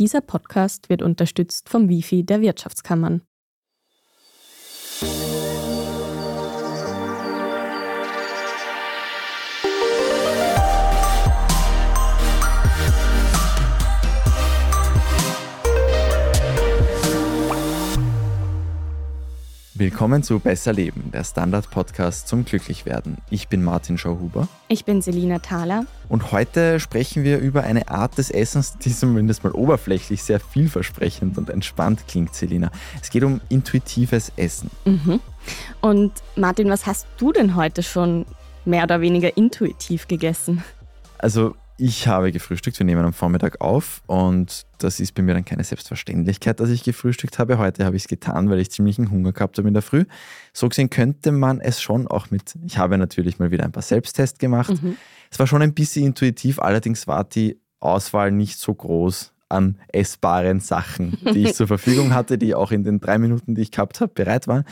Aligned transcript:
Dieser 0.00 0.22
Podcast 0.22 0.88
wird 0.88 1.02
unterstützt 1.02 1.68
vom 1.68 1.90
Wifi 1.90 2.24
der 2.24 2.40
Wirtschaftskammern. 2.40 3.20
Willkommen 19.80 20.22
zu 20.22 20.40
Besser 20.40 20.74
Leben, 20.74 21.10
der 21.10 21.24
Standard-Podcast 21.24 22.28
zum 22.28 22.44
Glücklichwerden. 22.44 23.16
Ich 23.30 23.48
bin 23.48 23.64
Martin 23.64 23.96
Schauhuber. 23.96 24.46
Ich 24.68 24.84
bin 24.84 25.00
Selina 25.00 25.38
Thaler. 25.38 25.86
Und 26.10 26.32
heute 26.32 26.78
sprechen 26.80 27.24
wir 27.24 27.38
über 27.38 27.62
eine 27.62 27.88
Art 27.88 28.18
des 28.18 28.30
Essens, 28.30 28.76
die 28.76 28.94
zumindest 28.94 29.42
mal 29.42 29.52
oberflächlich 29.52 30.22
sehr 30.22 30.38
vielversprechend 30.38 31.38
und 31.38 31.48
entspannt 31.48 32.06
klingt, 32.08 32.34
Selina. 32.34 32.70
Es 33.00 33.08
geht 33.08 33.24
um 33.24 33.40
intuitives 33.48 34.32
Essen. 34.36 34.70
Mhm. 34.84 35.18
Und 35.80 36.12
Martin, 36.36 36.68
was 36.68 36.84
hast 36.84 37.06
du 37.16 37.32
denn 37.32 37.56
heute 37.56 37.82
schon 37.82 38.26
mehr 38.66 38.82
oder 38.82 39.00
weniger 39.00 39.34
intuitiv 39.34 40.08
gegessen? 40.08 40.62
Also 41.16 41.54
ich 41.80 42.06
habe 42.06 42.30
gefrühstückt, 42.30 42.78
wir 42.78 42.84
nehmen 42.84 43.02
am 43.04 43.14
Vormittag 43.14 43.62
auf 43.62 44.02
und 44.06 44.66
das 44.78 45.00
ist 45.00 45.14
bei 45.14 45.22
mir 45.22 45.32
dann 45.32 45.46
keine 45.46 45.64
Selbstverständlichkeit, 45.64 46.60
dass 46.60 46.68
ich 46.68 46.84
gefrühstückt 46.84 47.38
habe. 47.38 47.56
Heute 47.56 47.86
habe 47.86 47.96
ich 47.96 48.02
es 48.02 48.08
getan, 48.08 48.50
weil 48.50 48.60
ich 48.60 48.70
ziemlichen 48.70 49.10
Hunger 49.10 49.32
gehabt 49.32 49.56
habe 49.56 49.66
in 49.66 49.72
der 49.72 49.82
Früh. 49.82 50.04
So 50.52 50.68
gesehen 50.68 50.90
könnte 50.90 51.32
man 51.32 51.60
es 51.60 51.80
schon 51.80 52.06
auch 52.06 52.30
mit, 52.30 52.54
ich 52.66 52.76
habe 52.76 52.98
natürlich 52.98 53.38
mal 53.38 53.50
wieder 53.50 53.64
ein 53.64 53.72
paar 53.72 53.82
Selbsttests 53.82 54.38
gemacht. 54.38 54.82
Mhm. 54.82 54.96
Es 55.30 55.38
war 55.38 55.46
schon 55.46 55.62
ein 55.62 55.72
bisschen 55.72 56.04
intuitiv, 56.04 56.58
allerdings 56.58 57.06
war 57.06 57.24
die 57.24 57.58
Auswahl 57.80 58.30
nicht 58.30 58.58
so 58.58 58.74
groß 58.74 59.32
an 59.48 59.78
essbaren 59.88 60.60
Sachen, 60.60 61.16
die 61.32 61.44
ich 61.44 61.54
zur 61.54 61.66
Verfügung 61.66 62.12
hatte, 62.12 62.36
die 62.36 62.54
auch 62.54 62.72
in 62.72 62.84
den 62.84 63.00
drei 63.00 63.16
Minuten, 63.16 63.54
die 63.54 63.62
ich 63.62 63.70
gehabt 63.70 64.02
habe, 64.02 64.12
bereit 64.12 64.48
waren. 64.48 64.64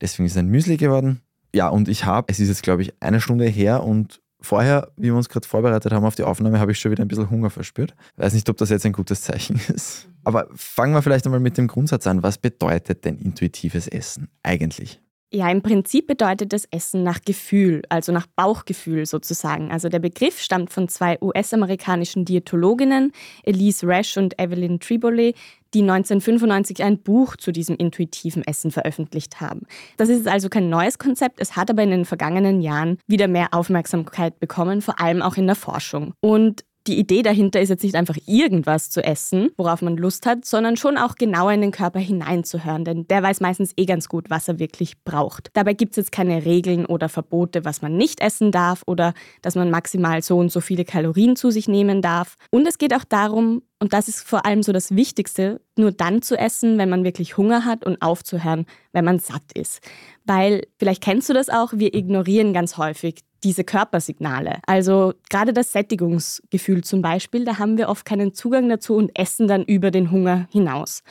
Deswegen 0.00 0.26
ist 0.26 0.32
es 0.32 0.38
ein 0.38 0.48
Müsli 0.48 0.76
geworden. 0.76 1.20
Ja, 1.54 1.68
und 1.68 1.88
ich 1.88 2.04
habe, 2.04 2.26
es 2.30 2.40
ist 2.40 2.48
jetzt 2.48 2.64
glaube 2.64 2.82
ich 2.82 2.94
eine 3.00 3.20
Stunde 3.20 3.46
her 3.46 3.84
und 3.84 4.20
vorher, 4.40 4.90
wie 4.96 5.04
wir 5.04 5.14
uns 5.14 5.28
gerade 5.28 5.46
vorbereitet 5.46 5.92
haben 5.92 6.04
auf 6.04 6.14
die 6.14 6.22
Aufnahme, 6.22 6.60
habe 6.60 6.72
ich 6.72 6.78
schon 6.78 6.90
wieder 6.90 7.04
ein 7.04 7.08
bisschen 7.08 7.30
Hunger 7.30 7.50
verspürt. 7.50 7.94
Weiß 8.16 8.32
nicht, 8.34 8.48
ob 8.48 8.56
das 8.56 8.70
jetzt 8.70 8.86
ein 8.86 8.92
gutes 8.92 9.22
Zeichen 9.22 9.60
ist. 9.68 10.08
Aber 10.24 10.48
fangen 10.54 10.94
wir 10.94 11.02
vielleicht 11.02 11.26
einmal 11.26 11.40
mit 11.40 11.58
dem 11.58 11.68
Grundsatz 11.68 12.06
an. 12.06 12.22
Was 12.22 12.38
bedeutet 12.38 13.04
denn 13.04 13.18
intuitives 13.18 13.88
Essen 13.88 14.28
eigentlich? 14.42 15.00
Ja, 15.30 15.50
im 15.50 15.60
Prinzip 15.60 16.06
bedeutet 16.06 16.54
das 16.54 16.64
Essen 16.70 17.02
nach 17.02 17.20
Gefühl, 17.20 17.82
also 17.90 18.12
nach 18.12 18.26
Bauchgefühl 18.34 19.04
sozusagen. 19.04 19.70
Also 19.70 19.90
der 19.90 19.98
Begriff 19.98 20.40
stammt 20.40 20.72
von 20.72 20.88
zwei 20.88 21.18
US-amerikanischen 21.20 22.24
Diätologinnen, 22.24 23.12
Elise 23.42 23.86
Rash 23.86 24.16
und 24.16 24.40
Evelyn 24.40 24.80
Tribole, 24.80 25.34
die 25.74 25.82
1995 25.82 26.82
ein 26.82 26.98
Buch 27.02 27.36
zu 27.36 27.52
diesem 27.52 27.76
intuitiven 27.76 28.42
Essen 28.42 28.70
veröffentlicht 28.70 29.38
haben. 29.38 29.66
Das 29.98 30.08
ist 30.08 30.26
also 30.26 30.48
kein 30.48 30.70
neues 30.70 30.98
Konzept, 30.98 31.40
es 31.40 31.56
hat 31.56 31.68
aber 31.68 31.82
in 31.82 31.90
den 31.90 32.04
vergangenen 32.06 32.62
Jahren 32.62 32.96
wieder 33.06 33.28
mehr 33.28 33.52
Aufmerksamkeit 33.52 34.40
bekommen, 34.40 34.80
vor 34.80 34.98
allem 34.98 35.20
auch 35.20 35.36
in 35.36 35.46
der 35.46 35.56
Forschung. 35.56 36.14
Und 36.20 36.64
die 36.86 36.98
Idee 36.98 37.22
dahinter 37.22 37.60
ist 37.60 37.68
jetzt 37.68 37.82
nicht 37.82 37.94
einfach 37.94 38.16
irgendwas 38.26 38.90
zu 38.90 39.04
essen, 39.04 39.50
worauf 39.56 39.82
man 39.82 39.96
Lust 39.96 40.24
hat, 40.26 40.44
sondern 40.44 40.76
schon 40.76 40.96
auch 40.96 41.16
genauer 41.16 41.52
in 41.52 41.60
den 41.60 41.70
Körper 41.70 41.98
hineinzuhören, 41.98 42.84
denn 42.84 43.06
der 43.08 43.22
weiß 43.22 43.40
meistens 43.40 43.72
eh 43.76 43.84
ganz 43.84 44.08
gut, 44.08 44.30
was 44.30 44.48
er 44.48 44.58
wirklich 44.58 45.02
braucht. 45.04 45.50
Dabei 45.52 45.74
gibt 45.74 45.92
es 45.92 45.96
jetzt 45.96 46.12
keine 46.12 46.44
Regeln 46.44 46.86
oder 46.86 47.08
Verbote, 47.08 47.64
was 47.64 47.82
man 47.82 47.96
nicht 47.96 48.20
essen 48.20 48.52
darf 48.52 48.82
oder 48.86 49.12
dass 49.42 49.54
man 49.54 49.70
maximal 49.70 50.22
so 50.22 50.38
und 50.38 50.50
so 50.50 50.60
viele 50.60 50.84
Kalorien 50.84 51.36
zu 51.36 51.50
sich 51.50 51.68
nehmen 51.68 52.00
darf. 52.00 52.36
Und 52.50 52.66
es 52.66 52.78
geht 52.78 52.94
auch 52.94 53.04
darum, 53.04 53.62
und 53.80 53.92
das 53.92 54.08
ist 54.08 54.26
vor 54.26 54.44
allem 54.44 54.62
so 54.62 54.72
das 54.72 54.96
Wichtigste, 54.96 55.60
nur 55.76 55.92
dann 55.92 56.20
zu 56.22 56.36
essen, 56.36 56.78
wenn 56.78 56.88
man 56.88 57.04
wirklich 57.04 57.36
Hunger 57.36 57.64
hat 57.64 57.84
und 57.84 58.02
aufzuhören, 58.02 58.66
wenn 58.92 59.04
man 59.04 59.20
satt 59.20 59.52
ist. 59.54 59.80
Weil, 60.24 60.66
vielleicht 60.78 61.02
kennst 61.02 61.28
du 61.28 61.32
das 61.32 61.48
auch, 61.48 61.72
wir 61.74 61.94
ignorieren 61.94 62.52
ganz 62.52 62.76
häufig 62.76 63.20
diese 63.44 63.64
Körpersignale. 63.64 64.58
Also 64.66 65.14
gerade 65.30 65.52
das 65.52 65.72
Sättigungsgefühl 65.72 66.82
zum 66.82 67.02
Beispiel, 67.02 67.44
da 67.44 67.58
haben 67.58 67.78
wir 67.78 67.88
oft 67.88 68.04
keinen 68.04 68.34
Zugang 68.34 68.68
dazu 68.68 68.96
und 68.96 69.16
essen 69.18 69.48
dann 69.48 69.64
über 69.64 69.90
den 69.90 70.10
Hunger 70.10 70.48
hinaus. 70.50 71.02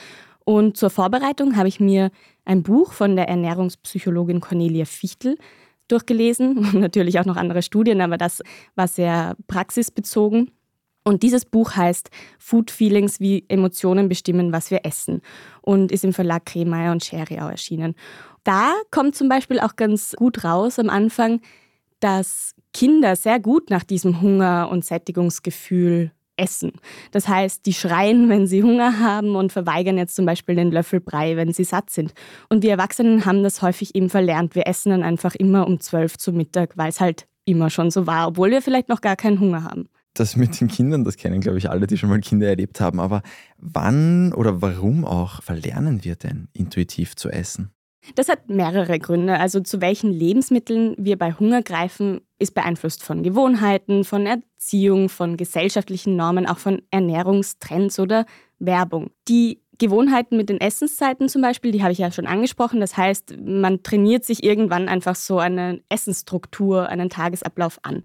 Und 0.43 0.77
zur 0.77 0.89
Vorbereitung 0.89 1.57
habe 1.57 1.67
ich 1.67 1.79
mir 1.79 2.11
ein 2.45 2.63
Buch 2.63 2.93
von 2.93 3.15
der 3.15 3.27
Ernährungspsychologin 3.27 4.39
Cornelia 4.39 4.85
Fichtel 4.85 5.37
durchgelesen 5.87 6.57
und 6.57 6.73
natürlich 6.75 7.19
auch 7.19 7.25
noch 7.25 7.37
andere 7.37 7.61
Studien, 7.61 8.01
aber 8.01 8.17
das 8.17 8.41
war 8.75 8.87
sehr 8.87 9.35
praxisbezogen. 9.47 10.51
Und 11.03 11.23
dieses 11.23 11.45
Buch 11.45 11.77
heißt 11.77 12.09
Food 12.37 12.69
Feelings, 12.69 13.21
wie 13.21 13.45
Emotionen 13.47 14.09
bestimmen, 14.09 14.51
was 14.51 14.71
wir 14.71 14.85
essen 14.85 15.21
und 15.61 15.89
ist 15.89 16.03
im 16.03 16.11
Verlag 16.11 16.45
Kremeyer 16.45 16.91
und 16.91 17.03
Scheriau 17.03 17.47
erschienen. 17.47 17.95
Da 18.43 18.73
kommt 18.91 19.15
zum 19.15 19.29
Beispiel 19.29 19.61
auch 19.61 19.77
ganz 19.77 20.13
gut 20.17 20.43
raus 20.43 20.79
am 20.79 20.89
Anfang, 20.89 21.39
dass 21.99 22.53
Kinder 22.73 23.15
sehr 23.15 23.39
gut 23.39 23.69
nach 23.69 23.83
diesem 23.83 24.21
Hunger- 24.21 24.69
und 24.71 24.85
Sättigungsgefühl 24.85 26.11
essen. 26.37 26.73
Das 27.11 27.27
heißt, 27.27 27.65
die 27.65 27.73
schreien, 27.73 28.29
wenn 28.29 28.45
sie 28.45 28.61
Hunger 28.61 28.99
haben 28.99 29.35
und 29.35 29.51
verweigern 29.51 29.97
jetzt 29.97 30.15
zum 30.15 30.25
Beispiel 30.25 30.55
den 30.55 30.71
Löffel 30.71 30.99
Brei, 30.99 31.35
wenn 31.35 31.51
sie 31.51 31.63
satt 31.63 31.89
sind. 31.89 32.13
Und 32.49 32.63
wir 32.63 32.71
Erwachsenen 32.71 33.25
haben 33.25 33.41
das 33.43 33.61
häufig 33.61 33.95
eben 33.95 34.09
verlernt. 34.09 34.53
Wir 34.53 34.67
essen 34.67 34.91
dann 34.91 35.03
einfach 35.03 35.33
immer 35.33 35.65
um 35.65 35.79
zwölf 35.79 36.17
zu 36.17 36.31
Mittag, 36.31 36.77
weil 36.77 36.89
es 36.89 36.99
halt 36.99 37.27
immer 37.45 37.69
schon 37.69 37.89
so 37.89 38.05
war, 38.05 38.27
obwohl 38.27 38.51
wir 38.51 38.61
vielleicht 38.61 38.89
noch 38.89 39.01
gar 39.01 39.15
keinen 39.15 39.39
Hunger 39.39 39.63
haben 39.63 39.89
das 40.19 40.35
mit 40.35 40.59
den 40.59 40.67
Kindern, 40.67 41.03
das 41.03 41.17
kennen, 41.17 41.41
glaube 41.41 41.57
ich, 41.57 41.69
alle, 41.69 41.87
die 41.87 41.97
schon 41.97 42.09
mal 42.09 42.19
Kinder 42.19 42.47
erlebt 42.47 42.81
haben. 42.81 42.99
Aber 42.99 43.21
wann 43.57 44.33
oder 44.33 44.61
warum 44.61 45.05
auch 45.05 45.41
verlernen 45.41 46.03
wir 46.03 46.15
denn 46.15 46.47
intuitiv 46.53 47.15
zu 47.15 47.29
essen? 47.29 47.71
Das 48.15 48.29
hat 48.29 48.49
mehrere 48.49 48.99
Gründe. 48.99 49.39
Also 49.39 49.59
zu 49.59 49.81
welchen 49.81 50.11
Lebensmitteln 50.11 50.95
wir 50.97 51.17
bei 51.17 51.33
Hunger 51.33 51.61
greifen, 51.61 52.21
ist 52.39 52.53
beeinflusst 52.53 53.03
von 53.03 53.23
Gewohnheiten, 53.23 54.03
von 54.03 54.25
Erziehung, 54.25 55.09
von 55.09 55.37
gesellschaftlichen 55.37 56.15
Normen, 56.15 56.47
auch 56.47 56.59
von 56.59 56.81
Ernährungstrends 56.91 57.99
oder 57.99 58.25
Werbung. 58.59 59.11
Die 59.27 59.61
Gewohnheiten 59.79 60.37
mit 60.37 60.49
den 60.49 60.59
Essenszeiten 60.59 61.29
zum 61.29 61.41
Beispiel, 61.41 61.71
die 61.71 61.83
habe 61.83 61.91
ich 61.91 61.99
ja 61.99 62.11
schon 62.11 62.25
angesprochen. 62.25 62.79
Das 62.79 62.97
heißt, 62.97 63.35
man 63.39 63.83
trainiert 63.83 64.25
sich 64.25 64.43
irgendwann 64.43 64.89
einfach 64.89 65.15
so 65.15 65.37
eine 65.37 65.81
Essensstruktur, 65.89 66.89
einen 66.89 67.09
Tagesablauf 67.09 67.79
an. 67.83 68.03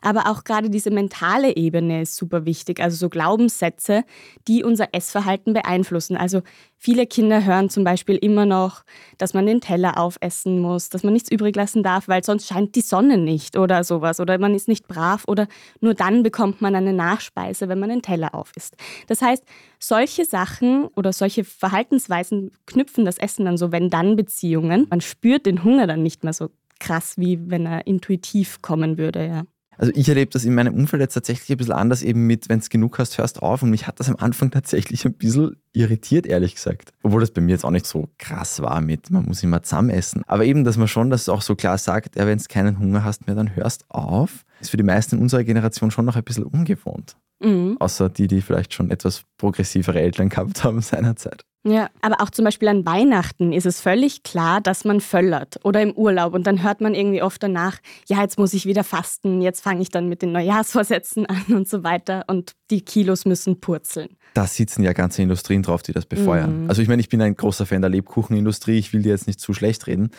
Aber 0.00 0.26
auch 0.26 0.42
gerade 0.42 0.68
diese 0.68 0.90
mentale 0.90 1.56
Ebene 1.56 2.02
ist 2.02 2.16
super 2.16 2.44
wichtig, 2.44 2.80
also 2.80 2.96
so 2.96 3.08
Glaubenssätze, 3.08 4.04
die 4.48 4.64
unser 4.64 4.88
Essverhalten 4.92 5.52
beeinflussen. 5.52 6.16
Also 6.16 6.42
viele 6.82 7.06
Kinder 7.06 7.44
hören 7.44 7.70
zum 7.70 7.84
Beispiel 7.84 8.16
immer 8.16 8.44
noch, 8.44 8.82
dass 9.16 9.34
man 9.34 9.46
den 9.46 9.60
Teller 9.60 9.98
aufessen 9.98 10.58
muss, 10.58 10.88
dass 10.88 11.04
man 11.04 11.12
nichts 11.12 11.30
übrig 11.30 11.54
lassen 11.54 11.84
darf, 11.84 12.08
weil 12.08 12.24
sonst 12.24 12.48
scheint 12.48 12.74
die 12.74 12.80
Sonne 12.80 13.18
nicht 13.18 13.56
oder 13.56 13.84
sowas. 13.84 14.18
Oder 14.18 14.36
man 14.38 14.52
ist 14.52 14.66
nicht 14.66 14.88
brav 14.88 15.22
oder 15.28 15.46
nur 15.80 15.94
dann 15.94 16.24
bekommt 16.24 16.60
man 16.60 16.74
eine 16.74 16.92
Nachspeise, 16.92 17.68
wenn 17.68 17.78
man 17.78 17.90
den 17.90 18.02
Teller 18.02 18.34
aufisst. 18.34 18.76
Das 19.06 19.22
heißt, 19.22 19.44
solche 19.78 20.24
Sachen 20.24 20.86
oder 20.96 21.12
solche 21.12 21.44
Verhaltensweisen 21.44 22.50
knüpfen 22.66 23.04
das 23.04 23.18
Essen 23.18 23.44
dann 23.44 23.56
so 23.56 23.70
wenn-dann-Beziehungen. 23.70 24.88
Man 24.90 25.00
spürt 25.00 25.46
den 25.46 25.62
Hunger 25.62 25.86
dann 25.86 26.02
nicht 26.02 26.24
mehr 26.24 26.32
so 26.32 26.50
krass, 26.80 27.14
wie 27.16 27.38
wenn 27.48 27.64
er 27.64 27.86
intuitiv 27.86 28.60
kommen 28.60 28.98
würde, 28.98 29.24
ja. 29.24 29.51
Also 29.82 29.92
ich 29.96 30.08
erlebe 30.08 30.30
das 30.30 30.44
in 30.44 30.54
meinem 30.54 30.74
Umfeld 30.74 31.00
jetzt 31.00 31.14
tatsächlich 31.14 31.50
ein 31.50 31.56
bisschen 31.56 31.72
anders, 31.72 32.04
eben 32.04 32.24
mit, 32.24 32.48
wenn 32.48 32.60
es 32.60 32.70
genug 32.70 33.00
hast, 33.00 33.18
hörst 33.18 33.42
auf. 33.42 33.64
Und 33.64 33.70
mich 33.70 33.88
hat 33.88 33.98
das 33.98 34.08
am 34.08 34.14
Anfang 34.14 34.52
tatsächlich 34.52 35.04
ein 35.04 35.14
bisschen 35.14 35.56
irritiert, 35.72 36.24
ehrlich 36.24 36.54
gesagt. 36.54 36.92
Obwohl 37.02 37.18
das 37.18 37.32
bei 37.32 37.40
mir 37.40 37.50
jetzt 37.50 37.64
auch 37.64 37.72
nicht 37.72 37.86
so 37.86 38.08
krass 38.16 38.62
war 38.62 38.80
mit, 38.80 39.10
man 39.10 39.24
muss 39.24 39.42
immer 39.42 39.64
zusammen 39.64 39.90
essen. 39.90 40.22
Aber 40.28 40.44
eben, 40.44 40.62
dass 40.62 40.76
man 40.76 40.86
schon 40.86 41.10
das 41.10 41.28
auch 41.28 41.42
so 41.42 41.56
klar 41.56 41.78
sagt, 41.78 42.14
ja, 42.14 42.28
wenn 42.28 42.38
du 42.38 42.44
keinen 42.44 42.78
Hunger 42.78 43.02
hast 43.02 43.26
mehr, 43.26 43.34
dann 43.34 43.56
hörst 43.56 43.84
auf, 43.88 44.44
ist 44.60 44.70
für 44.70 44.76
die 44.76 44.84
meisten 44.84 45.16
in 45.16 45.22
unserer 45.22 45.42
Generation 45.42 45.90
schon 45.90 46.04
noch 46.04 46.14
ein 46.14 46.22
bisschen 46.22 46.44
ungewohnt. 46.44 47.16
Mhm. 47.40 47.76
Außer 47.80 48.08
die, 48.08 48.28
die 48.28 48.40
vielleicht 48.40 48.74
schon 48.74 48.92
etwas 48.92 49.24
progressivere 49.36 50.00
Eltern 50.00 50.28
gehabt 50.28 50.62
haben 50.62 50.80
seinerzeit. 50.80 51.42
Ja, 51.64 51.90
aber 52.00 52.20
auch 52.20 52.30
zum 52.30 52.44
Beispiel 52.44 52.66
an 52.66 52.84
Weihnachten 52.84 53.52
ist 53.52 53.66
es 53.66 53.80
völlig 53.80 54.24
klar, 54.24 54.60
dass 54.60 54.84
man 54.84 55.00
völlert 55.00 55.60
oder 55.62 55.80
im 55.80 55.92
Urlaub 55.92 56.34
und 56.34 56.44
dann 56.44 56.64
hört 56.64 56.80
man 56.80 56.92
irgendwie 56.94 57.22
oft 57.22 57.40
danach, 57.40 57.78
ja, 58.08 58.20
jetzt 58.20 58.36
muss 58.36 58.52
ich 58.52 58.66
wieder 58.66 58.82
fasten, 58.82 59.40
jetzt 59.40 59.60
fange 59.60 59.80
ich 59.80 59.88
dann 59.88 60.08
mit 60.08 60.22
den 60.22 60.32
Neujahrsvorsätzen 60.32 61.26
an 61.26 61.44
und 61.54 61.68
so 61.68 61.84
weiter 61.84 62.24
und 62.26 62.54
die 62.70 62.80
Kilos 62.80 63.26
müssen 63.26 63.60
purzeln. 63.60 64.16
Da 64.34 64.46
sitzen 64.46 64.82
ja 64.82 64.92
ganze 64.92 65.22
Industrien 65.22 65.62
drauf, 65.62 65.82
die 65.82 65.92
das 65.92 66.06
befeuern. 66.06 66.64
Mhm. 66.64 66.68
Also 66.68 66.82
ich 66.82 66.88
meine, 66.88 67.00
ich 67.00 67.08
bin 67.08 67.22
ein 67.22 67.36
großer 67.36 67.64
Fan 67.64 67.80
der 67.80 67.90
Lebkuchenindustrie, 67.90 68.78
ich 68.78 68.92
will 68.92 69.02
dir 69.02 69.10
jetzt 69.10 69.28
nicht 69.28 69.38
zu 69.38 69.54
schlecht 69.54 69.86
reden, 69.86 70.10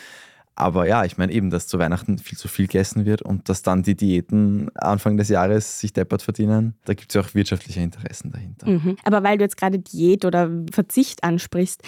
aber 0.55 0.87
ja, 0.87 1.03
ich 1.03 1.17
meine 1.17 1.31
eben, 1.31 1.49
dass 1.49 1.67
zu 1.67 1.79
Weihnachten 1.79 2.17
viel 2.19 2.37
zu 2.37 2.47
viel 2.47 2.67
gegessen 2.67 3.05
wird 3.05 3.21
und 3.21 3.49
dass 3.49 3.63
dann 3.63 3.83
die 3.83 3.95
Diäten 3.95 4.69
Anfang 4.75 5.17
des 5.17 5.29
Jahres 5.29 5.79
sich 5.79 5.93
deppert 5.93 6.21
verdienen. 6.21 6.75
Da 6.85 6.93
gibt 6.93 7.11
es 7.11 7.15
ja 7.15 7.21
auch 7.21 7.33
wirtschaftliche 7.33 7.81
Interessen 7.81 8.31
dahinter. 8.31 8.69
Mhm. 8.69 8.97
Aber 9.03 9.23
weil 9.23 9.37
du 9.37 9.43
jetzt 9.43 9.57
gerade 9.57 9.79
Diät 9.79 10.25
oder 10.25 10.49
Verzicht 10.71 11.23
ansprichst, 11.23 11.81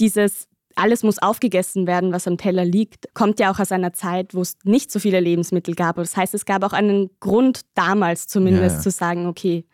dieses 0.00 0.48
alles 0.76 1.02
muss 1.02 1.20
aufgegessen 1.20 1.86
werden, 1.86 2.12
was 2.12 2.26
am 2.26 2.36
Teller 2.36 2.64
liegt, 2.64 3.14
kommt 3.14 3.38
ja 3.38 3.52
auch 3.52 3.60
aus 3.60 3.72
einer 3.72 3.92
Zeit, 3.92 4.34
wo 4.34 4.40
es 4.40 4.56
nicht 4.64 4.90
so 4.90 4.98
viele 4.98 5.20
Lebensmittel 5.20 5.74
gab. 5.74 5.96
Das 5.96 6.16
heißt, 6.16 6.34
es 6.34 6.44
gab 6.44 6.64
auch 6.64 6.72
einen 6.72 7.10
Grund 7.20 7.60
damals 7.74 8.26
zumindest 8.26 8.70
ja, 8.70 8.76
ja. 8.78 8.82
zu 8.82 8.90
sagen, 8.90 9.26
okay, 9.26 9.64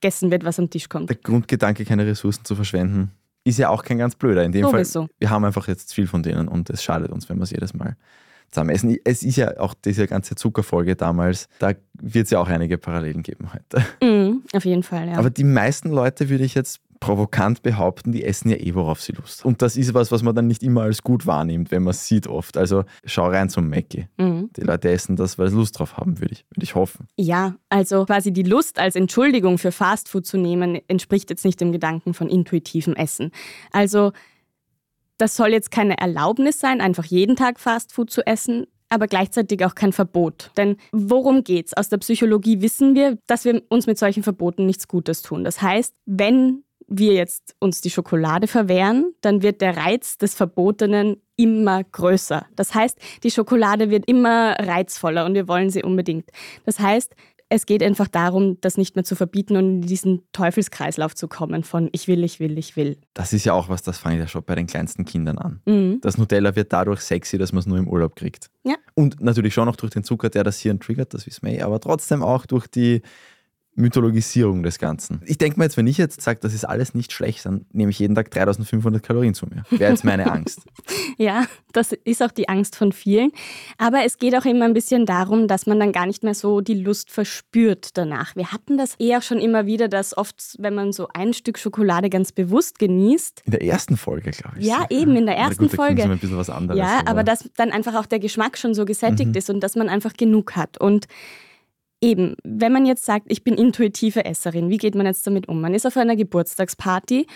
gegessen 0.00 0.30
wird, 0.30 0.44
was 0.44 0.58
am 0.58 0.68
Tisch 0.68 0.88
kommt. 0.88 1.08
Der 1.08 1.16
Grundgedanke, 1.16 1.84
keine 1.84 2.04
Ressourcen 2.04 2.44
zu 2.44 2.56
verschwenden, 2.56 3.12
ist 3.44 3.58
ja 3.58 3.68
auch 3.68 3.82
kein 3.82 3.98
ganz 3.98 4.14
blöder. 4.14 4.44
In 4.44 4.52
dem 4.52 4.64
Sowieso. 4.64 5.02
Fall, 5.02 5.10
wir 5.18 5.30
haben 5.30 5.44
einfach 5.44 5.68
jetzt 5.68 5.94
viel 5.94 6.06
von 6.06 6.22
denen 6.22 6.48
und 6.48 6.70
es 6.70 6.82
schadet 6.82 7.10
uns, 7.10 7.28
wenn 7.28 7.38
wir 7.38 7.44
es 7.44 7.50
jedes 7.50 7.74
Mal 7.74 7.96
zusammen 8.50 8.70
essen. 8.70 8.96
Es 9.04 9.22
ist 9.22 9.36
ja 9.36 9.58
auch 9.58 9.74
diese 9.74 10.06
ganze 10.06 10.34
Zuckerfolge 10.34 10.94
damals, 10.94 11.48
da 11.58 11.72
wird 11.94 12.26
es 12.26 12.30
ja 12.30 12.38
auch 12.38 12.48
einige 12.48 12.78
Parallelen 12.78 13.22
geben 13.22 13.48
heute. 13.52 13.84
Mhm, 14.02 14.42
auf 14.52 14.64
jeden 14.64 14.82
Fall, 14.82 15.08
ja. 15.08 15.14
Aber 15.14 15.30
die 15.30 15.44
meisten 15.44 15.90
Leute, 15.90 16.28
würde 16.28 16.44
ich 16.44 16.54
jetzt 16.54 16.80
provokant 17.02 17.62
behaupten, 17.64 18.12
die 18.12 18.22
essen 18.22 18.48
ja 18.48 18.56
eh, 18.56 18.76
worauf 18.76 19.02
sie 19.02 19.10
Lust. 19.10 19.44
Und 19.44 19.60
das 19.60 19.76
ist 19.76 19.92
was, 19.92 20.12
was 20.12 20.22
man 20.22 20.36
dann 20.36 20.46
nicht 20.46 20.62
immer 20.62 20.82
als 20.82 21.02
gut 21.02 21.26
wahrnimmt, 21.26 21.72
wenn 21.72 21.82
man 21.82 21.90
es 21.90 22.06
sieht 22.06 22.28
oft. 22.28 22.56
Also 22.56 22.84
schau 23.04 23.26
rein 23.26 23.50
zum 23.50 23.68
Mackie. 23.68 24.06
mhm. 24.18 24.50
Die 24.56 24.60
Leute 24.60 24.88
essen 24.88 25.16
das, 25.16 25.36
weil 25.36 25.48
sie 25.48 25.56
Lust 25.56 25.80
drauf 25.80 25.96
haben, 25.96 26.20
würde 26.20 26.34
ich, 26.34 26.44
würde 26.50 26.62
ich 26.62 26.76
hoffen. 26.76 27.08
Ja, 27.16 27.56
also 27.68 28.04
quasi 28.04 28.32
die 28.32 28.44
Lust 28.44 28.78
als 28.78 28.94
Entschuldigung 28.94 29.58
für 29.58 29.72
Fastfood 29.72 30.24
zu 30.26 30.38
nehmen, 30.38 30.80
entspricht 30.86 31.28
jetzt 31.30 31.44
nicht 31.44 31.60
dem 31.60 31.72
Gedanken 31.72 32.14
von 32.14 32.28
intuitivem 32.28 32.94
Essen. 32.94 33.32
Also 33.72 34.12
das 35.18 35.34
soll 35.34 35.48
jetzt 35.48 35.72
keine 35.72 35.98
Erlaubnis 35.98 36.60
sein, 36.60 36.80
einfach 36.80 37.04
jeden 37.04 37.34
Tag 37.34 37.58
Fastfood 37.58 38.10
zu 38.10 38.24
essen, 38.24 38.66
aber 38.90 39.08
gleichzeitig 39.08 39.64
auch 39.64 39.74
kein 39.74 39.92
Verbot. 39.92 40.52
Denn 40.56 40.76
worum 40.92 41.42
geht's? 41.42 41.76
Aus 41.76 41.88
der 41.88 41.98
Psychologie 41.98 42.60
wissen 42.60 42.94
wir, 42.94 43.18
dass 43.26 43.44
wir 43.44 43.60
uns 43.70 43.88
mit 43.88 43.98
solchen 43.98 44.22
Verboten 44.22 44.66
nichts 44.66 44.86
Gutes 44.86 45.22
tun. 45.22 45.42
Das 45.42 45.60
heißt, 45.62 45.94
wenn 46.06 46.62
wir 46.98 47.14
jetzt 47.14 47.54
uns 47.58 47.80
die 47.80 47.90
Schokolade 47.90 48.46
verwehren, 48.46 49.14
dann 49.20 49.42
wird 49.42 49.60
der 49.60 49.76
Reiz 49.76 50.18
des 50.18 50.34
Verbotenen 50.34 51.16
immer 51.36 51.82
größer. 51.82 52.46
Das 52.54 52.74
heißt, 52.74 52.98
die 53.22 53.30
Schokolade 53.30 53.90
wird 53.90 54.04
immer 54.06 54.54
reizvoller 54.58 55.24
und 55.24 55.34
wir 55.34 55.48
wollen 55.48 55.70
sie 55.70 55.82
unbedingt. 55.82 56.30
Das 56.64 56.78
heißt, 56.78 57.14
es 57.54 57.66
geht 57.66 57.82
einfach 57.82 58.08
darum, 58.08 58.58
das 58.62 58.78
nicht 58.78 58.96
mehr 58.96 59.04
zu 59.04 59.14
verbieten 59.14 59.56
und 59.56 59.64
in 59.64 59.80
diesen 59.82 60.22
Teufelskreislauf 60.32 61.14
zu 61.14 61.28
kommen 61.28 61.64
von 61.64 61.90
ich 61.92 62.08
will, 62.08 62.24
ich 62.24 62.40
will, 62.40 62.56
ich 62.56 62.76
will. 62.76 62.96
Das 63.12 63.34
ist 63.34 63.44
ja 63.44 63.52
auch 63.52 63.68
was, 63.68 63.82
das 63.82 63.98
fange 63.98 64.16
ich 64.16 64.20
ja 64.20 64.26
schon 64.26 64.42
bei 64.42 64.54
den 64.54 64.66
kleinsten 64.66 65.04
Kindern 65.04 65.36
an. 65.36 65.60
Mhm. 65.66 66.00
Das 66.00 66.16
Nutella 66.16 66.56
wird 66.56 66.72
dadurch 66.72 67.00
sexy, 67.00 67.36
dass 67.36 67.52
man 67.52 67.60
es 67.60 67.66
nur 67.66 67.76
im 67.76 67.88
Urlaub 67.88 68.16
kriegt. 68.16 68.50
Ja. 68.64 68.76
Und 68.94 69.20
natürlich 69.20 69.52
schon 69.52 69.66
noch 69.66 69.76
durch 69.76 69.92
den 69.92 70.02
Zucker, 70.02 70.30
der 70.30 70.44
das 70.44 70.60
Hirn 70.60 70.80
triggert, 70.80 71.12
das 71.12 71.26
wissen 71.26 71.46
wir 71.46 71.52
eh, 71.52 71.62
aber 71.62 71.78
trotzdem 71.78 72.22
auch 72.22 72.46
durch 72.46 72.68
die 72.68 73.02
Mythologisierung 73.74 74.62
des 74.62 74.78
Ganzen. 74.78 75.22
Ich 75.24 75.38
denke 75.38 75.58
mal 75.58 75.64
jetzt, 75.64 75.76
wenn 75.76 75.86
ich 75.86 75.96
jetzt 75.98 76.20
sage, 76.20 76.40
das 76.42 76.52
ist 76.52 76.64
alles 76.64 76.94
nicht 76.94 77.12
schlecht, 77.12 77.46
dann 77.46 77.64
nehme 77.72 77.90
ich 77.90 77.98
jeden 77.98 78.14
Tag 78.14 78.30
3500 78.30 79.02
Kalorien 79.02 79.32
zu 79.34 79.46
mir. 79.46 79.62
Wäre 79.70 79.90
jetzt 79.92 80.04
meine 80.04 80.30
Angst. 80.30 80.60
Ja, 81.18 81.44
das 81.72 81.92
ist 81.92 82.22
auch 82.22 82.30
die 82.30 82.48
Angst 82.48 82.74
von 82.74 82.90
vielen. 82.90 83.32
Aber 83.76 84.02
es 84.04 84.18
geht 84.18 84.34
auch 84.34 84.46
immer 84.46 84.64
ein 84.64 84.72
bisschen 84.72 85.04
darum, 85.04 85.46
dass 85.46 85.66
man 85.66 85.78
dann 85.78 85.92
gar 85.92 86.06
nicht 86.06 86.24
mehr 86.24 86.34
so 86.34 86.62
die 86.62 86.74
Lust 86.74 87.10
verspürt 87.10 87.96
danach. 87.98 88.34
Wir 88.34 88.50
hatten 88.50 88.78
das 88.78 88.94
eh 88.98 89.14
auch 89.16 89.22
schon 89.22 89.38
immer 89.38 89.66
wieder, 89.66 89.88
dass 89.88 90.16
oft, 90.16 90.56
wenn 90.58 90.74
man 90.74 90.92
so 90.92 91.08
ein 91.12 91.34
Stück 91.34 91.58
Schokolade 91.58 92.08
ganz 92.08 92.32
bewusst 92.32 92.78
genießt, 92.78 93.42
In 93.44 93.50
der 93.52 93.62
ersten 93.62 93.96
Folge, 93.98 94.30
glaube 94.30 94.58
ich. 94.58 94.66
Ja, 94.66 94.86
eben, 94.90 95.14
in 95.16 95.26
der 95.26 95.36
ersten 95.36 95.68
gut, 95.68 95.76
Folge. 95.76 96.02
ein 96.02 96.18
bisschen 96.18 96.36
was 96.38 96.48
anderes. 96.50 96.78
Ja, 96.78 97.02
aber 97.04 97.24
dass 97.24 97.48
dann 97.56 97.70
einfach 97.70 97.94
auch 97.94 98.06
der 98.06 98.18
Geschmack 98.18 98.56
schon 98.56 98.74
so 98.74 98.84
gesättigt 98.86 99.30
Mhm. 99.30 99.36
ist 99.36 99.50
und 99.50 99.60
dass 99.60 99.76
man 99.76 99.88
einfach 99.90 100.14
genug 100.14 100.56
hat. 100.56 100.78
Und 100.78 101.06
eben, 102.02 102.34
wenn 102.44 102.72
man 102.72 102.84
jetzt 102.84 103.04
sagt, 103.04 103.26
ich 103.28 103.44
bin 103.44 103.54
intuitive 103.54 104.24
Esserin, 104.24 104.68
wie 104.68 104.76
geht 104.76 104.94
man 104.94 105.06
jetzt 105.06 105.26
damit 105.26 105.48
um? 105.48 105.60
Man 105.60 105.72
ist 105.72 105.86
auf 105.86 105.96
einer 105.96 106.16
Geburtstagsparty 106.16 107.26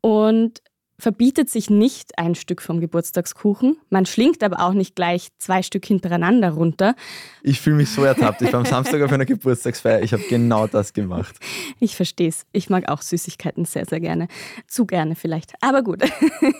und 0.00 0.60
verbietet 0.98 1.50
sich 1.50 1.68
nicht 1.70 2.18
ein 2.18 2.34
Stück 2.34 2.62
vom 2.62 2.80
Geburtstagskuchen. 2.80 3.76
Man 3.90 4.06
schlingt 4.06 4.42
aber 4.42 4.60
auch 4.60 4.72
nicht 4.72 4.96
gleich 4.96 5.28
zwei 5.38 5.62
Stück 5.62 5.84
hintereinander 5.84 6.50
runter. 6.50 6.94
Ich 7.42 7.60
fühle 7.60 7.76
mich 7.76 7.90
so 7.90 8.02
ertappt. 8.02 8.42
Ich 8.42 8.52
war 8.52 8.60
am 8.60 8.66
Samstag 8.66 9.02
auf 9.02 9.12
einer 9.12 9.26
Geburtstagsfeier. 9.26 10.02
Ich 10.02 10.12
habe 10.12 10.22
genau 10.28 10.66
das 10.66 10.92
gemacht. 10.92 11.36
Ich 11.80 11.96
verstehe 11.96 12.28
es. 12.28 12.46
Ich 12.52 12.70
mag 12.70 12.88
auch 12.88 13.02
Süßigkeiten 13.02 13.64
sehr, 13.64 13.84
sehr 13.84 14.00
gerne. 14.00 14.28
Zu 14.66 14.86
gerne 14.86 15.14
vielleicht. 15.14 15.52
Aber 15.60 15.82
gut. 15.82 16.02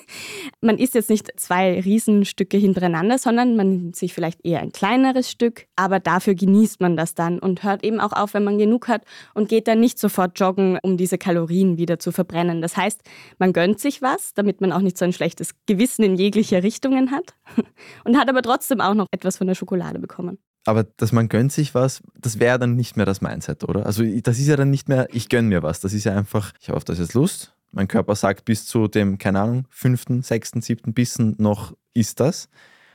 man 0.61 0.79
isst 0.79 0.95
jetzt 0.95 1.11
nicht 1.11 1.41
zwei 1.41 1.81
Riesenstücke 1.81 2.59
hintereinander, 2.59 3.19
sondern 3.19 3.57
man 3.57 3.71
nimmt 3.71 3.97
sich 3.97 4.13
vielleicht 4.13 4.45
eher 4.45 4.61
ein 4.61 4.73
kleineres 4.73 5.31
Stück. 5.31 5.67
Aber 5.77 5.99
dafür 5.99 6.35
genießt 6.35 6.81
man 6.81 6.97
das 6.97 7.15
dann 7.15 7.39
und 7.39 7.63
hört 7.63 7.85
eben 7.85 8.01
auch 8.01 8.13
auf, 8.13 8.35
wenn 8.35 8.45
man 8.45 8.59
genug 8.59 8.89
hat 8.89 9.03
und 9.35 9.49
geht 9.49 9.67
dann 9.69 9.81
nicht 9.81 9.99
sofort 9.99 10.39
joggen, 10.39 10.79
um 10.83 10.97
diese 10.97 11.19
Kalorien 11.19 11.79
wieder 11.79 11.99
zu 11.99 12.13
verbrennen. 12.13 12.61
Das 12.61 12.77
heißt, 12.77 13.01
man 13.39 13.53
gönnt 13.53 13.81
sich 13.81 14.03
was, 14.03 14.26
damit 14.35 14.61
man 14.61 14.73
auch 14.73 14.81
nicht 14.81 14.99
so 14.99 15.05
ein 15.05 15.13
schlechtes 15.13 15.55
Gewissen 15.67 16.03
in 16.05 16.17
jeglicher 16.17 16.63
Richtungen 16.63 17.11
hat 17.11 17.35
und 18.05 18.17
hat 18.17 18.29
aber 18.29 18.43
trotzdem 18.43 18.81
auch 18.81 18.95
noch 18.95 19.07
etwas 19.11 19.37
von 19.37 19.47
der 19.47 19.55
Schokolade 19.55 19.99
bekommen. 19.99 20.39
Aber 20.67 20.85
dass 20.85 21.13
man 21.13 21.29
gönnt 21.29 21.53
sich 21.53 21.75
was, 21.75 22.03
das 22.19 22.41
wäre 22.41 22.59
dann 22.59 22.75
nicht 22.75 22.97
mehr 22.97 23.07
das 23.07 23.21
Mindset, 23.21 23.65
oder? 23.65 23.87
Also 23.87 24.03
das 24.05 24.39
ist 24.39 24.49
ja 24.49 24.57
dann 24.57 24.71
nicht 24.71 24.89
mehr, 24.89 25.07
ich 25.13 25.29
gönne 25.29 25.49
mir 25.49 25.63
was. 25.63 25.81
Das 25.81 25.93
ist 25.93 26.05
ja 26.05 26.15
einfach, 26.15 26.53
ich 26.61 26.69
habe 26.69 26.77
auf 26.77 26.85
das 26.85 26.99
jetzt 26.99 27.15
Lust. 27.15 27.55
Mein 27.71 27.89
Körper 27.89 28.17
sagt 28.17 28.45
bis 28.45 28.67
zu 28.67 28.89
dem, 28.89 29.19
keine 29.19 29.41
Ahnung, 29.41 29.67
fünften, 29.71 30.23
sechsten, 30.23 30.63
siebten 30.63 30.93
Bissen 30.93 31.37
noch 31.39 31.77
ist 31.95 32.21
das. 32.21 32.49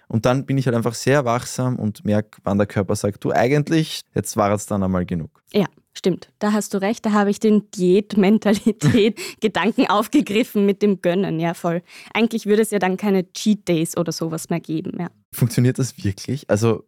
Und 0.08 0.26
dann 0.26 0.46
bin 0.46 0.58
ich 0.58 0.66
halt 0.66 0.76
einfach 0.76 0.94
sehr 0.94 1.24
wachsam 1.24 1.78
und 1.78 2.04
merke, 2.04 2.40
wann 2.44 2.58
der 2.58 2.68
Körper 2.68 2.98
sagt, 2.98 3.24
du 3.24 3.32
eigentlich, 3.32 4.02
jetzt 4.14 4.36
war 4.36 4.52
es 4.52 4.66
dann 4.66 4.84
einmal 4.84 5.06
genug. 5.06 5.42
Ja, 5.54 5.68
stimmt. 5.94 6.30
Da 6.40 6.54
hast 6.54 6.74
du 6.74 6.80
recht. 6.80 7.06
Da 7.06 7.12
habe 7.12 7.30
ich 7.30 7.40
den 7.40 7.70
Diät-Mentalität-Gedanken 7.72 9.86
aufgegriffen 9.90 10.66
mit 10.66 10.82
dem 10.82 11.02
Gönnen. 11.02 11.40
Ja, 11.40 11.54
voll. 11.54 11.82
Eigentlich 12.14 12.46
würde 12.46 12.62
es 12.62 12.72
ja 12.72 12.80
dann 12.80 12.98
keine 12.98 13.32
Cheat 13.34 13.68
Days 13.68 13.98
oder 13.98 14.12
sowas 14.12 14.50
mehr 14.50 14.60
geben. 14.60 14.98
Ja. 15.00 15.10
Funktioniert 15.32 15.80
das 15.80 16.04
wirklich? 16.04 16.50
Also 16.50 16.84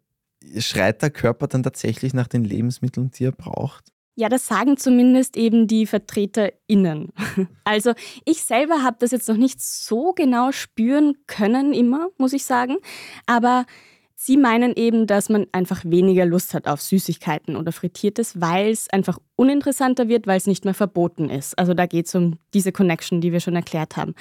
schreit 0.58 1.02
der 1.02 1.10
Körper 1.10 1.48
dann 1.48 1.64
tatsächlich 1.64 2.14
nach 2.14 2.28
den 2.28 2.44
Lebensmitteln, 2.44 3.12
die 3.12 3.26
er 3.26 3.32
braucht? 3.32 3.86
Ja, 4.16 4.30
das 4.30 4.46
sagen 4.46 4.78
zumindest 4.78 5.38
eben 5.38 5.68
die 5.68 5.88
VertreterInnen. 5.88 7.10
Also 7.66 7.94
ich 8.26 8.44
selber 8.44 8.84
habe 8.84 8.98
das 9.00 9.12
jetzt 9.12 9.30
noch 9.30 9.38
nicht 9.38 9.62
so 9.62 10.12
genau 10.12 10.52
spüren 10.52 11.16
können, 11.28 11.74
immer, 11.74 12.10
muss 12.18 12.34
ich 12.34 12.44
sagen. 12.44 12.76
Aber 13.26 13.66
sie 14.16 14.38
meinen 14.38 14.74
eben, 14.76 15.08
dass 15.08 15.30
man 15.30 15.48
einfach 15.52 15.84
weniger 15.86 16.26
Lust 16.26 16.54
hat 16.54 16.68
auf 16.68 16.82
Süßigkeiten 16.82 17.56
oder 17.56 17.72
Frittiertes, 17.72 18.40
weil 18.40 18.72
es 18.72 18.90
einfach 18.90 19.20
uninteressanter 19.36 20.08
wird, 20.08 20.28
weil 20.28 20.38
es 20.38 20.48
nicht 20.48 20.66
mehr 20.66 20.74
verboten 20.74 21.30
ist. 21.30 21.58
Also 21.58 21.74
da 21.74 21.86
geht 21.86 22.08
es 22.08 22.16
um 22.16 22.38
diese 22.54 22.72
Connection, 22.72 23.22
die 23.22 23.32
wir 23.32 23.40
schon 23.40 23.56
erklärt 23.56 23.98
haben. 23.98 24.16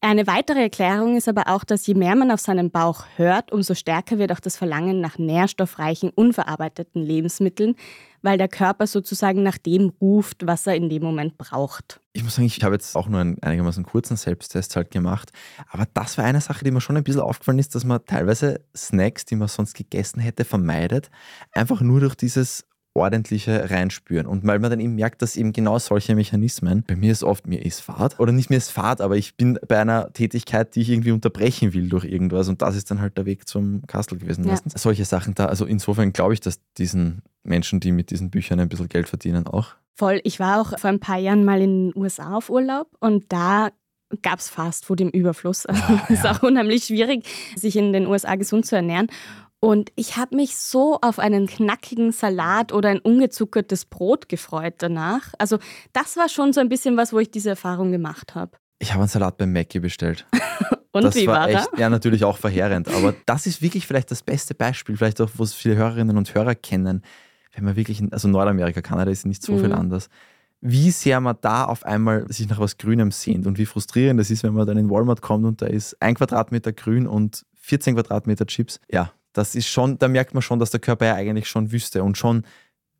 Eine 0.00 0.26
weitere 0.26 0.62
Erklärung 0.62 1.16
ist 1.16 1.28
aber 1.28 1.46
auch, 1.46 1.62
dass 1.62 1.86
je 1.86 1.94
mehr 1.94 2.16
man 2.16 2.32
auf 2.32 2.40
seinen 2.40 2.72
Bauch 2.72 3.04
hört, 3.16 3.52
umso 3.52 3.74
stärker 3.74 4.18
wird 4.18 4.32
auch 4.32 4.40
das 4.40 4.56
Verlangen 4.56 5.00
nach 5.00 5.16
nährstoffreichen, 5.16 6.10
unverarbeiteten 6.10 7.02
Lebensmitteln, 7.02 7.76
weil 8.22 8.38
der 8.38 8.48
Körper 8.48 8.86
sozusagen 8.86 9.42
nach 9.42 9.58
dem 9.58 9.92
ruft, 10.00 10.46
was 10.46 10.66
er 10.66 10.76
in 10.76 10.88
dem 10.88 11.02
Moment 11.02 11.36
braucht. 11.36 12.00
Ich 12.14 12.22
muss 12.22 12.36
sagen, 12.36 12.46
ich 12.46 12.62
habe 12.62 12.74
jetzt 12.74 12.96
auch 12.96 13.08
nur 13.08 13.20
einen 13.20 13.42
einigermaßen 13.42 13.84
kurzen 13.84 14.16
Selbsttest 14.16 14.76
halt 14.76 14.90
gemacht. 14.90 15.32
Aber 15.70 15.86
das 15.92 16.18
war 16.18 16.24
eine 16.24 16.40
Sache, 16.40 16.64
die 16.64 16.70
mir 16.70 16.80
schon 16.80 16.96
ein 16.96 17.04
bisschen 17.04 17.22
aufgefallen 17.22 17.58
ist, 17.58 17.74
dass 17.74 17.84
man 17.84 18.04
teilweise 18.06 18.60
Snacks, 18.76 19.24
die 19.24 19.36
man 19.36 19.48
sonst 19.48 19.74
gegessen 19.74 20.20
hätte, 20.20 20.44
vermeidet. 20.44 21.10
Einfach 21.52 21.80
nur 21.80 22.00
durch 22.00 22.14
dieses 22.14 22.64
ordentliche 22.94 23.70
Reinspüren. 23.70 24.26
Und 24.26 24.46
weil 24.46 24.58
man 24.58 24.70
dann 24.70 24.80
eben 24.80 24.94
merkt, 24.94 25.22
dass 25.22 25.36
eben 25.36 25.52
genau 25.52 25.78
solche 25.78 26.14
Mechanismen, 26.14 26.84
bei 26.86 26.96
mir 26.96 27.12
ist 27.12 27.24
oft, 27.24 27.46
mir 27.46 27.64
ist 27.64 27.80
Fahrt, 27.80 28.20
oder 28.20 28.32
nicht 28.32 28.50
mir 28.50 28.56
ist 28.56 28.70
Fahrt, 28.70 29.00
aber 29.00 29.16
ich 29.16 29.36
bin 29.36 29.58
bei 29.66 29.78
einer 29.78 30.12
Tätigkeit, 30.12 30.74
die 30.74 30.82
ich 30.82 30.90
irgendwie 30.90 31.12
unterbrechen 31.12 31.72
will 31.72 31.88
durch 31.88 32.04
irgendwas 32.04 32.48
und 32.48 32.62
das 32.62 32.76
ist 32.76 32.90
dann 32.90 33.00
halt 33.00 33.16
der 33.16 33.26
Weg 33.26 33.48
zum 33.48 33.82
Kastel 33.86 34.18
gewesen. 34.18 34.46
Ja. 34.46 34.56
Solche 34.74 35.04
Sachen 35.04 35.34
da, 35.34 35.46
also 35.46 35.64
insofern 35.64 36.12
glaube 36.12 36.34
ich, 36.34 36.40
dass 36.40 36.60
diesen 36.78 37.22
Menschen, 37.44 37.80
die 37.80 37.92
mit 37.92 38.10
diesen 38.10 38.30
Büchern 38.30 38.60
ein 38.60 38.68
bisschen 38.68 38.88
Geld 38.88 39.08
verdienen, 39.08 39.46
auch 39.46 39.74
Voll. 39.94 40.20
Ich 40.24 40.40
war 40.40 40.60
auch 40.60 40.78
vor 40.78 40.88
ein 40.88 41.00
paar 41.00 41.18
Jahren 41.18 41.44
mal 41.44 41.60
in 41.60 41.90
den 41.90 42.02
USA 42.02 42.34
auf 42.36 42.48
Urlaub 42.48 42.88
und 43.00 43.30
da 43.30 43.70
gab 44.20 44.38
es 44.38 44.48
Fastfood 44.48 45.00
im 45.00 45.08
Überfluss. 45.08 45.66
Also 45.72 46.00
es 46.08 46.18
ist 46.18 46.26
auch 46.26 46.42
unheimlich 46.42 46.84
schwierig, 46.84 47.26
sich 47.56 47.76
in 47.76 47.92
den 47.92 48.06
USA 48.06 48.34
gesund 48.36 48.66
zu 48.66 48.76
ernähren. 48.76 49.08
Und 49.64 49.92
ich 49.94 50.16
habe 50.16 50.34
mich 50.34 50.56
so 50.56 50.98
auf 51.02 51.20
einen 51.20 51.46
knackigen 51.46 52.10
Salat 52.10 52.72
oder 52.72 52.88
ein 52.88 52.98
ungezuckertes 52.98 53.84
Brot 53.84 54.28
gefreut 54.28 54.74
danach. 54.78 55.34
Also 55.38 55.58
das 55.92 56.16
war 56.16 56.28
schon 56.28 56.52
so 56.52 56.60
ein 56.60 56.68
bisschen 56.68 56.96
was, 56.96 57.12
wo 57.12 57.20
ich 57.20 57.30
diese 57.30 57.50
Erfahrung 57.50 57.92
gemacht 57.92 58.34
habe. 58.34 58.50
Ich 58.80 58.90
habe 58.90 59.02
einen 59.02 59.08
Salat 59.08 59.36
beim 59.38 59.52
Mackie 59.52 59.78
bestellt. 59.78 60.26
Und 60.90 61.04
das 61.04 61.14
wie 61.14 61.28
war 61.28 61.36
war 61.36 61.48
echt, 61.48 61.70
ja 61.78 61.88
natürlich 61.88 62.24
auch 62.24 62.36
verheerend, 62.38 62.88
aber 62.88 63.14
das 63.24 63.46
ist 63.46 63.62
wirklich 63.62 63.86
vielleicht 63.86 64.10
das 64.10 64.22
beste 64.22 64.54
Beispiel, 64.54 64.96
vielleicht 64.96 65.20
auch, 65.20 65.30
wo 65.36 65.44
es 65.44 65.54
viele 65.54 65.76
Hörerinnen 65.76 66.18
und 66.18 66.34
Hörer 66.34 66.54
kennen, 66.54 67.02
wenn 67.54 67.64
man 67.64 67.76
wirklich, 67.76 68.00
in, 68.00 68.12
also 68.12 68.28
Nordamerika, 68.28 68.82
Kanada 68.82 69.10
ist 69.10 69.24
nicht 69.24 69.42
so 69.42 69.56
viel 69.56 69.68
Mhm. 69.68 69.74
anders, 69.76 70.08
wie 70.60 70.90
sehr 70.90 71.20
man 71.20 71.36
da 71.40 71.64
auf 71.64 71.86
einmal 71.86 72.30
sich 72.30 72.46
nach 72.48 72.58
was 72.58 72.76
Grünem 72.76 73.10
sehnt 73.10 73.46
und 73.46 73.56
wie 73.56 73.64
frustrierend 73.64 74.20
es 74.20 74.30
ist, 74.30 74.42
wenn 74.42 74.52
man 74.52 74.66
dann 74.66 74.76
in 74.76 74.90
Walmart 74.90 75.22
kommt 75.22 75.46
und 75.46 75.62
da 75.62 75.66
ist 75.66 75.96
ein 76.02 76.14
Quadratmeter 76.14 76.72
Grün 76.72 77.06
und 77.06 77.46
14 77.54 77.94
Quadratmeter 77.94 78.46
Chips. 78.46 78.78
Ja, 78.90 79.12
das 79.32 79.54
ist 79.54 79.68
schon, 79.68 79.98
da 79.98 80.08
merkt 80.08 80.34
man 80.34 80.42
schon, 80.42 80.58
dass 80.58 80.70
der 80.70 80.80
Körper 80.80 81.06
ja 81.06 81.14
eigentlich 81.14 81.48
schon 81.48 81.72
wüsste 81.72 82.02
und 82.02 82.18
schon 82.18 82.44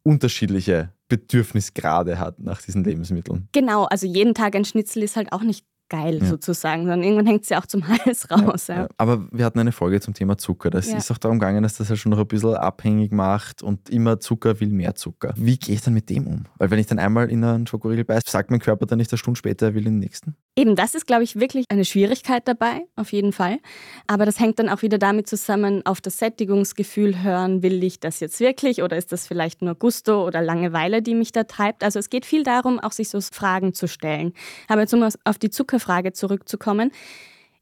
unterschiedliche 0.03 0.93
Bedürfnisgrade 1.09 2.19
hat 2.19 2.41
nach 2.41 2.63
diesen 2.63 2.85
Lebensmitteln. 2.85 3.49
Genau, 3.53 3.85
also 3.85 4.07
jeden 4.07 4.35
Tag 4.35 4.55
ein 4.57 4.65
Schnitzel 4.65 5.03
ist 5.03 5.17
halt 5.17 5.33
auch 5.33 5.43
nicht 5.43 5.65
geil 5.93 6.21
ja. 6.23 6.27
sozusagen, 6.27 6.83
sondern 6.83 7.03
irgendwann 7.03 7.27
hängt 7.27 7.47
ja 7.51 7.61
auch 7.61 7.67
zum 7.67 7.87
Hals 7.87 8.31
raus. 8.31 8.69
Ja. 8.69 8.89
Aber 8.97 9.27
wir 9.31 9.45
hatten 9.45 9.59
eine 9.59 9.73
Folge 9.73 10.01
zum 10.01 10.15
Thema 10.15 10.39
Zucker. 10.39 10.71
Das 10.71 10.87
ist 10.87 11.11
auch 11.11 11.19
darum 11.19 11.39
gegangen, 11.39 11.63
dass 11.63 11.77
das 11.77 11.91
ja 11.91 11.97
schon 11.97 12.11
noch 12.11 12.19
ein 12.19 12.27
bisschen 12.27 12.55
abhängig 12.55 13.13
macht 13.13 13.63
und 13.63 13.91
immer 13.91 14.19
Zucker 14.19 14.59
will 14.61 14.71
mehr 14.71 14.95
Zucker. 14.95 15.35
Wie 15.37 15.59
gehe 15.59 15.75
ich 15.75 15.83
dann 15.83 15.93
mit 15.93 16.09
dem 16.09 16.27
um? 16.27 16.45
Weil 16.57 16.71
wenn 16.71 16.79
ich 16.79 16.87
dann 16.87 16.99
einmal 16.99 17.31
in 17.31 17.45
einen 17.45 17.67
Schokoriegel 17.67 18.05
beiße, 18.05 18.23
sagt 18.27 18.51
mein 18.51 18.61
Körper 18.61 18.87
dann 18.87 18.99
nicht 18.99 19.13
eine 19.13 19.19
Stunde 19.19 19.37
später, 19.37 19.67
er 19.67 19.75
will 19.75 19.85
den 19.85 19.99
nächsten? 19.99 20.35
Eben, 20.57 20.77
das 20.77 20.95
ist, 20.95 21.07
glaube 21.07 21.25
ich, 21.25 21.39
wirklich 21.39 21.67
eine 21.69 21.85
Schwierigkeit 21.85 22.47
dabei, 22.49 22.87
auf 22.97 23.13
jeden 23.13 23.33
Fall. 23.33 23.59
Aber 24.07 24.27
das 24.27 24.41
hängt 24.41 24.59
dann 24.59 24.69
auch 24.69 24.83
wieder 24.83 24.99
damit 24.99 25.27
zusammen, 25.27 25.85
auf 25.85 26.01
das 26.01 26.19
Sättigungsgefühl 26.19 27.23
hören, 27.23 27.63
will 27.63 27.83
ich 27.85 28.01
das 28.01 28.21
jetzt 28.21 28.41
wirklich 28.41 28.83
oder 28.83 28.97
ist 28.97 29.13
das 29.13 29.27
vielleicht 29.27 29.63
nur 29.63 29.75
Gusto 29.75 30.27
oder 30.27 30.43
Langeweile, 30.43 31.03
die 31.03 31.15
mich 31.15 31.33
da 31.33 31.45
treibt? 31.45 31.85
Also 31.85 31.99
es 31.99 32.11
geht 32.11 32.27
viel 32.27 32.43
darum, 32.43 32.81
auch 32.81 32.93
sich 32.93 33.09
so 33.09 33.19
Fragen 33.21 33.75
zu 33.75 33.89
stellen. 33.89 34.33
Aber 34.69 34.83
jetzt 34.83 34.95
um 34.95 35.03
auf 35.03 35.39
die 35.39 35.51
Zuckerfrage 35.83 36.13
zurückzukommen. 36.13 36.93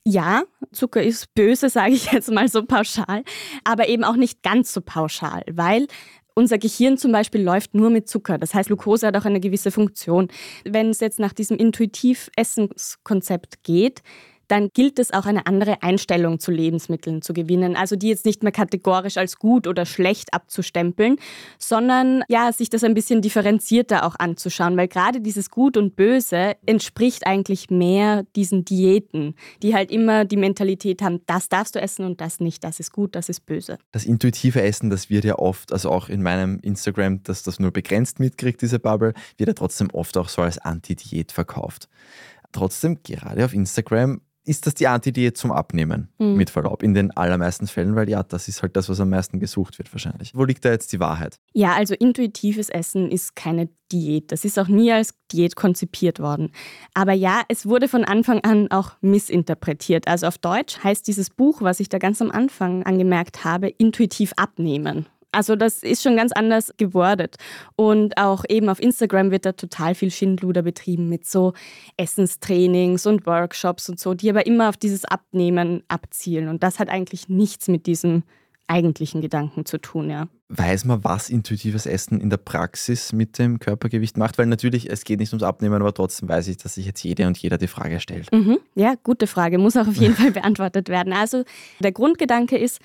Ja, 0.06 0.44
Zucker 0.72 1.02
ist 1.02 1.34
böse, 1.34 1.68
sage 1.70 1.94
ich 1.94 2.12
jetzt 2.12 2.30
mal 2.30 2.46
so 2.48 2.64
pauschal, 2.64 3.24
aber 3.64 3.88
eben 3.88 4.04
auch 4.04 4.16
nicht 4.16 4.42
ganz 4.42 4.72
so 4.72 4.80
pauschal, 4.80 5.42
weil 5.50 5.86
unser 6.34 6.58
Gehirn 6.58 6.96
zum 6.96 7.10
Beispiel 7.12 7.42
läuft 7.42 7.74
nur 7.74 7.90
mit 7.90 8.08
Zucker. 8.08 8.38
Das 8.38 8.54
heißt, 8.54 8.68
Glucose 8.68 9.06
hat 9.06 9.14
auch 9.16 9.26
eine 9.26 9.40
gewisse 9.40 9.70
Funktion. 9.70 10.28
Wenn 10.64 10.88
es 10.90 11.00
jetzt 11.00 11.18
nach 11.18 11.34
diesem 11.34 11.58
Intuitiv-Essenskonzept 11.58 13.62
geht, 13.62 14.02
dann 14.50 14.70
gilt 14.74 14.98
es 14.98 15.12
auch 15.12 15.26
eine 15.26 15.46
andere 15.46 15.82
Einstellung 15.82 16.40
zu 16.40 16.50
Lebensmitteln 16.50 17.22
zu 17.22 17.32
gewinnen. 17.32 17.76
Also 17.76 17.94
die 17.94 18.08
jetzt 18.08 18.24
nicht 18.24 18.42
mehr 18.42 18.52
kategorisch 18.52 19.16
als 19.16 19.36
gut 19.36 19.66
oder 19.66 19.86
schlecht 19.86 20.34
abzustempeln, 20.34 21.16
sondern 21.58 22.24
ja, 22.28 22.52
sich 22.52 22.68
das 22.68 22.82
ein 22.82 22.94
bisschen 22.94 23.22
differenzierter 23.22 24.04
auch 24.04 24.16
anzuschauen, 24.18 24.76
weil 24.76 24.88
gerade 24.88 25.20
dieses 25.20 25.50
Gut 25.50 25.76
und 25.76 25.94
Böse 25.94 26.56
entspricht 26.66 27.26
eigentlich 27.26 27.70
mehr 27.70 28.24
diesen 28.34 28.64
Diäten, 28.64 29.34
die 29.62 29.74
halt 29.74 29.90
immer 29.90 30.24
die 30.24 30.36
Mentalität 30.36 31.02
haben, 31.02 31.20
das 31.26 31.48
darfst 31.48 31.76
du 31.76 31.80
essen 31.80 32.04
und 32.04 32.20
das 32.20 32.40
nicht, 32.40 32.64
das 32.64 32.80
ist 32.80 32.92
gut, 32.92 33.14
das 33.14 33.28
ist 33.28 33.46
böse. 33.46 33.78
Das 33.92 34.04
intuitive 34.04 34.62
Essen, 34.62 34.90
das 34.90 35.10
wird 35.10 35.24
ja 35.24 35.38
oft, 35.38 35.72
also 35.72 35.90
auch 35.90 36.08
in 36.08 36.22
meinem 36.22 36.58
Instagram, 36.60 37.22
dass 37.22 37.42
das 37.42 37.60
nur 37.60 37.70
begrenzt 37.70 38.18
mitkriegt, 38.18 38.62
diese 38.62 38.80
Bubble, 38.80 39.14
wird 39.36 39.48
ja 39.48 39.54
trotzdem 39.54 39.90
oft 39.92 40.16
auch 40.16 40.28
so 40.28 40.42
als 40.42 40.58
Anti-Diät 40.58 41.30
verkauft. 41.30 41.88
Trotzdem, 42.52 42.98
gerade 43.04 43.44
auf 43.44 43.54
Instagram 43.54 44.20
ist 44.50 44.66
das 44.66 44.74
die 44.74 44.88
Antidiät 44.88 45.38
zum 45.38 45.52
Abnehmen, 45.52 46.08
mhm. 46.18 46.34
mit 46.34 46.50
Verlaub, 46.50 46.82
in 46.82 46.92
den 46.92 47.16
allermeisten 47.16 47.68
Fällen, 47.68 47.94
weil 47.94 48.10
ja, 48.10 48.24
das 48.24 48.48
ist 48.48 48.62
halt 48.62 48.74
das, 48.74 48.88
was 48.88 48.98
am 48.98 49.10
meisten 49.10 49.38
gesucht 49.38 49.78
wird 49.78 49.92
wahrscheinlich. 49.94 50.34
Wo 50.34 50.44
liegt 50.44 50.64
da 50.64 50.70
jetzt 50.70 50.92
die 50.92 50.98
Wahrheit? 50.98 51.38
Ja, 51.52 51.74
also 51.74 51.94
intuitives 51.94 52.68
Essen 52.68 53.12
ist 53.12 53.36
keine 53.36 53.68
Diät. 53.92 54.32
Das 54.32 54.44
ist 54.44 54.58
auch 54.58 54.66
nie 54.66 54.90
als 54.90 55.14
Diät 55.30 55.54
konzipiert 55.54 56.18
worden. 56.18 56.50
Aber 56.94 57.12
ja, 57.12 57.42
es 57.46 57.64
wurde 57.64 57.86
von 57.86 58.04
Anfang 58.04 58.40
an 58.40 58.68
auch 58.72 58.94
missinterpretiert. 59.00 60.08
Also 60.08 60.26
auf 60.26 60.36
Deutsch 60.36 60.82
heißt 60.82 61.06
dieses 61.06 61.30
Buch, 61.30 61.62
was 61.62 61.78
ich 61.78 61.88
da 61.88 61.98
ganz 61.98 62.20
am 62.20 62.32
Anfang 62.32 62.82
angemerkt 62.82 63.44
habe, 63.44 63.68
intuitiv 63.68 64.32
abnehmen. 64.36 65.06
Also 65.32 65.56
das 65.56 65.82
ist 65.82 66.02
schon 66.02 66.16
ganz 66.16 66.32
anders 66.32 66.72
gewordet. 66.76 67.36
Und 67.76 68.16
auch 68.16 68.44
eben 68.48 68.68
auf 68.68 68.80
Instagram 68.80 69.30
wird 69.30 69.46
da 69.46 69.52
total 69.52 69.94
viel 69.94 70.10
Schindluder 70.10 70.62
betrieben 70.62 71.08
mit 71.08 71.26
so 71.26 71.52
Essenstrainings 71.96 73.06
und 73.06 73.26
Workshops 73.26 73.88
und 73.88 74.00
so, 74.00 74.14
die 74.14 74.30
aber 74.30 74.46
immer 74.46 74.68
auf 74.68 74.76
dieses 74.76 75.04
Abnehmen 75.04 75.82
abzielen. 75.88 76.48
Und 76.48 76.62
das 76.62 76.78
hat 76.78 76.88
eigentlich 76.88 77.28
nichts 77.28 77.68
mit 77.68 77.86
diesem 77.86 78.24
eigentlichen 78.70 79.20
Gedanken 79.20 79.66
zu 79.66 79.78
tun, 79.78 80.10
ja. 80.10 80.28
Weiß 80.48 80.84
man, 80.84 81.04
was 81.04 81.28
intuitives 81.28 81.86
Essen 81.86 82.20
in 82.20 82.30
der 82.30 82.36
Praxis 82.36 83.12
mit 83.12 83.38
dem 83.38 83.58
Körpergewicht 83.58 84.16
macht? 84.16 84.38
Weil 84.38 84.46
natürlich, 84.46 84.90
es 84.90 85.04
geht 85.04 85.20
nicht 85.20 85.32
ums 85.32 85.42
Abnehmen, 85.42 85.80
aber 85.80 85.92
trotzdem 85.92 86.28
weiß 86.28 86.48
ich, 86.48 86.56
dass 86.56 86.74
sich 86.74 86.86
jetzt 86.86 87.02
jede 87.02 87.26
und 87.26 87.36
jeder 87.38 87.58
die 87.58 87.66
Frage 87.66 88.00
stellt. 88.00 88.32
Mhm. 88.32 88.58
Ja, 88.74 88.94
gute 89.02 89.26
Frage, 89.26 89.58
muss 89.58 89.76
auch 89.76 89.88
auf 89.88 89.96
jeden 89.96 90.14
Fall 90.16 90.30
beantwortet 90.30 90.88
werden. 90.88 91.12
Also 91.12 91.44
der 91.80 91.92
Grundgedanke 91.92 92.56
ist, 92.56 92.80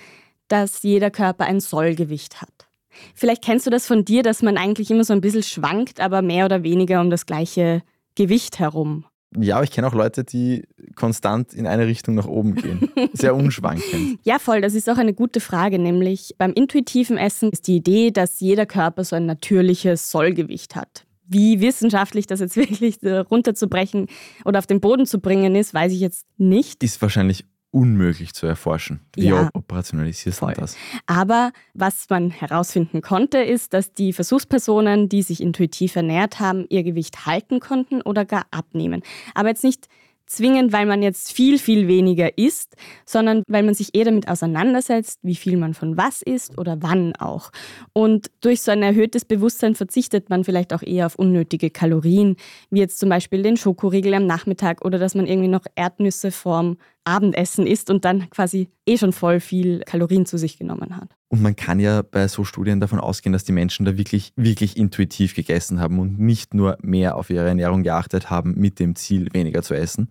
dass 0.47 0.83
jeder 0.83 1.11
Körper 1.11 1.45
ein 1.45 1.59
Sollgewicht 1.59 2.41
hat. 2.41 2.67
Vielleicht 3.13 3.43
kennst 3.43 3.65
du 3.65 3.69
das 3.69 3.87
von 3.87 4.05
dir, 4.05 4.23
dass 4.23 4.41
man 4.41 4.57
eigentlich 4.57 4.89
immer 4.89 5.03
so 5.03 5.13
ein 5.13 5.21
bisschen 5.21 5.43
schwankt, 5.43 5.99
aber 5.99 6.21
mehr 6.21 6.45
oder 6.45 6.63
weniger 6.63 7.01
um 7.01 7.09
das 7.09 7.25
gleiche 7.25 7.81
Gewicht 8.15 8.59
herum. 8.59 9.05
Ja, 9.37 9.55
aber 9.55 9.65
ich 9.65 9.71
kenne 9.71 9.87
auch 9.87 9.93
Leute, 9.93 10.23
die 10.23 10.63
konstant 10.95 11.53
in 11.53 11.67
eine 11.67 11.87
Richtung 11.87 12.15
nach 12.15 12.27
oben 12.27 12.55
gehen. 12.55 12.89
Sehr 13.13 13.35
unschwankend. 13.35 14.19
ja, 14.23 14.39
voll. 14.39 14.61
Das 14.61 14.73
ist 14.73 14.89
auch 14.89 14.97
eine 14.97 15.13
gute 15.13 15.41
Frage. 15.41 15.77
Nämlich 15.77 16.35
beim 16.37 16.53
intuitiven 16.53 17.17
Essen 17.17 17.51
ist 17.51 17.67
die 17.67 17.77
Idee, 17.77 18.11
dass 18.11 18.39
jeder 18.39 18.65
Körper 18.65 19.03
so 19.03 19.15
ein 19.15 19.25
natürliches 19.25 20.09
Sollgewicht 20.09 20.75
hat. 20.75 21.05
Wie 21.27 21.59
wissenschaftlich 21.59 22.27
das 22.27 22.39
jetzt 22.39 22.55
wirklich 22.55 22.99
runterzubrechen 23.03 24.07
oder 24.45 24.59
auf 24.59 24.67
den 24.67 24.79
Boden 24.79 25.05
zu 25.05 25.19
bringen 25.19 25.55
ist, 25.55 25.73
weiß 25.73 25.91
ich 25.91 25.99
jetzt 25.99 26.25
nicht. 26.37 26.83
Ist 26.83 27.01
wahrscheinlich 27.01 27.45
unmöglich 27.75 28.33
zu 28.33 28.47
erforschen. 28.47 29.01
Wie 29.15 29.25
ja, 29.25 29.49
operationalisierst 29.53 30.41
du 30.41 30.47
das? 30.55 30.77
Aber 31.07 31.51
was 31.73 32.09
man 32.09 32.31
herausfinden 32.31 33.01
konnte, 33.01 33.39
ist, 33.39 33.73
dass 33.73 33.93
die 33.93 34.13
Versuchspersonen, 34.13 35.09
die 35.09 35.21
sich 35.21 35.41
intuitiv 35.41 35.97
ernährt 35.97 36.39
haben, 36.39 36.65
ihr 36.69 36.83
Gewicht 36.83 37.25
halten 37.25 37.59
konnten 37.59 38.01
oder 38.01 38.23
gar 38.23 38.45
abnehmen. 38.51 39.03
Aber 39.33 39.49
jetzt 39.49 39.65
nicht 39.65 39.89
zwingend, 40.25 40.73
weil 40.73 40.85
man 40.85 41.03
jetzt 41.03 41.33
viel, 41.33 41.59
viel 41.59 41.87
weniger 41.87 42.37
isst, 42.37 42.75
sondern 43.05 43.43
weil 43.47 43.63
man 43.63 43.73
sich 43.73 43.93
eher 43.93 44.05
damit 44.05 44.27
auseinandersetzt, 44.27 45.19
wie 45.21 45.35
viel 45.35 45.57
man 45.57 45.73
von 45.73 45.97
was 45.97 46.21
isst 46.21 46.57
oder 46.57 46.77
wann 46.81 47.13
auch. 47.17 47.51
Und 47.93 48.31
durch 48.41 48.61
so 48.61 48.71
ein 48.71 48.83
erhöhtes 48.83 49.25
Bewusstsein 49.25 49.75
verzichtet 49.75 50.29
man 50.29 50.43
vielleicht 50.43 50.73
auch 50.73 50.81
eher 50.81 51.05
auf 51.07 51.15
unnötige 51.15 51.69
Kalorien, 51.69 52.37
wie 52.69 52.79
jetzt 52.79 52.99
zum 52.99 53.09
Beispiel 53.09 53.43
den 53.43 53.57
Schokoriegel 53.57 54.13
am 54.13 54.25
Nachmittag 54.25 54.83
oder 54.83 54.97
dass 54.97 55.13
man 55.13 55.27
irgendwie 55.27 55.49
noch 55.49 55.65
Erdnüsse 55.75 56.31
vorm 56.31 56.77
Abendessen 57.05 57.67
isst 57.67 57.89
und 57.89 58.03
dann 58.05 58.29
quasi 58.29 58.69
eh 58.85 58.97
schon 58.97 59.13
voll 59.13 59.39
viel 59.39 59.79
Kalorien 59.85 60.25
zu 60.25 60.37
sich 60.37 60.57
genommen 60.57 60.97
hat. 60.97 61.15
Und 61.29 61.41
man 61.41 61.55
kann 61.55 61.79
ja 61.79 62.01
bei 62.01 62.27
so 62.27 62.43
Studien 62.43 62.79
davon 62.79 62.99
ausgehen, 62.99 63.33
dass 63.33 63.43
die 63.43 63.51
Menschen 63.51 63.85
da 63.85 63.97
wirklich, 63.97 64.33
wirklich 64.35 64.77
intuitiv 64.77 65.35
gegessen 65.35 65.79
haben 65.79 65.99
und 65.99 66.19
nicht 66.19 66.53
nur 66.53 66.77
mehr 66.81 67.15
auf 67.15 67.29
ihre 67.29 67.47
Ernährung 67.47 67.83
geachtet 67.83 68.29
haben 68.29 68.55
mit 68.55 68.79
dem 68.79 68.95
Ziel, 68.95 69.27
weniger 69.33 69.61
zu 69.61 69.73
essen, 69.73 70.09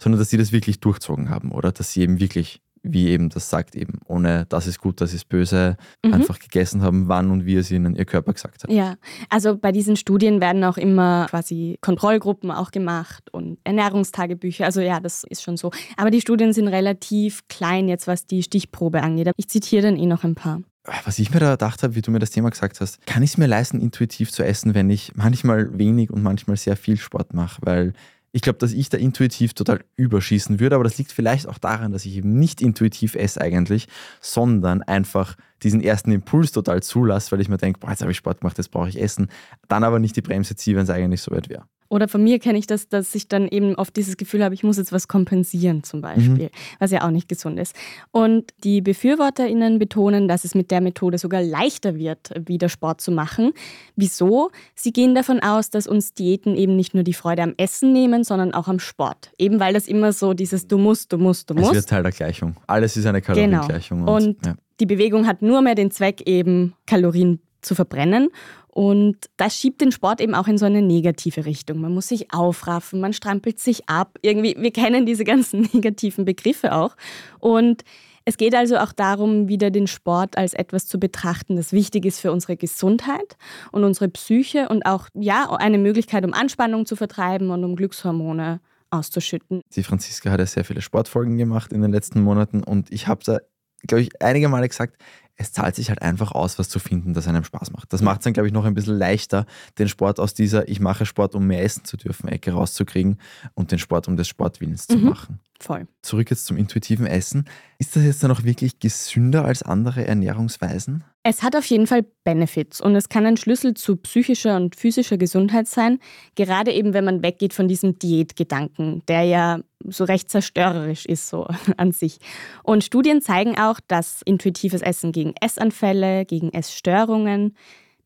sondern 0.00 0.18
dass 0.18 0.30
sie 0.30 0.38
das 0.38 0.52
wirklich 0.52 0.80
durchzogen 0.80 1.30
haben, 1.30 1.52
oder? 1.52 1.72
Dass 1.72 1.92
sie 1.92 2.00
eben 2.02 2.20
wirklich 2.20 2.61
wie 2.82 3.08
eben 3.08 3.28
das 3.28 3.48
sagt, 3.48 3.76
eben 3.76 4.00
ohne 4.06 4.46
das 4.48 4.66
ist 4.66 4.80
gut, 4.80 5.00
das 5.00 5.14
ist 5.14 5.28
böse, 5.28 5.76
mhm. 6.04 6.14
einfach 6.14 6.38
gegessen 6.38 6.82
haben, 6.82 7.08
wann 7.08 7.30
und 7.30 7.46
wie 7.46 7.56
es 7.56 7.70
ihnen 7.70 7.94
ihr 7.94 8.04
Körper 8.04 8.32
gesagt 8.32 8.64
hat. 8.64 8.70
Ja, 8.70 8.96
also 9.28 9.56
bei 9.56 9.72
diesen 9.72 9.96
Studien 9.96 10.40
werden 10.40 10.64
auch 10.64 10.76
immer 10.76 11.26
quasi 11.30 11.78
Kontrollgruppen 11.80 12.50
auch 12.50 12.70
gemacht 12.70 13.32
und 13.32 13.58
Ernährungstagebücher. 13.64 14.64
Also 14.64 14.80
ja, 14.80 15.00
das 15.00 15.24
ist 15.24 15.42
schon 15.42 15.56
so. 15.56 15.70
Aber 15.96 16.10
die 16.10 16.20
Studien 16.20 16.52
sind 16.52 16.68
relativ 16.68 17.46
klein 17.48 17.88
jetzt, 17.88 18.06
was 18.06 18.26
die 18.26 18.42
Stichprobe 18.42 19.02
angeht. 19.02 19.30
Ich 19.36 19.48
zitiere 19.48 19.82
dann 19.82 19.96
eh 19.96 20.06
noch 20.06 20.24
ein 20.24 20.34
paar. 20.34 20.60
Was 21.04 21.20
ich 21.20 21.32
mir 21.32 21.38
da 21.38 21.52
gedacht 21.52 21.84
habe, 21.84 21.94
wie 21.94 22.02
du 22.02 22.10
mir 22.10 22.18
das 22.18 22.30
Thema 22.30 22.50
gesagt 22.50 22.80
hast, 22.80 23.06
kann 23.06 23.22
ich 23.22 23.30
es 23.30 23.38
mir 23.38 23.46
leisten, 23.46 23.80
intuitiv 23.80 24.32
zu 24.32 24.42
essen, 24.42 24.74
wenn 24.74 24.90
ich 24.90 25.12
manchmal 25.14 25.78
wenig 25.78 26.10
und 26.10 26.24
manchmal 26.24 26.56
sehr 26.56 26.76
viel 26.76 26.96
Sport 26.96 27.34
mache? 27.34 27.60
Weil 27.62 27.92
ich 28.32 28.40
glaube, 28.40 28.58
dass 28.58 28.72
ich 28.72 28.88
da 28.88 28.96
intuitiv 28.96 29.52
total 29.52 29.84
überschießen 29.96 30.58
würde, 30.58 30.74
aber 30.74 30.84
das 30.84 30.96
liegt 30.98 31.12
vielleicht 31.12 31.46
auch 31.46 31.58
daran, 31.58 31.92
dass 31.92 32.06
ich 32.06 32.16
eben 32.16 32.38
nicht 32.38 32.62
intuitiv 32.62 33.14
esse 33.14 33.40
eigentlich, 33.40 33.88
sondern 34.20 34.82
einfach 34.82 35.36
diesen 35.62 35.82
ersten 35.82 36.10
Impuls 36.10 36.50
total 36.50 36.82
zulasse, 36.82 37.30
weil 37.30 37.40
ich 37.40 37.48
mir 37.48 37.58
denke, 37.58 37.80
boah, 37.80 37.90
jetzt 37.90 38.00
habe 38.00 38.10
ich 38.10 38.16
Sport 38.16 38.40
gemacht, 38.40 38.58
jetzt 38.58 38.70
brauche 38.70 38.88
ich 38.88 39.00
Essen, 39.00 39.28
dann 39.68 39.84
aber 39.84 39.98
nicht 39.98 40.16
die 40.16 40.22
Bremse 40.22 40.56
ziehe, 40.56 40.76
wenn 40.76 40.84
es 40.84 40.90
eigentlich 40.90 41.20
so 41.20 41.30
weit 41.30 41.48
wäre. 41.50 41.64
Oder 41.92 42.08
von 42.08 42.24
mir 42.24 42.38
kenne 42.38 42.56
ich 42.56 42.66
das, 42.66 42.88
dass 42.88 43.14
ich 43.14 43.28
dann 43.28 43.46
eben 43.48 43.74
oft 43.74 43.94
dieses 43.94 44.16
Gefühl 44.16 44.42
habe, 44.42 44.54
ich 44.54 44.64
muss 44.64 44.78
jetzt 44.78 44.92
was 44.92 45.08
kompensieren 45.08 45.84
zum 45.84 46.00
Beispiel, 46.00 46.46
mhm. 46.46 46.78
was 46.78 46.90
ja 46.90 47.04
auch 47.04 47.10
nicht 47.10 47.28
gesund 47.28 47.60
ist. 47.60 47.76
Und 48.12 48.54
die 48.64 48.80
BefürworterInnen 48.80 49.78
betonen, 49.78 50.26
dass 50.26 50.44
es 50.44 50.54
mit 50.54 50.70
der 50.70 50.80
Methode 50.80 51.18
sogar 51.18 51.42
leichter 51.42 51.96
wird, 51.96 52.30
wieder 52.46 52.70
Sport 52.70 53.02
zu 53.02 53.12
machen. 53.12 53.52
Wieso? 53.94 54.50
Sie 54.74 54.94
gehen 54.94 55.14
davon 55.14 55.40
aus, 55.40 55.68
dass 55.68 55.86
uns 55.86 56.14
Diäten 56.14 56.56
eben 56.56 56.76
nicht 56.76 56.94
nur 56.94 57.02
die 57.02 57.12
Freude 57.12 57.42
am 57.42 57.52
Essen 57.58 57.92
nehmen, 57.92 58.24
sondern 58.24 58.54
auch 58.54 58.68
am 58.68 58.78
Sport. 58.78 59.30
Eben 59.36 59.60
weil 59.60 59.74
das 59.74 59.86
immer 59.86 60.14
so 60.14 60.32
dieses 60.32 60.66
Du 60.66 60.78
musst, 60.78 61.12
du 61.12 61.18
musst, 61.18 61.50
du 61.50 61.54
musst. 61.54 61.72
Es 61.72 61.74
wird 61.74 61.88
Teil 61.90 62.04
der 62.04 62.12
Gleichung. 62.12 62.56
Alles 62.68 62.96
ist 62.96 63.04
eine 63.04 63.20
Kaloriengleichung. 63.20 63.98
Genau. 63.98 64.16
Und, 64.16 64.26
und 64.28 64.46
ja. 64.46 64.54
die 64.80 64.86
Bewegung 64.86 65.26
hat 65.26 65.42
nur 65.42 65.60
mehr 65.60 65.74
den 65.74 65.90
Zweck, 65.90 66.22
eben 66.22 66.72
Kalorien 66.86 67.40
zu 67.62 67.74
verbrennen. 67.74 68.28
Und 68.68 69.16
das 69.36 69.58
schiebt 69.58 69.80
den 69.80 69.92
Sport 69.92 70.20
eben 70.20 70.34
auch 70.34 70.48
in 70.48 70.56
so 70.56 70.64
eine 70.64 70.80
negative 70.80 71.44
Richtung. 71.44 71.80
Man 71.80 71.92
muss 71.92 72.08
sich 72.08 72.32
aufraffen, 72.32 73.00
man 73.00 73.12
strampelt 73.12 73.58
sich 73.58 73.88
ab. 73.88 74.18
Irgendwie, 74.22 74.56
wir 74.58 74.72
kennen 74.72 75.04
diese 75.04 75.24
ganzen 75.24 75.62
negativen 75.72 76.24
Begriffe 76.24 76.74
auch. 76.74 76.96
Und 77.38 77.82
es 78.24 78.36
geht 78.36 78.54
also 78.54 78.78
auch 78.78 78.92
darum, 78.92 79.48
wieder 79.48 79.70
den 79.70 79.86
Sport 79.86 80.38
als 80.38 80.54
etwas 80.54 80.86
zu 80.86 80.98
betrachten, 80.98 81.56
das 81.56 81.72
wichtig 81.72 82.04
ist 82.04 82.20
für 82.20 82.32
unsere 82.32 82.56
Gesundheit 82.56 83.36
und 83.72 83.84
unsere 83.84 84.08
Psyche 84.08 84.68
und 84.68 84.86
auch 84.86 85.08
ja, 85.14 85.50
eine 85.50 85.78
Möglichkeit, 85.78 86.24
um 86.24 86.32
Anspannung 86.32 86.86
zu 86.86 86.96
vertreiben 86.96 87.50
und 87.50 87.64
um 87.64 87.74
Glückshormone 87.74 88.60
auszuschütten. 88.90 89.62
Die 89.74 89.82
Franziska 89.82 90.30
hat 90.30 90.40
ja 90.40 90.46
sehr 90.46 90.64
viele 90.64 90.82
Sportfolgen 90.82 91.36
gemacht 91.36 91.72
in 91.72 91.82
den 91.82 91.90
letzten 91.90 92.20
Monaten 92.20 92.62
und 92.62 92.92
ich 92.92 93.08
habe 93.08 93.24
da 93.24 93.38
glaube 93.86 94.02
ich, 94.02 94.22
einige 94.22 94.48
Male 94.48 94.68
gesagt, 94.68 94.96
es 95.36 95.52
zahlt 95.52 95.74
sich 95.74 95.88
halt 95.88 96.02
einfach 96.02 96.32
aus, 96.32 96.58
was 96.58 96.68
zu 96.68 96.78
finden, 96.78 97.14
das 97.14 97.26
einem 97.26 97.44
Spaß 97.44 97.72
macht. 97.72 97.92
Das 97.92 98.02
macht 98.02 98.20
es 98.20 98.24
dann, 98.24 98.32
glaube 98.32 98.46
ich, 98.46 98.52
noch 98.52 98.64
ein 98.64 98.74
bisschen 98.74 98.96
leichter, 98.96 99.46
den 99.78 99.88
Sport 99.88 100.20
aus 100.20 100.34
dieser 100.34 100.68
Ich 100.68 100.78
mache 100.78 101.06
Sport, 101.06 101.34
um 101.34 101.46
mehr 101.46 101.62
essen 101.62 101.84
zu 101.84 101.96
dürfen, 101.96 102.28
Ecke 102.28 102.52
rauszukriegen 102.52 103.18
und 103.54 103.72
den 103.72 103.78
Sport 103.78 104.08
um 104.08 104.16
des 104.16 104.28
Sportwillens 104.28 104.88
mhm. 104.88 104.92
zu 104.92 104.98
machen. 104.98 105.40
Voll. 105.62 105.86
Zurück 106.02 106.28
jetzt 106.30 106.46
zum 106.46 106.56
intuitiven 106.56 107.06
Essen. 107.06 107.44
Ist 107.78 107.94
das 107.94 108.02
jetzt 108.02 108.24
dann 108.24 108.32
auch 108.32 108.42
wirklich 108.42 108.80
gesünder 108.80 109.44
als 109.44 109.62
andere 109.62 110.04
Ernährungsweisen? 110.04 111.04
Es 111.22 111.44
hat 111.44 111.54
auf 111.54 111.64
jeden 111.66 111.86
Fall 111.86 112.04
Benefits 112.24 112.80
und 112.80 112.96
es 112.96 113.08
kann 113.08 113.24
ein 113.26 113.36
Schlüssel 113.36 113.74
zu 113.74 113.94
psychischer 113.94 114.56
und 114.56 114.74
physischer 114.74 115.18
Gesundheit 115.18 115.68
sein, 115.68 116.00
gerade 116.34 116.72
eben 116.72 116.94
wenn 116.94 117.04
man 117.04 117.22
weggeht 117.22 117.54
von 117.54 117.68
diesem 117.68 117.96
Diätgedanken, 117.96 119.02
der 119.06 119.22
ja 119.22 119.60
so 119.84 120.02
recht 120.02 120.30
zerstörerisch 120.30 121.06
ist 121.06 121.28
so 121.28 121.46
an 121.76 121.92
sich. 121.92 122.18
Und 122.64 122.82
Studien 122.82 123.22
zeigen 123.22 123.56
auch, 123.56 123.78
dass 123.86 124.22
intuitives 124.22 124.82
Essen 124.82 125.12
gegen 125.12 125.34
Essanfälle, 125.40 126.24
gegen 126.24 126.52
Essstörungen, 126.52 127.54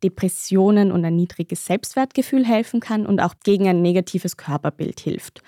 Depressionen 0.05 0.93
und 0.93 1.07
ein 1.07 1.17
niedriges 1.17 1.65
Selbstwertgefühl 1.65 2.45
helfen 2.45 2.81
kann 2.81 3.07
und 3.07 3.21
auch 3.21 3.33
gegen 3.45 3.67
ein 3.67 3.81
negatives 3.81 4.37
Körperbild 4.37 5.01
hilft. 5.01 5.43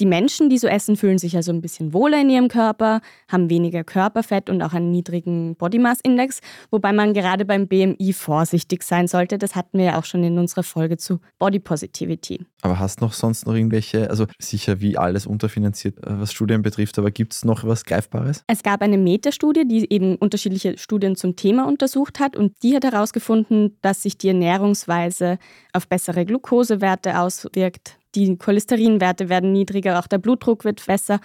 Die 0.00 0.06
Menschen, 0.06 0.50
die 0.50 0.58
so 0.58 0.66
essen, 0.66 0.96
fühlen 0.96 1.18
sich 1.18 1.36
also 1.36 1.52
ein 1.52 1.60
bisschen 1.60 1.92
wohler 1.92 2.20
in 2.20 2.28
ihrem 2.28 2.48
Körper, 2.48 3.00
haben 3.28 3.48
weniger 3.48 3.84
Körperfett 3.84 4.50
und 4.50 4.60
auch 4.62 4.72
einen 4.72 4.90
niedrigen 4.90 5.54
Body 5.54 5.78
Mass 5.78 5.98
Index, 6.02 6.40
wobei 6.70 6.92
man 6.92 7.14
gerade 7.14 7.44
beim 7.44 7.68
BMI 7.68 8.12
vorsichtig 8.12 8.82
sein 8.82 9.06
sollte. 9.06 9.38
Das 9.38 9.54
hatten 9.54 9.78
wir 9.78 9.84
ja 9.84 9.98
auch 9.98 10.04
schon 10.04 10.24
in 10.24 10.38
unserer 10.38 10.64
Folge 10.64 10.96
zu 10.96 11.20
Body 11.38 11.60
Positivity. 11.60 12.44
Aber 12.62 12.80
hast 12.80 13.00
noch 13.00 13.12
sonst 13.12 13.46
noch 13.46 13.54
irgendwelche, 13.54 14.10
also 14.10 14.26
sicher 14.38 14.80
wie 14.80 14.98
alles 14.98 15.26
unterfinanziert, 15.26 15.98
äh, 15.98 16.20
was 16.20 16.32
Studien 16.32 16.62
betrifft, 16.62 16.98
aber 16.98 17.10
gibt 17.10 17.32
es 17.34 17.44
noch 17.44 17.64
was 17.64 17.84
Greifbares? 17.84 18.42
Es 18.48 18.62
gab 18.62 18.82
eine 18.82 18.98
Metastudie, 18.98 19.66
die 19.66 19.92
eben 19.92 20.16
unterschiedliche 20.16 20.76
Studien 20.76 21.14
zum 21.14 21.36
Thema 21.36 21.68
untersucht 21.68 22.18
hat 22.18 22.36
und 22.36 22.54
die 22.62 22.74
hat 22.74 22.84
herausgefunden, 22.84 23.76
dass 23.80 24.02
sich 24.02 24.18
die 24.18 24.28
Ernährungsweise 24.28 25.38
auf 25.72 25.86
bessere 25.86 26.24
Glukosewerte 26.24 27.18
auswirkt, 27.18 27.98
die 28.14 28.36
Cholesterinwerte 28.36 29.28
werden 29.28 29.52
niedriger, 29.52 29.98
auch 29.98 30.06
der 30.06 30.18
Blutdruck 30.18 30.64
wird 30.64 30.84
besser. 30.84 31.20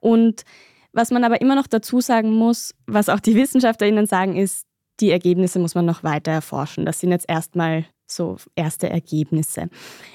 Und 0.00 0.42
was 0.92 1.10
man 1.10 1.24
aber 1.24 1.40
immer 1.40 1.56
noch 1.56 1.66
dazu 1.66 2.00
sagen 2.00 2.32
muss, 2.32 2.74
was 2.86 3.08
auch 3.08 3.20
die 3.20 3.34
WissenschaftlerInnen 3.34 4.06
sagen, 4.06 4.36
ist, 4.36 4.66
die 5.00 5.10
Ergebnisse 5.10 5.58
muss 5.58 5.74
man 5.74 5.84
noch 5.84 6.04
weiter 6.04 6.30
erforschen. 6.30 6.86
Das 6.86 7.00
sind 7.00 7.10
jetzt 7.10 7.28
erstmal 7.28 7.84
so 8.06 8.36
erste 8.54 8.88
Ergebnisse. 8.88 9.68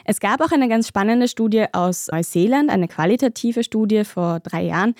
Es 0.05 0.19
gab 0.19 0.41
auch 0.41 0.51
eine 0.51 0.69
ganz 0.69 0.87
spannende 0.87 1.27
Studie 1.27 1.65
aus 1.73 2.07
Neuseeland, 2.11 2.69
eine 2.69 2.87
qualitative 2.87 3.63
Studie 3.63 4.05
vor 4.05 4.39
drei 4.39 4.63
Jahren, 4.63 4.95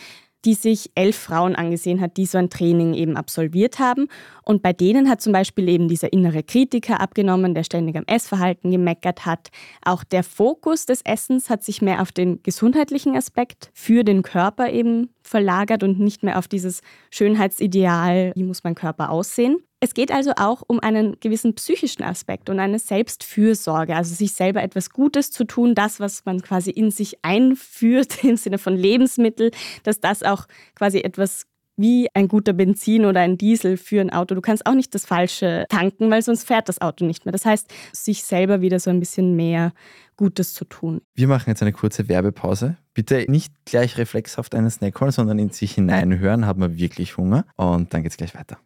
die 0.46 0.54
sich 0.54 0.92
elf 0.96 1.18
Frauen 1.18 1.56
angesehen 1.56 2.02
hat, 2.02 2.18
die 2.18 2.26
so 2.26 2.38
ein 2.38 2.50
Training 2.50 2.94
eben 2.94 3.18
absolviert 3.18 3.80
haben. 3.80 4.08
Und 4.50 4.64
bei 4.64 4.74
denen 4.74 5.12
hat 5.12 5.22
zum 5.22 5.32
Beispiel 5.32 5.70
eben 5.70 5.88
dieser 5.88 6.12
innere 6.12 6.42
Kritiker 6.42 7.00
abgenommen, 7.00 7.54
der 7.54 7.64
ständig 7.64 7.96
am 7.96 8.06
Essverhalten 8.08 8.72
gemeckert 8.72 9.28
hat. 9.28 9.50
Auch 9.86 10.04
der 10.04 10.24
Fokus 10.24 10.88
des 10.88 11.02
Essens 11.04 11.52
hat 11.52 11.64
sich 11.64 11.84
mehr 11.84 12.02
auf 12.02 12.12
den 12.12 12.42
gesundheitlichen 12.42 13.16
Aspekt 13.16 13.70
für 13.76 14.04
den 14.04 14.24
Körper 14.24 14.72
eben 14.72 15.14
verlagert 15.22 15.84
und 15.84 16.00
nicht 16.00 16.24
mehr 16.24 16.40
auf 16.40 16.48
dieses 16.48 16.82
Schönheitsideal, 17.12 18.32
wie 18.34 18.44
muss 18.44 18.64
mein 18.64 18.74
Körper 18.74 19.12
aussehen. 19.12 19.58
Es 19.82 19.94
geht 19.94 20.12
also 20.12 20.32
auch 20.36 20.64
um 20.66 20.80
einen 20.80 21.20
gewissen 21.20 21.54
psychischen 21.54 22.02
Aspekt 22.02 22.50
und 22.50 22.60
eine 22.60 22.80
Selbstfürsorge, 22.80 23.96
also 23.96 24.16
sich 24.16 24.34
selber 24.34 24.64
etwas 24.64 24.90
Gutes 24.90 25.30
zu 25.30 25.46
tun, 25.46 25.76
das, 25.76 26.00
was 26.00 26.26
man 26.26 26.42
quasi 26.42 26.72
in 26.72 26.90
sich 26.90 27.24
einführt 27.24 28.24
im 28.24 28.36
Sinne 28.36 28.58
von 28.58 28.76
Lebensmittel, 28.76 29.52
dass 29.84 30.00
das 30.00 30.24
auch 30.24 30.48
quasi 30.74 31.02
etwas 31.02 31.46
wie 31.80 32.08
ein 32.14 32.28
guter 32.28 32.54
Benzin 32.54 33.06
oder 33.06 33.22
ein 33.22 33.38
Diesel 33.38 33.78
für 33.78 34.02
ein 34.02 34.10
Auto. 34.10 34.36
Du 34.36 34.42
kannst 34.42 34.66
auch 34.66 34.74
nicht 34.74 34.94
das 34.94 35.06
Falsche 35.06 35.66
tanken, 35.70 36.12
weil 36.12 36.22
sonst 36.22 36.46
fährt 36.46 36.70
das 36.70 36.82
Auto 36.82 37.06
nicht 37.06 37.26
mehr. 37.26 37.32
Das 37.32 37.46
heißt, 37.46 37.72
sich 37.94 38.24
selber 38.24 38.62
wieder 38.62 38.80
so 38.80 38.90
ein 38.90 39.00
bisschen 39.00 39.36
mehr 39.36 39.72
Gutes 40.18 40.54
zu 40.54 40.66
tun. 40.66 41.02
Wir 41.16 41.28
machen 41.28 41.50
jetzt 41.50 41.62
eine 41.62 41.72
kurze 41.72 42.10
Werbepause. 42.10 42.76
Bitte 42.94 43.26
nicht 43.30 43.54
gleich 43.64 43.98
reflexhaft 43.98 44.54
einen 44.54 44.70
Snack 44.70 45.00
holen, 45.00 45.12
sondern 45.12 45.40
in 45.40 45.52
sich 45.52 45.74
hineinhören, 45.74 46.46
hat 46.46 46.58
man 46.58 46.78
wirklich 46.78 47.16
Hunger. 47.16 47.46
Und 47.56 47.94
dann 47.94 48.04
geht 48.04 48.12
es 48.12 48.18
gleich 48.18 48.36
weiter. 48.36 48.58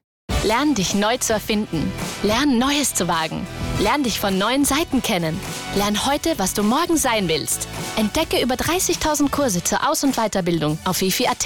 Lern 0.43 0.74
dich 0.74 0.93
neu 0.93 1.17
zu 1.17 1.32
erfinden. 1.32 1.89
Lern 2.24 2.58
Neues 2.58 2.93
zu 2.93 3.08
wagen. 3.08 3.46
Lern 3.79 4.03
dich 4.03 4.20
von 4.20 4.38
neuen 4.38 4.65
Seiten 4.65 5.01
kennen. 5.01 5.39
Lern 5.75 6.05
heute, 6.05 6.38
was 6.38 6.53
du 6.53 6.63
morgen 6.63 6.98
sein 6.98 7.29
willst. 7.29 7.67
Entdecke 7.96 8.41
über 8.43 8.55
30.000 8.55 9.32
Kurse 9.32 9.64
zur 9.64 9.87
Aus- 9.90 10.03
und 10.03 10.16
Weiterbildung 10.16 10.77
auf 10.83 11.01
wifi.at. 11.01 11.46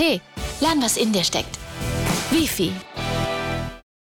Lern, 0.62 0.82
was 0.82 0.98
in 0.98 1.12
dir 1.12 1.24
steckt. 1.24 1.60
Wifi. 2.32 2.72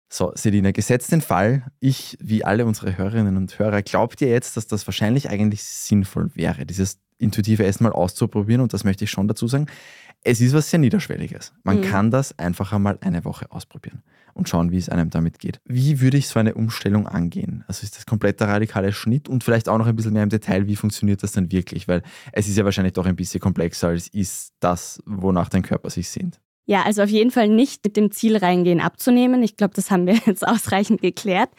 So, 0.07 0.31
Selina, 0.35 0.71
gesetzt 0.71 1.11
den 1.11 1.21
Fall, 1.21 1.71
ich, 1.79 2.17
wie 2.21 2.43
alle 2.43 2.65
unsere 2.65 2.97
Hörerinnen 2.97 3.37
und 3.37 3.57
Hörer, 3.57 3.81
glaubt 3.81 4.21
ihr 4.21 4.27
jetzt, 4.27 4.57
dass 4.57 4.67
das 4.67 4.85
wahrscheinlich 4.85 5.29
eigentlich 5.29 5.63
sinnvoll 5.63 6.29
wäre, 6.35 6.65
dieses 6.65 6.99
intuitive 7.17 7.63
Essen 7.63 7.83
mal 7.83 7.93
auszuprobieren? 7.93 8.61
Und 8.61 8.73
das 8.73 8.83
möchte 8.83 9.05
ich 9.05 9.09
schon 9.09 9.27
dazu 9.27 9.47
sagen. 9.47 9.67
Es 10.23 10.39
ist 10.39 10.53
was 10.53 10.69
sehr 10.69 10.79
Niederschwelliges. 10.79 11.53
Man 11.63 11.77
mhm. 11.77 11.83
kann 11.83 12.11
das 12.11 12.37
einfach 12.37 12.73
einmal 12.73 12.99
eine 13.01 13.25
Woche 13.25 13.51
ausprobieren 13.51 14.03
und 14.33 14.47
schauen, 14.47 14.71
wie 14.71 14.77
es 14.77 14.89
einem 14.89 15.09
damit 15.09 15.39
geht. 15.39 15.59
Wie 15.65 15.99
würde 15.99 16.17
ich 16.17 16.27
so 16.27 16.39
eine 16.39 16.53
Umstellung 16.53 17.07
angehen? 17.07 17.63
Also 17.67 17.83
ist 17.83 17.97
das 17.97 18.05
kompletter 18.05 18.47
radikale 18.47 18.93
Schnitt 18.93 19.29
und 19.29 19.43
vielleicht 19.43 19.67
auch 19.67 19.79
noch 19.79 19.87
ein 19.87 19.95
bisschen 19.95 20.13
mehr 20.13 20.23
im 20.23 20.29
Detail, 20.29 20.67
wie 20.67 20.75
funktioniert 20.75 21.23
das 21.23 21.31
dann 21.31 21.51
wirklich? 21.51 21.87
Weil 21.87 22.03
es 22.33 22.47
ist 22.47 22.57
ja 22.57 22.65
wahrscheinlich 22.65 22.93
doch 22.93 23.07
ein 23.07 23.15
bisschen 23.15 23.39
komplexer 23.39 23.87
als 23.87 24.09
ist 24.09 24.53
das, 24.59 25.01
wonach 25.05 25.49
dein 25.49 25.63
Körper 25.63 25.89
sich 25.89 26.09
sehnt. 26.09 26.39
Ja, 26.65 26.83
also 26.83 27.01
auf 27.01 27.09
jeden 27.09 27.31
Fall 27.31 27.49
nicht 27.49 27.83
mit 27.83 27.97
dem 27.97 28.11
Ziel 28.11 28.37
reingehen, 28.37 28.79
abzunehmen. 28.79 29.41
Ich 29.41 29.57
glaube, 29.57 29.73
das 29.73 29.89
haben 29.89 30.05
wir 30.05 30.13
jetzt 30.25 30.47
ausreichend 30.47 31.01
geklärt. 31.01 31.49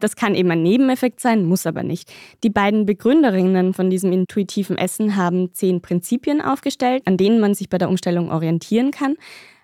Das 0.00 0.16
kann 0.16 0.34
eben 0.34 0.50
ein 0.50 0.62
Nebeneffekt 0.62 1.20
sein, 1.20 1.44
muss 1.44 1.66
aber 1.66 1.82
nicht. 1.82 2.12
Die 2.42 2.50
beiden 2.50 2.86
Begründerinnen 2.86 3.74
von 3.74 3.90
diesem 3.90 4.12
intuitiven 4.12 4.78
Essen 4.78 5.16
haben 5.16 5.52
zehn 5.52 5.82
Prinzipien 5.82 6.40
aufgestellt, 6.40 7.02
an 7.06 7.16
denen 7.16 7.38
man 7.38 7.54
sich 7.54 7.68
bei 7.68 7.78
der 7.78 7.88
Umstellung 7.88 8.30
orientieren 8.30 8.90
kann. 8.90 9.16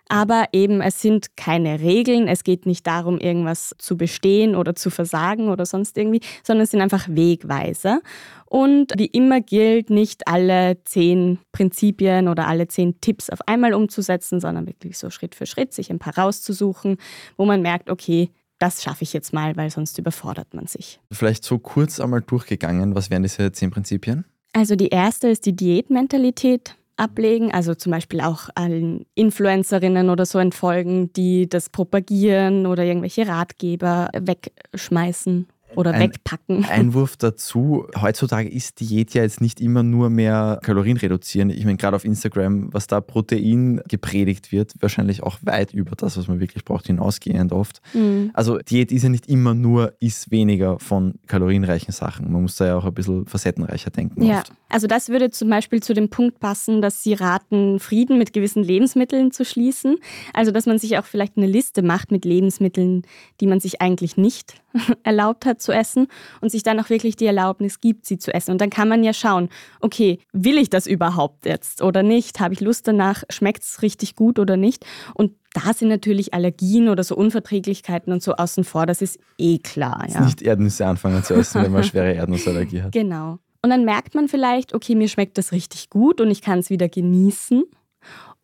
Aber 0.09 0.47
eben, 0.53 0.81
es 0.83 1.01
sind 1.01 1.37
keine 1.37 1.81
Regeln. 1.81 2.29
Es 2.29 2.45
geht 2.45 2.67
nicht 2.67 2.87
darum, 2.87 3.19
irgendwas 3.19 3.75
zu 3.79 3.97
bestehen 3.97 4.55
oder 4.55 4.75
zu 4.75 4.91
versagen 4.91 5.49
oder 5.49 5.65
sonst 5.65 5.97
irgendwie, 5.97 6.21
sondern 6.43 6.65
es 6.65 6.71
sind 6.71 6.81
einfach 6.81 7.09
Wegweiser. 7.09 8.01
Und 8.45 8.93
wie 8.99 9.07
immer 9.07 9.41
gilt, 9.41 9.89
nicht 9.89 10.29
alle 10.29 10.83
zehn 10.85 11.39
Prinzipien 11.53 12.29
oder 12.29 12.47
alle 12.47 12.69
zehn 12.69 13.01
Tipps 13.01 13.31
auf 13.31 13.49
einmal 13.49 13.73
umzusetzen, 13.73 14.41
sondern 14.41 14.67
wirklich 14.67 14.99
so 14.99 15.09
Schritt 15.09 15.35
für 15.35 15.47
Schritt 15.47 15.73
sich 15.73 15.91
ein 15.91 15.99
paar 15.99 16.19
rauszusuchen, 16.19 16.99
wo 17.39 17.47
man 17.47 17.63
merkt, 17.63 17.89
okay, 17.89 18.31
das 18.59 18.83
schaffe 18.83 19.03
ich 19.03 19.13
jetzt 19.13 19.33
mal, 19.33 19.57
weil 19.57 19.71
sonst 19.71 19.99
überfordert 19.99 20.55
man 20.55 20.67
sich. 20.67 21.01
Vielleicht 21.11 21.45
so 21.45 21.59
kurz 21.59 21.99
einmal 21.99 22.21
durchgegangen, 22.21 22.95
was 22.95 23.11
wären 23.11 23.23
diese 23.23 23.51
zehn 23.51 23.71
Prinzipien? 23.71 24.25
Also 24.53 24.77
die 24.77 24.89
erste 24.89 25.29
ist 25.29 25.47
die 25.47 25.57
Diätmentalität 25.57 26.77
ablegen, 27.03 27.53
also 27.53 27.75
zum 27.75 27.93
Beispiel 27.93 28.21
auch 28.21 28.49
allen 28.55 29.05
Influencerinnen 29.15 30.09
oder 30.09 30.25
so 30.25 30.39
entfolgen, 30.39 31.13
die 31.13 31.49
das 31.49 31.69
propagieren 31.69 32.67
oder 32.67 32.85
irgendwelche 32.85 33.27
Ratgeber 33.27 34.09
wegschmeißen 34.15 35.49
oder 35.77 35.93
ein 35.93 36.01
wegpacken. 36.01 36.65
Einwurf 36.69 37.17
dazu, 37.17 37.87
heutzutage 38.01 38.49
ist 38.49 38.81
Diät 38.81 39.15
ja 39.15 39.23
jetzt 39.23 39.41
nicht 39.41 39.61
immer 39.61 39.83
nur 39.83 40.11
mehr 40.11 40.61
Kalorien 40.63 40.97
reduzieren. 40.97 41.51
Ich 41.51 41.65
meine, 41.65 41.77
gerade 41.77 41.97
auf 41.97 42.05
Instagram, 42.05 42.73
was 42.73 42.87
da 42.87 43.01
Protein 43.01 43.81
gepredigt 43.89 44.53
wird, 44.53 44.75
wahrscheinlich 44.81 45.23
auch 45.23 45.39
weit 45.43 45.73
über 45.73 45.97
das, 45.97 46.17
was 46.17 46.29
man 46.29 46.41
wirklich 46.41 46.65
braucht, 46.65 46.87
hinausgehend 46.87 47.53
oft. 47.53 47.81
Mhm. 47.95 48.31
Also 48.35 48.59
Diät 48.59 48.93
ist 48.93 49.03
ja 49.03 49.09
nicht 49.09 49.29
immer 49.29 49.55
nur, 49.55 49.95
ist 50.01 50.31
weniger 50.31 50.79
von 50.79 51.15
kalorienreichen 51.27 51.93
Sachen. 51.93 52.31
Man 52.31 52.43
muss 52.43 52.57
da 52.57 52.67
ja 52.67 52.77
auch 52.77 52.85
ein 52.85 52.95
bisschen 52.95 53.27
facettenreicher 53.27 53.91
denken. 53.91 54.23
Ja, 54.23 54.41
oft. 54.41 54.53
also 54.69 54.87
das 54.87 55.09
würde 55.09 55.31
zum 55.31 55.49
Beispiel 55.49 55.83
zu 55.83 55.95
dem 55.95 56.09
Punkt 56.11 56.41
passen, 56.41 56.83
dass 56.83 57.03
Sie 57.03 57.15
raten, 57.15 57.79
Frieden 57.79 58.19
mit 58.19 58.33
gewissen 58.33 58.63
Lebensmitteln 58.63 59.31
zu 59.31 59.45
schließen. 59.45 59.97
Also 60.35 60.51
dass 60.51 60.67
man 60.67 60.79
sich 60.79 60.99
auch 60.99 61.05
vielleicht 61.05 61.37
eine 61.37 61.47
Liste 61.47 61.83
macht 61.83 62.11
mit 62.11 62.25
Lebensmitteln, 62.25 63.03
die 63.41 63.47
man 63.47 63.61
sich 63.61 63.81
eigentlich 63.81 64.17
nicht 64.17 64.63
erlaubt 65.03 65.47
hat 65.47 65.62
zu 65.63 65.73
essen 65.73 66.09
und 66.41 66.51
sich 66.51 66.63
dann 66.63 66.79
auch 66.81 66.91
wirklich 66.91 67.17
die 67.17 67.27
Erlaubnis 67.27 67.81
gibt, 67.81 68.07
sie 68.07 68.19
zu 68.19 68.35
essen. 68.35 68.51
Und 68.53 68.61
dann 68.61 68.71
kann 68.71 68.89
man 68.89 69.03
ja 69.05 69.13
schauen, 69.13 69.49
okay, 69.81 70.19
will 70.33 70.59
ich 70.59 70.71
das 70.71 70.87
überhaupt 70.87 71.47
jetzt 71.47 71.83
oder 71.83 72.03
nicht? 72.03 72.41
Habe 72.41 72.55
ich 72.55 72.61
Lust 72.61 72.87
danach? 72.89 73.23
Schmeckt 73.31 73.63
es 73.63 73.83
richtig 73.83 74.17
gut 74.17 74.39
oder 74.39 74.57
nicht? 74.57 74.85
Und 75.15 75.33
da 75.55 75.73
sind 75.75 75.89
natürlich 75.89 76.35
Allergien 76.35 76.89
oder 76.89 77.05
so 77.05 77.15
Unverträglichkeiten 77.15 78.13
und 78.13 78.23
so 78.23 78.35
außen 78.35 78.65
vor, 78.65 78.87
das 78.87 79.03
ist 79.03 79.19
eh 79.39 79.59
klar. 79.59 80.07
Ja. 80.09 80.25
Nicht 80.25 80.43
Erdnüsse 80.43 80.87
anfangen 80.87 81.23
zu 81.23 81.35
essen, 81.35 81.63
wenn 81.63 81.73
man 81.73 81.85
schwere 81.85 82.13
Erdnussallergie 82.15 82.83
hat. 82.83 82.93
Genau. 82.93 83.39
Und 83.63 83.71
dann 83.71 83.85
merkt 83.85 84.15
man 84.15 84.29
vielleicht, 84.29 84.75
okay, 84.75 84.95
mir 84.95 85.09
schmeckt 85.09 85.39
das 85.39 85.53
richtig 85.53 85.89
gut 85.89 86.21
und 86.21 86.31
ich 86.31 86.43
kann 86.43 86.59
es 86.59 86.71
wieder 86.71 86.89
genießen. 86.89 87.63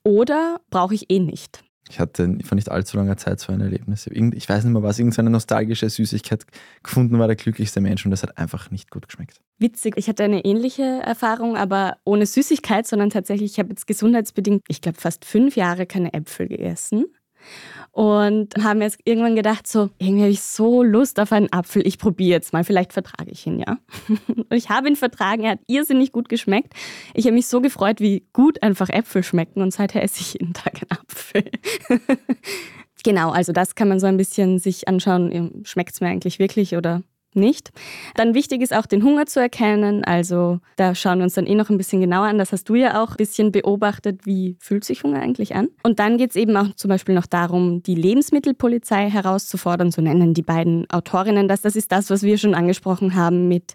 Oder 0.04 0.61
brauche 0.70 0.94
ich 0.94 1.11
eh 1.11 1.18
nicht. 1.18 1.64
Ich 1.90 2.01
hatte 2.01 2.38
vor 2.44 2.57
nicht 2.57 2.70
allzu 2.70 2.96
langer 2.96 3.16
Zeit 3.16 3.40
so 3.40 3.53
ein 3.53 3.61
Erlebnis. 3.61 4.07
Ich 4.07 4.48
weiß 4.48 4.64
nicht 4.64 4.72
mehr 4.72 4.83
was, 4.83 4.98
irgendeine 4.98 5.31
nostalgische 5.31 5.88
Süßigkeit 5.88 6.44
gefunden 6.83 7.18
war 7.18 7.27
der 7.27 7.37
glücklichste 7.37 7.81
Mensch 7.81 8.05
und 8.05 8.11
das 8.11 8.22
hat 8.22 8.38
einfach 8.38 8.70
nicht 8.70 8.90
gut 8.90 9.07
geschmeckt. 9.09 9.40
Witzig, 9.59 9.94
ich 9.96 10.09
hatte 10.09 10.24
eine 10.24 10.44
ähnliche 10.44 10.83
Erfahrung, 10.83 11.57
aber 11.57 11.96
ohne 12.05 12.27
Süßigkeit, 12.27 12.87
sondern 12.87 13.11
tatsächlich, 13.11 13.53
ich 13.53 13.59
habe 13.59 13.70
jetzt 13.70 13.87
gesundheitsbedingt, 13.87 14.62
ich 14.68 14.81
glaube, 14.81 15.01
fast 15.01 15.24
fünf 15.24 15.57
Jahre 15.57 15.87
keine 15.87 16.12
Äpfel 16.12 16.48
gegessen. 16.48 17.07
Und 17.92 18.55
haben 18.62 18.81
jetzt 18.81 19.01
irgendwann 19.05 19.35
gedacht, 19.35 19.66
so, 19.66 19.90
irgendwie 19.98 20.22
habe 20.22 20.31
ich 20.31 20.42
so 20.42 20.83
Lust 20.83 21.18
auf 21.18 21.33
einen 21.33 21.53
Apfel, 21.53 21.87
ich 21.87 21.98
probiere 21.98 22.37
jetzt 22.37 22.53
mal, 22.53 22.62
vielleicht 22.62 22.92
vertrage 22.92 23.31
ich 23.31 23.46
ihn, 23.46 23.59
ja. 23.59 23.79
Und 24.29 24.55
ich 24.55 24.68
habe 24.70 24.88
ihn 24.88 24.96
vertragen, 24.96 25.44
er 25.44 25.53
hat 25.53 25.61
irrsinnig 25.66 26.12
gut 26.12 26.29
geschmeckt. 26.29 26.74
Ich 27.14 27.24
habe 27.24 27.35
mich 27.35 27.46
so 27.46 27.61
gefreut, 27.61 28.01
wie 28.01 28.24
gut 28.33 28.62
einfach 28.62 28.88
Äpfel 28.88 29.22
schmecken 29.22 29.62
und 29.62 29.72
seither 29.72 30.03
esse 30.03 30.20
ich 30.20 30.35
jeden 30.35 30.55
Tag 30.55 30.81
einen 30.81 31.01
Apfel. 31.01 31.44
genau, 33.05 33.31
also 33.31 33.53
das 33.53 33.74
kann 33.74 33.88
man 33.88 33.98
so 33.98 34.07
ein 34.07 34.16
bisschen 34.16 34.59
sich 34.59 34.87
anschauen, 34.87 35.62
schmeckt 35.64 35.94
es 35.94 36.01
mir 36.01 36.09
eigentlich 36.09 36.38
wirklich 36.38 36.77
oder 36.77 37.03
nicht. 37.35 37.71
Dann 38.14 38.35
wichtig 38.35 38.62
ist 38.62 38.75
auch 38.75 38.87
den 38.87 39.03
Hunger 39.03 39.27
zu 39.27 39.41
erkennen. 39.41 40.05
Also 40.05 40.61
da 40.77 40.95
schauen 40.95 41.19
wir 41.19 41.25
uns 41.25 41.35
dann 41.35 41.47
eh 41.47 41.55
noch 41.55 41.71
ein 41.71 41.79
bisschen 41.79 42.01
genauer 42.01 42.27
an. 42.27 42.38
Das 42.38 42.53
hast 42.53 42.69
du 42.69 42.75
ja 42.75 43.03
auch 43.03 43.11
ein 43.11 43.17
bisschen 43.17 43.53
beobachtet. 43.53 44.25
Wie 44.25 44.57
fühlt 44.61 44.85
sich 44.85 45.03
Hunger 45.03 45.21
eigentlich 45.21 45.55
an? 45.55 45.69
Und 45.83 45.99
dann 45.99 46.19
geht 46.19 46.31
es 46.31 46.37
eben 46.37 46.57
auch 46.57 46.75
zum 46.75 46.88
Beispiel 46.88 47.14
noch 47.14 47.27
darum, 47.27 47.83
die 47.83 47.95
Lebensmittelpolizei 47.95 49.11
herauszufordern. 49.11 49.91
So 49.91 50.03
nennen 50.03 50.35
die 50.35 50.43
beiden 50.43 50.88
Autorinnen 50.91 51.49
das. 51.49 51.62
Das 51.62 51.77
ist 51.77 51.93
das, 51.93 52.11
was 52.11 52.23
wir 52.23 52.38
schon 52.38 52.55
angesprochen 52.55 53.14
haben 53.14 53.49
mit 53.49 53.75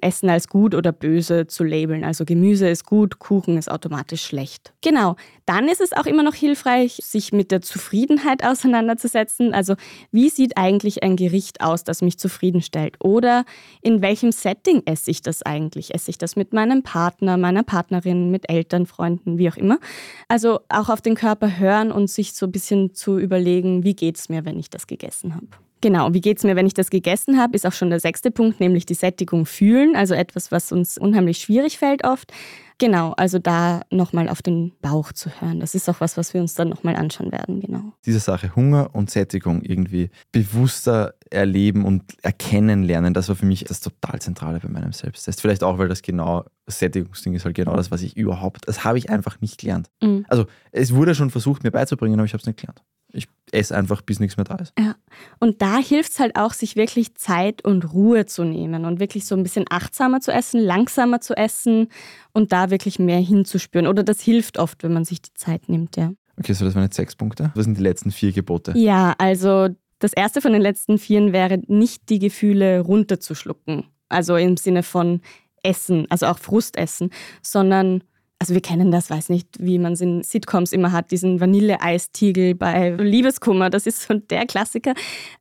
Essen 0.00 0.28
als 0.28 0.48
gut 0.48 0.74
oder 0.74 0.92
böse 0.92 1.46
zu 1.46 1.64
labeln. 1.64 2.04
Also 2.04 2.24
Gemüse 2.24 2.68
ist 2.68 2.84
gut, 2.84 3.18
Kuchen 3.18 3.56
ist 3.56 3.70
automatisch 3.70 4.22
schlecht. 4.22 4.72
Genau, 4.82 5.16
dann 5.46 5.68
ist 5.68 5.80
es 5.80 5.92
auch 5.92 6.06
immer 6.06 6.22
noch 6.22 6.34
hilfreich, 6.34 7.00
sich 7.02 7.32
mit 7.32 7.50
der 7.50 7.62
Zufriedenheit 7.62 8.44
auseinanderzusetzen. 8.46 9.54
Also 9.54 9.74
wie 10.12 10.28
sieht 10.28 10.56
eigentlich 10.56 11.02
ein 11.02 11.16
Gericht 11.16 11.60
aus, 11.60 11.84
das 11.84 12.02
mich 12.02 12.18
zufriedenstellt? 12.18 12.96
Oder 13.00 13.44
in 13.80 14.02
welchem 14.02 14.32
Setting 14.32 14.82
esse 14.84 15.10
ich 15.10 15.22
das 15.22 15.42
eigentlich? 15.42 15.94
Esse 15.94 16.10
ich 16.10 16.18
das 16.18 16.36
mit 16.36 16.52
meinem 16.52 16.82
Partner, 16.82 17.36
meiner 17.36 17.62
Partnerin, 17.62 18.30
mit 18.30 18.50
Eltern, 18.50 18.86
Freunden, 18.86 19.38
wie 19.38 19.48
auch 19.48 19.56
immer? 19.56 19.78
Also 20.28 20.60
auch 20.68 20.88
auf 20.88 21.00
den 21.00 21.14
Körper 21.14 21.58
hören 21.58 21.90
und 21.90 22.10
sich 22.10 22.34
so 22.34 22.46
ein 22.46 22.52
bisschen 22.52 22.94
zu 22.94 23.18
überlegen, 23.18 23.84
wie 23.84 23.94
geht 23.94 24.18
es 24.18 24.28
mir, 24.28 24.44
wenn 24.44 24.58
ich 24.58 24.70
das 24.70 24.86
gegessen 24.86 25.34
habe. 25.34 25.65
Genau, 25.86 26.12
wie 26.12 26.20
geht 26.20 26.38
es 26.38 26.42
mir, 26.42 26.56
wenn 26.56 26.66
ich 26.66 26.74
das 26.74 26.90
gegessen 26.90 27.38
habe, 27.38 27.54
ist 27.54 27.64
auch 27.64 27.72
schon 27.72 27.90
der 27.90 28.00
sechste 28.00 28.32
Punkt, 28.32 28.58
nämlich 28.58 28.86
die 28.86 28.94
Sättigung 28.94 29.46
fühlen, 29.46 29.94
also 29.94 30.14
etwas, 30.14 30.50
was 30.50 30.72
uns 30.72 30.98
unheimlich 30.98 31.38
schwierig 31.38 31.78
fällt 31.78 32.04
oft. 32.04 32.32
Genau, 32.78 33.12
also 33.12 33.38
da 33.38 33.82
nochmal 33.88 34.28
auf 34.28 34.42
den 34.42 34.72
Bauch 34.82 35.12
zu 35.12 35.30
hören. 35.40 35.60
Das 35.60 35.76
ist 35.76 35.88
auch 35.88 36.00
was, 36.00 36.16
was 36.16 36.34
wir 36.34 36.40
uns 36.40 36.54
dann 36.54 36.70
nochmal 36.70 36.96
anschauen 36.96 37.30
werden, 37.30 37.60
genau. 37.60 37.92
Diese 38.04 38.18
Sache 38.18 38.56
Hunger 38.56 38.90
und 38.94 39.10
Sättigung 39.10 39.62
irgendwie 39.62 40.10
bewusster 40.32 41.14
erleben 41.30 41.84
und 41.84 42.02
erkennen 42.20 42.82
lernen, 42.82 43.14
das 43.14 43.28
war 43.28 43.36
für 43.36 43.46
mich 43.46 43.62
das 43.62 43.80
total 43.80 44.20
Zentrale 44.20 44.58
bei 44.58 44.68
meinem 44.68 44.92
Selbsttest. 44.92 45.40
Vielleicht 45.40 45.62
auch, 45.62 45.78
weil 45.78 45.86
das 45.86 46.02
genau, 46.02 46.46
Sättigungsding 46.66 47.34
ist 47.34 47.44
halt 47.44 47.54
genau 47.54 47.76
das, 47.76 47.92
was 47.92 48.02
ich 48.02 48.16
überhaupt, 48.16 48.66
das 48.66 48.82
habe 48.82 48.98
ich 48.98 49.08
einfach 49.08 49.40
nicht 49.40 49.60
gelernt. 49.60 49.88
Mhm. 50.02 50.26
Also 50.26 50.46
es 50.72 50.92
wurde 50.92 51.14
schon 51.14 51.30
versucht, 51.30 51.62
mir 51.62 51.70
beizubringen, 51.70 52.18
aber 52.18 52.26
ich 52.26 52.32
habe 52.32 52.40
es 52.40 52.46
nicht 52.48 52.58
gelernt. 52.58 52.82
Ich 53.16 53.28
esse 53.52 53.76
einfach, 53.76 54.02
bis 54.02 54.20
nichts 54.20 54.36
mehr 54.36 54.44
da 54.44 54.56
ist. 54.56 54.72
Ja. 54.78 54.94
Und 55.38 55.62
da 55.62 55.78
hilft 55.78 56.12
es 56.12 56.18
halt 56.20 56.36
auch, 56.36 56.52
sich 56.52 56.76
wirklich 56.76 57.14
Zeit 57.14 57.64
und 57.64 57.92
Ruhe 57.92 58.26
zu 58.26 58.44
nehmen 58.44 58.84
und 58.84 59.00
wirklich 59.00 59.26
so 59.26 59.34
ein 59.34 59.42
bisschen 59.42 59.64
achtsamer 59.70 60.20
zu 60.20 60.32
essen, 60.32 60.60
langsamer 60.60 61.20
zu 61.20 61.34
essen 61.36 61.88
und 62.32 62.52
da 62.52 62.70
wirklich 62.70 62.98
mehr 62.98 63.20
hinzuspüren. 63.20 63.86
Oder 63.86 64.02
das 64.02 64.20
hilft 64.20 64.58
oft, 64.58 64.82
wenn 64.82 64.92
man 64.92 65.04
sich 65.04 65.22
die 65.22 65.34
Zeit 65.34 65.68
nimmt, 65.68 65.96
ja. 65.96 66.12
Okay, 66.38 66.52
so 66.52 66.64
das 66.64 66.74
waren 66.74 66.84
jetzt 66.84 66.96
sechs 66.96 67.16
Punkte. 67.16 67.50
Was 67.54 67.64
sind 67.64 67.78
die 67.78 67.82
letzten 67.82 68.10
vier 68.10 68.32
Gebote? 68.32 68.72
Ja, 68.76 69.14
also 69.18 69.68
das 69.98 70.12
erste 70.12 70.42
von 70.42 70.52
den 70.52 70.60
letzten 70.60 70.98
vieren 70.98 71.32
wäre, 71.32 71.58
nicht 71.66 72.10
die 72.10 72.18
Gefühle 72.18 72.80
runterzuschlucken. 72.80 73.84
Also 74.08 74.36
im 74.36 74.56
Sinne 74.56 74.82
von 74.82 75.20
Essen, 75.62 76.06
also 76.10 76.26
auch 76.26 76.38
Frustessen, 76.38 77.10
sondern 77.42 78.04
also 78.38 78.54
wir 78.54 78.60
kennen 78.60 78.90
das, 78.90 79.10
weiß 79.10 79.30
nicht, 79.30 79.48
wie 79.58 79.78
man 79.78 79.94
es 79.94 80.00
in 80.00 80.22
Sitcoms 80.22 80.72
immer 80.72 80.92
hat, 80.92 81.10
diesen 81.10 81.40
Vanilleeistiegel 81.40 82.54
bei 82.54 82.90
Liebeskummer, 82.90 83.70
das 83.70 83.86
ist 83.86 84.02
so 84.02 84.14
der 84.14 84.46
Klassiker. 84.46 84.94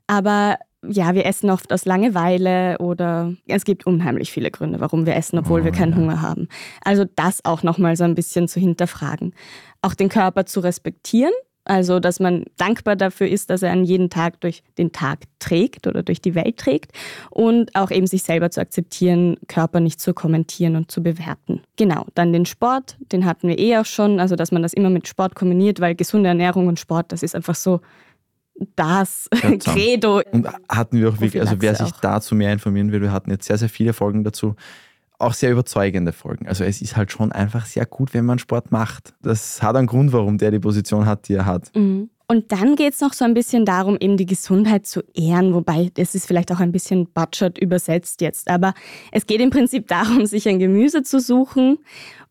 Aber 0.07 0.57
ja, 0.87 1.13
wir 1.13 1.25
essen 1.25 1.49
oft 1.49 1.73
aus 1.73 1.85
Langeweile 1.85 2.77
oder 2.79 3.33
es 3.47 3.65
gibt 3.65 3.85
unheimlich 3.85 4.31
viele 4.31 4.51
Gründe, 4.51 4.79
warum 4.79 5.05
wir 5.05 5.15
essen, 5.15 5.39
obwohl 5.39 5.61
oh, 5.61 5.65
wir 5.65 5.71
keinen 5.71 5.91
ja. 5.91 5.97
Hunger 5.97 6.21
haben. 6.21 6.47
Also 6.83 7.05
das 7.15 7.43
auch 7.43 7.63
nochmal 7.63 7.95
so 7.95 8.03
ein 8.03 8.15
bisschen 8.15 8.47
zu 8.47 8.59
hinterfragen. 8.59 9.33
Auch 9.81 9.93
den 9.93 10.09
Körper 10.09 10.45
zu 10.45 10.59
respektieren, 10.59 11.33
also, 11.65 11.99
dass 11.99 12.19
man 12.19 12.45
dankbar 12.57 12.95
dafür 12.95 13.27
ist, 13.27 13.49
dass 13.49 13.63
er 13.63 13.71
an 13.71 13.83
jeden 13.83 14.11
Tag 14.11 14.39
durch 14.41 14.63
den 14.77 14.91
Tag 14.91 15.23
trägt 15.39 15.87
oder 15.87 16.03
durch 16.03 16.21
die 16.21 16.35
Welt 16.35 16.57
trägt 16.57 16.91
und 17.31 17.75
auch 17.75 17.89
eben 17.89 18.05
sich 18.05 18.21
selber 18.23 18.51
zu 18.51 18.61
akzeptieren, 18.61 19.35
Körper 19.47 19.79
nicht 19.79 19.99
zu 19.99 20.13
kommentieren 20.13 20.75
und 20.75 20.91
zu 20.91 21.01
bewerten. 21.01 21.61
Genau, 21.75 22.05
dann 22.13 22.31
den 22.31 22.45
Sport, 22.45 22.97
den 23.11 23.25
hatten 23.25 23.47
wir 23.47 23.57
eh 23.57 23.77
auch 23.77 23.85
schon, 23.85 24.19
also 24.19 24.35
dass 24.35 24.51
man 24.51 24.61
das 24.61 24.73
immer 24.73 24.91
mit 24.91 25.07
Sport 25.07 25.33
kombiniert, 25.33 25.79
weil 25.79 25.95
gesunde 25.95 26.29
Ernährung 26.29 26.67
und 26.67 26.79
Sport, 26.79 27.11
das 27.11 27.23
ist 27.23 27.35
einfach 27.35 27.55
so 27.55 27.81
das 28.75 29.27
Credo. 29.59 30.21
Und 30.31 30.47
hatten 30.69 30.99
wir 30.99 31.09
auch 31.09 31.19
wirklich, 31.19 31.41
also 31.41 31.55
wer 31.59 31.75
sich 31.75 31.91
dazu 32.01 32.35
mehr 32.35 32.53
informieren 32.53 32.91
will, 32.91 33.01
wir 33.01 33.11
hatten 33.11 33.31
jetzt 33.31 33.47
sehr, 33.47 33.57
sehr 33.57 33.69
viele 33.69 33.93
Folgen 33.93 34.23
dazu 34.23 34.55
auch 35.19 35.33
sehr 35.33 35.51
überzeugende 35.51 36.11
Folgen. 36.11 36.47
Also 36.47 36.63
es 36.63 36.81
ist 36.81 36.97
halt 36.97 37.11
schon 37.11 37.31
einfach 37.31 37.65
sehr 37.65 37.85
gut, 37.85 38.13
wenn 38.13 38.25
man 38.25 38.39
Sport 38.39 38.71
macht. 38.71 39.13
Das 39.21 39.61
hat 39.61 39.75
einen 39.75 39.87
Grund, 39.87 40.11
warum 40.13 40.37
der 40.37 40.51
die 40.51 40.59
Position 40.59 41.05
hat, 41.05 41.27
die 41.27 41.35
er 41.35 41.45
hat. 41.45 41.71
Mhm. 41.75 42.09
Und 42.27 42.51
dann 42.51 42.75
geht 42.75 42.93
es 42.93 43.01
noch 43.01 43.13
so 43.13 43.23
ein 43.23 43.35
bisschen 43.35 43.65
darum, 43.65 43.97
eben 43.99 44.17
die 44.17 44.25
Gesundheit 44.25 44.87
zu 44.87 45.03
ehren, 45.13 45.53
wobei 45.53 45.91
das 45.93 46.15
ist 46.15 46.25
vielleicht 46.25 46.51
auch 46.51 46.59
ein 46.59 46.71
bisschen 46.71 47.07
Budget 47.13 47.57
übersetzt 47.59 48.21
jetzt. 48.21 48.49
Aber 48.49 48.73
es 49.11 49.27
geht 49.27 49.41
im 49.41 49.51
Prinzip 49.51 49.87
darum, 49.87 50.25
sich 50.25 50.47
ein 50.47 50.59
Gemüse 50.59 51.03
zu 51.03 51.19
suchen 51.19 51.77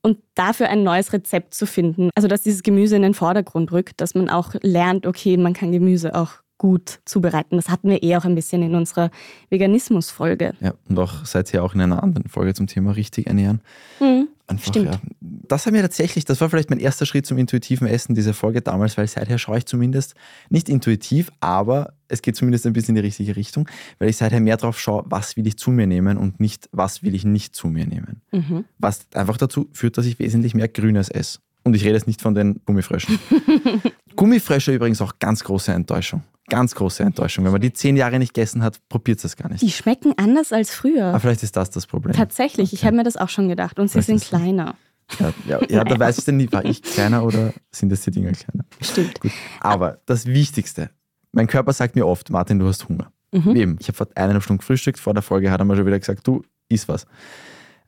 und 0.03 0.19
dafür 0.35 0.69
ein 0.69 0.83
neues 0.83 1.13
Rezept 1.13 1.55
zu 1.55 1.67
finden. 1.67 2.11
Also 2.17 2.27
dass 2.27 2.43
dieses 2.43 2.63
Gemüse 2.63 2.97
in 2.97 3.03
den 3.03 3.15
Vordergrund 3.15 3.71
rückt, 3.71 4.01
dass 4.01 4.15
man 4.15 4.29
auch 4.29 4.55
lernt, 4.63 5.07
okay, 5.07 5.37
man 5.37 5.53
kann 5.53 5.71
Gemüse 5.71 6.15
auch 6.15 6.44
gut 6.65 7.01
zubereiten. 7.05 7.57
Das 7.57 7.69
hatten 7.69 7.91
wir 7.91 8.03
eh 8.03 8.17
auch 8.17 8.25
ein 8.25 8.35
bisschen 8.35 8.63
in 8.63 8.75
unserer 8.75 9.11
Veganismus-Folge. 9.51 10.55
Ja, 10.61 10.73
und 10.89 10.99
auch 10.99 11.27
seid 11.27 11.53
ihr 11.53 11.63
auch 11.63 11.75
in 11.75 11.83
einer 11.83 12.03
anderen 12.03 12.27
Folge 12.31 12.55
zum 12.55 12.69
Thema 12.69 12.93
richtig 12.93 13.27
ernähren. 13.27 13.61
Mhm, 14.01 14.29
Einfach, 14.47 14.69
stimmt. 14.69 14.87
Ja. 14.87 15.01
Das 15.21 15.67
haben 15.67 15.75
wir 15.75 15.83
tatsächlich, 15.83 16.25
das 16.25 16.41
war 16.41 16.49
vielleicht 16.49 16.71
mein 16.71 16.79
erster 16.79 17.05
Schritt 17.05 17.27
zum 17.27 17.37
intuitiven 17.37 17.87
Essen, 17.87 18.15
diese 18.15 18.33
Folge 18.33 18.63
damals, 18.63 18.97
weil 18.97 19.07
seither 19.07 19.37
schaue 19.37 19.59
ich 19.59 19.67
zumindest 19.67 20.15
nicht 20.49 20.71
intuitiv, 20.71 21.31
aber 21.41 21.93
es 22.09 22.23
geht 22.23 22.35
zumindest 22.35 22.67
ein 22.67 22.73
bisschen 22.73 22.97
in 22.97 23.03
die 23.03 23.09
richtige 23.09 23.37
Richtung, 23.37 23.69
weil 23.99 24.09
ich 24.09 24.17
seither 24.17 24.41
mehr 24.41 24.57
drauf 24.57 24.81
schaue, 24.81 25.05
was 25.05 25.37
will 25.37 25.47
ich 25.47 25.59
zu 25.59 25.71
mir 25.71 25.87
nehmen 25.87 26.17
und 26.17 26.41
nicht, 26.41 26.71
was 26.73 27.03
will 27.03 27.15
ich 27.15 27.27
nicht 27.27 27.55
zu 27.55 27.69
mir 27.69 27.87
nehmen. 27.87 28.23
Mhm. 28.33 28.65
Was 28.79 29.07
einfach 29.13 29.37
dazu 29.37 29.69
führt, 29.75 29.99
dass 29.99 30.07
ich 30.07 30.19
wesentlich 30.19 30.55
mehr 30.55 30.69
Grünes 30.69 31.11
esse. 31.11 31.41
Und 31.63 31.77
ich 31.77 31.85
rede 31.85 31.97
jetzt 31.97 32.07
nicht 32.07 32.23
von 32.23 32.35
den 32.35 32.63
Gummifröschen. 32.65 33.19
Gummifrösche 34.17 34.75
übrigens 34.75 35.03
auch 35.03 35.19
ganz 35.19 35.45
große 35.45 35.73
Enttäuschung. 35.73 36.23
Ganz 36.49 36.75
große 36.75 37.03
Enttäuschung. 37.03 37.45
Wenn 37.45 37.53
man 37.53 37.61
die 37.61 37.73
zehn 37.73 37.97
Jahre 37.97 38.19
nicht 38.19 38.35
gegessen 38.35 38.63
hat, 38.63 38.79
probiert 38.89 39.19
es 39.19 39.23
das 39.23 39.37
gar 39.37 39.49
nicht. 39.51 39.63
Die 39.63 39.71
schmecken 39.71 40.13
anders 40.19 40.53
als 40.53 40.71
früher. 40.71 41.07
Aber 41.07 41.21
vielleicht 41.21 41.43
ist 41.43 41.57
das 41.57 41.71
das 41.71 41.87
Problem. 41.87 42.15
Tatsächlich, 42.15 42.69
okay. 42.69 42.77
ich 42.77 42.85
habe 42.85 42.97
mir 42.97 43.03
das 43.03 43.17
auch 43.17 43.31
schon 43.31 43.49
gedacht. 43.49 43.79
Und 43.79 43.89
vielleicht 43.89 44.07
sie 44.07 44.19
sind 44.19 44.29
kleiner. 44.29 44.75
Ja, 45.19 45.33
ja, 45.47 45.61
ja, 45.69 45.85
da 45.85 45.99
weiß 45.99 46.19
ich 46.19 46.25
dann 46.25 46.37
nie, 46.37 46.51
war 46.51 46.65
ich 46.65 46.83
kleiner 46.83 47.25
oder 47.25 47.53
sind 47.71 47.91
das 47.91 48.03
die 48.03 48.11
Dinger 48.11 48.33
kleiner? 48.33 48.65
Stimmt. 48.81 49.21
Gut. 49.21 49.33
Aber 49.61 49.99
das 50.07 50.27
Wichtigste, 50.27 50.91
mein 51.33 51.47
Körper 51.47 51.73
sagt 51.73 51.95
mir 51.95 52.07
oft, 52.07 52.31
Martin, 52.31 52.59
du 52.59 52.67
hast 52.67 52.89
Hunger. 52.89 53.13
Mhm. 53.33 53.57
Eben, 53.57 53.77
ich 53.81 53.89
habe 53.89 53.97
vor 53.97 54.07
eineinhalb 54.15 54.43
Stunden 54.43 54.61
gefrühstückt, 54.61 54.99
vor 54.99 55.13
der 55.13 55.23
Folge 55.23 55.51
hat 55.51 55.61
er 55.61 55.65
mir 55.65 55.77
schon 55.77 55.87
wieder 55.87 55.99
gesagt, 55.99 56.27
du 56.27 56.43
isst 56.69 56.89
was. 56.89 57.07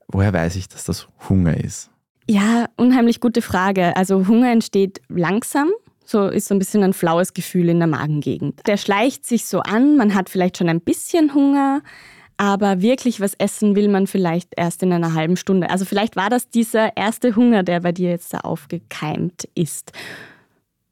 Woher 0.08 0.32
weiß 0.32 0.56
ich, 0.56 0.68
dass 0.68 0.84
das 0.84 1.08
Hunger 1.28 1.56
ist? 1.56 1.90
Ja, 2.28 2.66
unheimlich 2.76 3.20
gute 3.20 3.42
Frage. 3.42 3.96
Also 3.96 4.26
Hunger 4.26 4.50
entsteht 4.50 5.00
langsam 5.08 5.70
so 6.06 6.28
ist 6.28 6.48
so 6.48 6.54
ein 6.54 6.58
bisschen 6.58 6.82
ein 6.82 6.92
flaues 6.92 7.34
Gefühl 7.34 7.68
in 7.68 7.78
der 7.78 7.88
Magengegend. 7.88 8.60
Der 8.66 8.76
schleicht 8.76 9.26
sich 9.26 9.46
so 9.46 9.60
an, 9.60 9.96
man 9.96 10.14
hat 10.14 10.30
vielleicht 10.30 10.58
schon 10.58 10.68
ein 10.68 10.80
bisschen 10.80 11.34
Hunger, 11.34 11.82
aber 12.36 12.82
wirklich 12.82 13.20
was 13.20 13.34
essen 13.34 13.76
will 13.76 13.88
man 13.88 14.06
vielleicht 14.06 14.50
erst 14.56 14.82
in 14.82 14.92
einer 14.92 15.14
halben 15.14 15.36
Stunde. 15.36 15.70
Also 15.70 15.84
vielleicht 15.84 16.16
war 16.16 16.30
das 16.30 16.48
dieser 16.48 16.96
erste 16.96 17.34
Hunger, 17.34 17.62
der 17.62 17.80
bei 17.80 17.92
dir 17.92 18.10
jetzt 18.10 18.32
da 18.34 18.40
aufgekeimt 18.40 19.48
ist. 19.54 19.92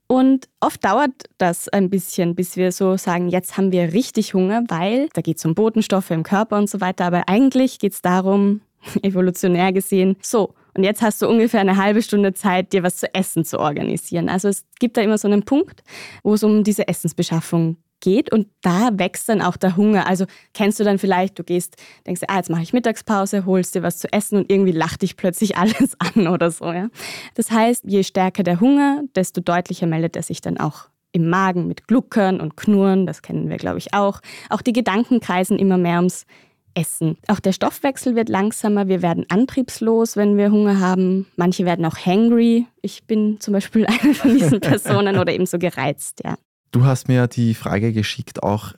Und 0.07 0.49
oft 0.61 0.85
dauert 0.85 1.13
das 1.39 1.69
ein 1.69 1.91
bisschen, 1.91 2.35
bis 2.35 2.57
wir 2.57 2.73
so 2.73 2.97
sagen, 2.97 3.29
jetzt 3.29 3.57
haben 3.57 3.73
wir 3.73 3.93
richtig 3.93 4.35
Hunger, 4.35 4.63
weil 4.69 5.09
da 5.15 5.23
geht 5.23 5.39
es 5.39 5.45
um 5.45 5.55
Botenstoffe 5.55 6.11
im 6.11 6.23
Körper 6.23 6.59
und 6.59 6.69
so 6.69 6.81
weiter. 6.81 7.07
Aber 7.07 7.29
eigentlich 7.29 7.79
geht 7.79 7.95
es 7.95 8.03
darum, 8.03 8.61
evolutionär 9.03 9.73
gesehen, 9.73 10.17
so, 10.21 10.55
und 10.77 10.85
jetzt 10.85 11.03
hast 11.03 11.23
du 11.23 11.29
ungefähr 11.29 11.61
eine 11.61 11.77
halbe 11.77 12.03
Stunde 12.03 12.35
Zeit, 12.35 12.73
dir 12.73 12.83
was 12.83 12.97
zu 12.97 13.13
essen 13.15 13.45
zu 13.45 13.59
organisieren. 13.59 14.29
Also 14.29 14.49
es 14.49 14.65
gibt 14.79 14.97
da 14.97 15.03
immer 15.03 15.19
so 15.19 15.29
einen 15.29 15.45
Punkt, 15.45 15.83
wo 16.23 16.35
es 16.35 16.43
um 16.43 16.65
diese 16.65 16.89
Essensbeschaffung 16.89 17.77
geht 18.01 18.31
und 18.33 18.49
da 18.61 18.91
wächst 18.93 19.29
dann 19.29 19.41
auch 19.41 19.57
der 19.57 19.77
Hunger. 19.77 20.07
Also 20.07 20.27
kennst 20.53 20.79
du 20.79 20.85
dann 20.85 20.99
vielleicht, 20.99 21.39
du 21.39 21.45
gehst, 21.45 21.77
denkst, 22.07 22.23
ah, 22.29 22.37
jetzt 22.37 22.51
mache 22.51 22.63
ich 22.63 22.73
Mittagspause, 22.73 23.47
holst 23.47 23.75
dir 23.75 23.83
was 23.83 23.99
zu 23.99 24.13
essen 24.13 24.37
und 24.37 24.53
irgendwie 24.53 24.73
lacht 24.73 25.03
dich 25.03 25.17
plötzlich 25.17 25.57
alles 25.59 25.97
an 25.99 26.29
oder 26.29 26.51
so. 26.51 26.67
Ja? 26.67 26.89
Das 27.35 27.51
heißt, 27.51 27.85
je 27.87 28.03
stärker 28.03 28.43
der 28.43 28.61
Hunger, 28.61 29.03
desto 29.15 29.41
deutlicher 29.41 29.87
meldet 29.87 30.17
er 30.17 30.23
sich 30.23 30.41
dann 30.41 30.59
auch 30.59 30.89
im 31.13 31.31
Magen 31.31 31.69
mit 31.69 31.87
Gluckern 31.87 32.41
und 32.41 32.57
Knurren, 32.57 33.07
das 33.07 33.23
kennen 33.23 33.49
wir, 33.49 33.57
glaube 33.57 33.79
ich, 33.79 33.95
auch. 33.95 34.21
Auch 34.51 34.63
die 34.63 34.73
Gedanken 34.73 35.21
kreisen 35.21 35.59
immer 35.59 35.79
mehr 35.79 35.99
ums 35.99 36.27
Essen. 36.75 37.17
Auch 37.29 37.41
der 37.41 37.53
Stoffwechsel 37.53 38.17
wird 38.17 38.29
langsamer, 38.29 38.89
wir 38.89 39.03
werden 39.03 39.25
antriebslos, 39.29 40.17
wenn 40.17 40.37
wir 40.37 40.51
Hunger 40.51 40.81
haben. 40.81 41.27
Manche 41.37 41.65
werden 41.65 41.85
auch 41.85 41.97
hangry. 41.97 42.67
Ich 42.83 43.05
bin 43.05 43.41
zum 43.41 43.53
Beispiel 43.53 43.87
eine 44.03 44.15
von 44.15 44.37
diesen 44.37 44.61
Personen 44.61 45.19
oder 45.19 45.33
eben 45.33 45.47
so 45.47 45.59
gereizt, 45.59 46.21
ja. 46.25 46.37
Du 46.73 46.85
hast 46.85 47.07
mir 47.07 47.29
die 47.29 47.55
Frage 47.55 47.93
geschickt, 47.93 48.43
auch 48.43 48.75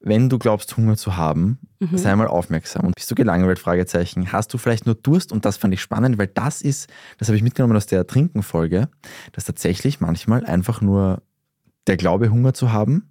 wenn 0.00 0.28
du 0.28 0.38
glaubst, 0.38 0.76
Hunger 0.76 0.96
zu 0.96 1.16
haben, 1.16 1.58
mhm. 1.80 1.96
sei 1.96 2.14
mal 2.14 2.28
aufmerksam. 2.28 2.86
Und 2.86 2.94
bist 2.94 3.10
du 3.10 3.14
gelangweilt? 3.14 3.58
Fragezeichen. 3.58 4.32
Hast 4.32 4.52
du 4.54 4.58
vielleicht 4.58 4.86
nur 4.86 4.94
Durst? 4.94 5.32
Und 5.32 5.44
das 5.44 5.56
fand 5.56 5.74
ich 5.74 5.80
spannend, 5.80 6.18
weil 6.18 6.28
das 6.28 6.62
ist, 6.62 6.88
das 7.18 7.28
habe 7.28 7.36
ich 7.36 7.42
mitgenommen 7.42 7.76
aus 7.76 7.86
der 7.86 8.06
Trinken-Folge, 8.06 8.88
dass 9.32 9.44
tatsächlich 9.44 10.00
manchmal 10.00 10.44
einfach 10.44 10.80
nur 10.80 11.22
der 11.86 11.96
Glaube, 11.96 12.30
Hunger 12.30 12.54
zu 12.54 12.72
haben, 12.72 13.10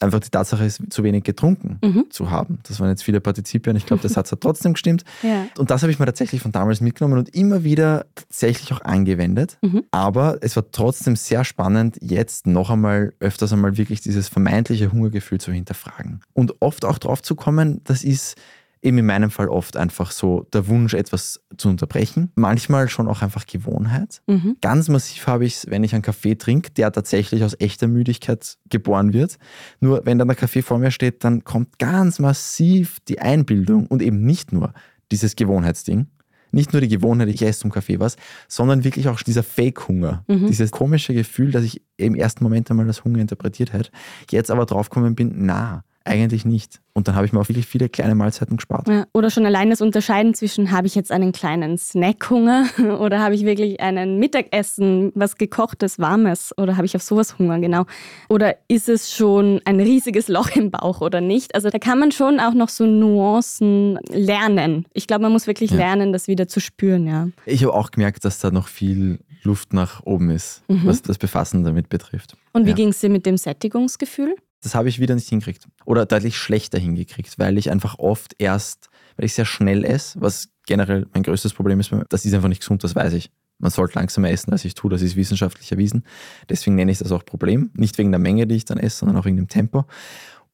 einfach 0.00 0.20
die 0.20 0.30
Tatsache 0.30 0.64
ist, 0.64 0.82
zu 0.90 1.04
wenig 1.04 1.24
getrunken 1.24 1.78
mhm. 1.82 2.06
zu 2.10 2.30
haben. 2.30 2.58
Das 2.64 2.80
waren 2.80 2.88
jetzt 2.88 3.04
viele 3.04 3.20
Partizipien. 3.20 3.76
Ich 3.76 3.86
glaube, 3.86 4.00
der 4.00 4.10
Satz 4.10 4.32
hat 4.32 4.40
trotzdem 4.40 4.72
gestimmt. 4.74 5.04
Ja. 5.22 5.46
Und 5.58 5.70
das 5.70 5.82
habe 5.82 5.92
ich 5.92 5.98
mir 5.98 6.06
tatsächlich 6.06 6.40
von 6.40 6.50
damals 6.50 6.80
mitgenommen 6.80 7.18
und 7.18 7.34
immer 7.34 7.62
wieder 7.62 8.06
tatsächlich 8.14 8.72
auch 8.72 8.80
angewendet. 8.80 9.58
Mhm. 9.60 9.84
Aber 9.90 10.38
es 10.40 10.56
war 10.56 10.70
trotzdem 10.72 11.14
sehr 11.14 11.44
spannend, 11.44 11.98
jetzt 12.00 12.46
noch 12.46 12.70
einmal 12.70 13.12
öfters 13.20 13.52
einmal 13.52 13.76
wirklich 13.76 14.00
dieses 14.00 14.28
vermeintliche 14.28 14.92
Hungergefühl 14.92 15.38
zu 15.38 15.52
hinterfragen. 15.52 16.20
Und 16.32 16.54
oft 16.60 16.86
auch 16.86 16.98
drauf 16.98 17.22
zu 17.22 17.34
kommen, 17.34 17.82
das 17.84 18.02
ist 18.02 18.36
eben 18.82 18.98
in 18.98 19.06
meinem 19.06 19.30
Fall 19.30 19.48
oft 19.48 19.76
einfach 19.76 20.10
so 20.10 20.46
der 20.52 20.66
Wunsch, 20.68 20.94
etwas 20.94 21.40
zu 21.56 21.68
unterbrechen. 21.68 22.32
Manchmal 22.34 22.88
schon 22.88 23.08
auch 23.08 23.22
einfach 23.22 23.46
Gewohnheit. 23.46 24.22
Mhm. 24.26 24.56
Ganz 24.60 24.88
massiv 24.88 25.26
habe 25.26 25.44
ich 25.44 25.56
es, 25.56 25.70
wenn 25.70 25.84
ich 25.84 25.92
einen 25.94 26.02
Kaffee 26.02 26.34
trinke, 26.34 26.70
der 26.70 26.90
tatsächlich 26.90 27.44
aus 27.44 27.56
echter 27.58 27.88
Müdigkeit 27.88 28.56
geboren 28.68 29.12
wird. 29.12 29.38
Nur 29.80 30.06
wenn 30.06 30.18
dann 30.18 30.28
der 30.28 30.36
Kaffee 30.36 30.62
vor 30.62 30.78
mir 30.78 30.90
steht, 30.90 31.24
dann 31.24 31.44
kommt 31.44 31.78
ganz 31.78 32.18
massiv 32.18 32.98
die 33.08 33.20
Einbildung 33.20 33.86
und 33.86 34.00
eben 34.02 34.22
nicht 34.22 34.52
nur 34.52 34.72
dieses 35.12 35.36
Gewohnheitsding. 35.36 36.06
Nicht 36.52 36.72
nur 36.72 36.80
die 36.80 36.88
Gewohnheit, 36.88 37.28
ich 37.28 37.42
esse 37.42 37.60
zum 37.60 37.70
Kaffee 37.70 38.00
was, 38.00 38.16
sondern 38.48 38.82
wirklich 38.82 39.08
auch 39.08 39.20
dieser 39.22 39.42
Fake-Hunger. 39.42 40.24
Mhm. 40.26 40.48
Dieses 40.48 40.72
komische 40.72 41.14
Gefühl, 41.14 41.52
dass 41.52 41.64
ich 41.64 41.82
im 41.96 42.14
ersten 42.14 42.42
Moment 42.42 42.70
einmal 42.70 42.86
als 42.86 43.04
Hunger 43.04 43.20
interpretiert 43.20 43.72
hätte, 43.72 43.90
jetzt 44.30 44.50
aber 44.50 44.66
draufgekommen 44.66 45.14
bin, 45.14 45.32
na, 45.36 45.84
eigentlich 46.04 46.44
nicht. 46.44 46.80
Und 46.92 47.08
dann 47.08 47.14
habe 47.14 47.26
ich 47.26 47.32
mir 47.32 47.40
auch 47.40 47.48
wirklich 47.48 47.66
viele 47.66 47.88
kleine 47.88 48.14
Mahlzeiten 48.14 48.56
gespart. 48.56 48.88
Ja, 48.88 49.06
oder 49.12 49.30
schon 49.30 49.46
allein 49.46 49.70
das 49.70 49.80
Unterscheiden 49.80 50.34
zwischen, 50.34 50.70
habe 50.70 50.86
ich 50.86 50.94
jetzt 50.94 51.12
einen 51.12 51.32
kleinen 51.32 51.78
Snackhunger 51.78 52.66
oder 52.98 53.20
habe 53.20 53.34
ich 53.34 53.44
wirklich 53.44 53.80
einen 53.80 54.18
Mittagessen, 54.18 55.12
was 55.14 55.36
gekochtes, 55.36 55.98
warmes 55.98 56.56
oder 56.58 56.76
habe 56.76 56.86
ich 56.86 56.96
auf 56.96 57.02
sowas 57.02 57.38
Hunger, 57.38 57.58
genau. 57.58 57.84
Oder 58.28 58.56
ist 58.68 58.88
es 58.88 59.12
schon 59.14 59.60
ein 59.64 59.78
riesiges 59.78 60.28
Loch 60.28 60.50
im 60.56 60.70
Bauch 60.70 61.00
oder 61.00 61.20
nicht? 61.20 61.54
Also 61.54 61.70
da 61.70 61.78
kann 61.78 61.98
man 61.98 62.12
schon 62.12 62.40
auch 62.40 62.54
noch 62.54 62.68
so 62.68 62.86
Nuancen 62.86 63.98
lernen. 64.08 64.86
Ich 64.92 65.06
glaube, 65.06 65.22
man 65.22 65.32
muss 65.32 65.46
wirklich 65.46 65.70
ja. 65.70 65.76
lernen, 65.76 66.12
das 66.12 66.28
wieder 66.28 66.48
zu 66.48 66.60
spüren, 66.60 67.06
ja. 67.06 67.28
Ich 67.46 67.62
habe 67.62 67.74
auch 67.74 67.90
gemerkt, 67.90 68.24
dass 68.24 68.38
da 68.38 68.50
noch 68.50 68.68
viel 68.68 69.20
Luft 69.42 69.72
nach 69.72 70.04
oben 70.04 70.30
ist, 70.30 70.62
mhm. 70.68 70.82
was 70.84 71.02
das 71.02 71.18
Befassen 71.18 71.64
damit 71.64 71.88
betrifft. 71.88 72.36
Und 72.52 72.66
wie 72.66 72.70
ja. 72.70 72.76
ging 72.76 72.88
es 72.88 73.00
dir 73.00 73.10
mit 73.10 73.26
dem 73.26 73.36
Sättigungsgefühl? 73.36 74.36
Das 74.62 74.74
habe 74.74 74.88
ich 74.88 75.00
wieder 75.00 75.14
nicht 75.14 75.28
hingekriegt. 75.28 75.66
Oder 75.84 76.06
deutlich 76.06 76.36
schlechter 76.36 76.78
hingekriegt, 76.78 77.38
weil 77.38 77.58
ich 77.58 77.70
einfach 77.70 77.98
oft 77.98 78.34
erst, 78.38 78.90
weil 79.16 79.26
ich 79.26 79.34
sehr 79.34 79.44
schnell 79.46 79.84
esse, 79.84 80.20
was 80.20 80.50
generell 80.66 81.06
mein 81.14 81.22
größtes 81.22 81.54
Problem 81.54 81.80
ist, 81.80 81.90
das 82.08 82.24
ist 82.24 82.34
einfach 82.34 82.48
nicht 82.48 82.60
gesund, 82.60 82.84
das 82.84 82.94
weiß 82.94 83.14
ich. 83.14 83.30
Man 83.58 83.70
sollte 83.70 83.98
langsamer 83.98 84.30
essen, 84.30 84.52
als 84.52 84.64
ich 84.64 84.74
tue, 84.74 84.90
das 84.90 85.02
ist 85.02 85.16
wissenschaftlich 85.16 85.70
erwiesen. 85.70 86.04
Deswegen 86.48 86.76
nenne 86.76 86.92
ich 86.92 86.98
das 86.98 87.12
auch 87.12 87.24
Problem. 87.24 87.70
Nicht 87.74 87.98
wegen 87.98 88.10
der 88.10 88.18
Menge, 88.18 88.46
die 88.46 88.54
ich 88.54 88.64
dann 88.64 88.78
esse, 88.78 88.98
sondern 88.98 89.18
auch 89.18 89.26
wegen 89.26 89.36
dem 89.36 89.48
Tempo. 89.48 89.84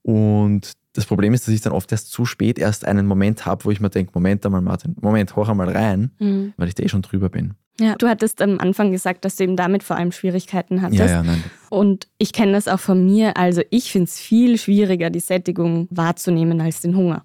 Und 0.02 0.72
das 0.92 1.04
Problem 1.04 1.34
ist, 1.34 1.46
dass 1.46 1.54
ich 1.54 1.60
dann 1.60 1.72
oft 1.72 1.92
erst 1.92 2.10
zu 2.10 2.24
spät 2.24 2.58
erst 2.58 2.84
einen 2.84 3.06
Moment 3.06 3.44
habe, 3.44 3.64
wo 3.64 3.70
ich 3.70 3.80
mir 3.80 3.90
denke, 3.90 4.12
Moment 4.14 4.44
einmal, 4.46 4.60
Martin, 4.60 4.96
Moment, 5.00 5.36
hoch 5.36 5.48
einmal 5.48 5.68
rein, 5.68 6.10
mhm. 6.18 6.54
weil 6.56 6.68
ich 6.68 6.74
da 6.74 6.82
eh 6.82 6.88
schon 6.88 7.02
drüber 7.02 7.28
bin. 7.28 7.54
Ja, 7.80 7.94
du 7.96 8.08
hattest 8.08 8.40
am 8.40 8.58
Anfang 8.58 8.90
gesagt, 8.90 9.24
dass 9.24 9.36
du 9.36 9.44
eben 9.44 9.56
damit 9.56 9.82
vor 9.82 9.96
allem 9.96 10.12
Schwierigkeiten 10.12 10.80
hattest. 10.80 11.00
Ja, 11.00 11.06
ja, 11.06 11.22
nein. 11.22 11.44
Und 11.68 12.08
ich 12.16 12.32
kenne 12.32 12.52
das 12.52 12.68
auch 12.68 12.80
von 12.80 13.04
mir. 13.04 13.36
Also 13.36 13.62
ich 13.70 13.92
finde 13.92 14.06
es 14.06 14.18
viel 14.18 14.56
schwieriger, 14.56 15.10
die 15.10 15.20
Sättigung 15.20 15.86
wahrzunehmen 15.90 16.60
als 16.60 16.80
den 16.80 16.96
Hunger. 16.96 17.24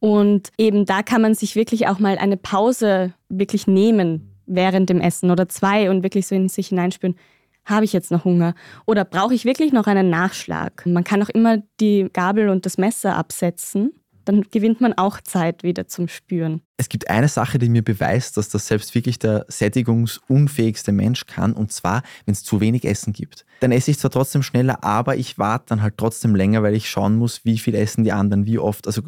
Und 0.00 0.50
eben 0.58 0.84
da 0.84 1.02
kann 1.02 1.22
man 1.22 1.34
sich 1.34 1.54
wirklich 1.54 1.86
auch 1.86 2.00
mal 2.00 2.18
eine 2.18 2.36
Pause 2.36 3.14
wirklich 3.28 3.68
nehmen 3.68 4.34
während 4.46 4.90
dem 4.90 5.00
Essen 5.00 5.30
oder 5.30 5.48
zwei 5.48 5.88
und 5.90 6.02
wirklich 6.02 6.26
so 6.26 6.34
in 6.34 6.48
sich 6.48 6.68
hineinspüren. 6.68 7.16
Habe 7.64 7.84
ich 7.84 7.92
jetzt 7.92 8.10
noch 8.10 8.24
Hunger? 8.24 8.54
Oder 8.86 9.04
brauche 9.04 9.34
ich 9.34 9.44
wirklich 9.44 9.72
noch 9.72 9.86
einen 9.86 10.10
Nachschlag? 10.10 10.84
Man 10.84 11.04
kann 11.04 11.22
auch 11.22 11.28
immer 11.28 11.58
die 11.78 12.08
Gabel 12.12 12.48
und 12.48 12.66
das 12.66 12.76
Messer 12.76 13.16
absetzen 13.16 13.92
dann 14.24 14.42
gewinnt 14.50 14.80
man 14.80 14.92
auch 14.94 15.20
Zeit 15.20 15.62
wieder 15.62 15.86
zum 15.86 16.08
Spüren. 16.08 16.62
Es 16.76 16.88
gibt 16.88 17.10
eine 17.10 17.28
Sache, 17.28 17.58
die 17.58 17.68
mir 17.68 17.82
beweist, 17.82 18.36
dass 18.36 18.48
das 18.48 18.66
selbst 18.66 18.94
wirklich 18.94 19.18
der 19.18 19.44
sättigungsunfähigste 19.48 20.92
Mensch 20.92 21.26
kann, 21.26 21.52
und 21.52 21.72
zwar, 21.72 22.02
wenn 22.24 22.32
es 22.32 22.42
zu 22.42 22.60
wenig 22.60 22.84
Essen 22.84 23.12
gibt. 23.12 23.44
Dann 23.60 23.72
esse 23.72 23.90
ich 23.90 23.98
zwar 23.98 24.10
trotzdem 24.10 24.42
schneller, 24.42 24.82
aber 24.82 25.16
ich 25.16 25.38
warte 25.38 25.66
dann 25.68 25.82
halt 25.82 25.96
trotzdem 25.96 26.34
länger, 26.34 26.62
weil 26.62 26.74
ich 26.74 26.90
schauen 26.90 27.16
muss, 27.16 27.44
wie 27.44 27.58
viel 27.58 27.74
essen 27.74 28.04
die 28.04 28.12
anderen, 28.12 28.46
wie 28.46 28.58
oft. 28.58 28.86
Also 28.86 29.02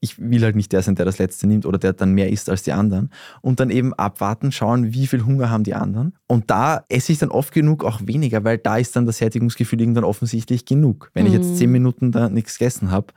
ich 0.00 0.18
will 0.18 0.42
halt 0.42 0.56
nicht 0.56 0.72
der 0.72 0.82
sein, 0.82 0.94
der 0.94 1.04
das 1.04 1.18
letzte 1.18 1.46
nimmt 1.46 1.66
oder 1.66 1.78
der 1.78 1.92
dann 1.92 2.12
mehr 2.12 2.30
isst 2.30 2.48
als 2.48 2.62
die 2.62 2.72
anderen. 2.72 3.10
Und 3.40 3.60
dann 3.60 3.70
eben 3.70 3.94
abwarten, 3.94 4.52
schauen, 4.52 4.92
wie 4.92 5.06
viel 5.06 5.24
Hunger 5.24 5.50
haben 5.50 5.64
die 5.64 5.74
anderen. 5.74 6.14
Und 6.26 6.50
da 6.50 6.84
esse 6.88 7.12
ich 7.12 7.18
dann 7.18 7.30
oft 7.30 7.52
genug 7.52 7.84
auch 7.84 8.00
weniger, 8.04 8.44
weil 8.44 8.58
da 8.58 8.76
ist 8.76 8.94
dann 8.94 9.06
das 9.06 9.18
Sättigungsgefühl 9.18 9.80
irgendwann 9.80 10.04
offensichtlich 10.04 10.64
genug. 10.64 11.10
Wenn 11.14 11.26
ich 11.26 11.32
jetzt 11.32 11.50
mhm. 11.50 11.56
zehn 11.56 11.70
Minuten 11.70 12.12
da 12.12 12.28
nichts 12.28 12.58
gegessen 12.58 12.90
habe, 12.90 13.12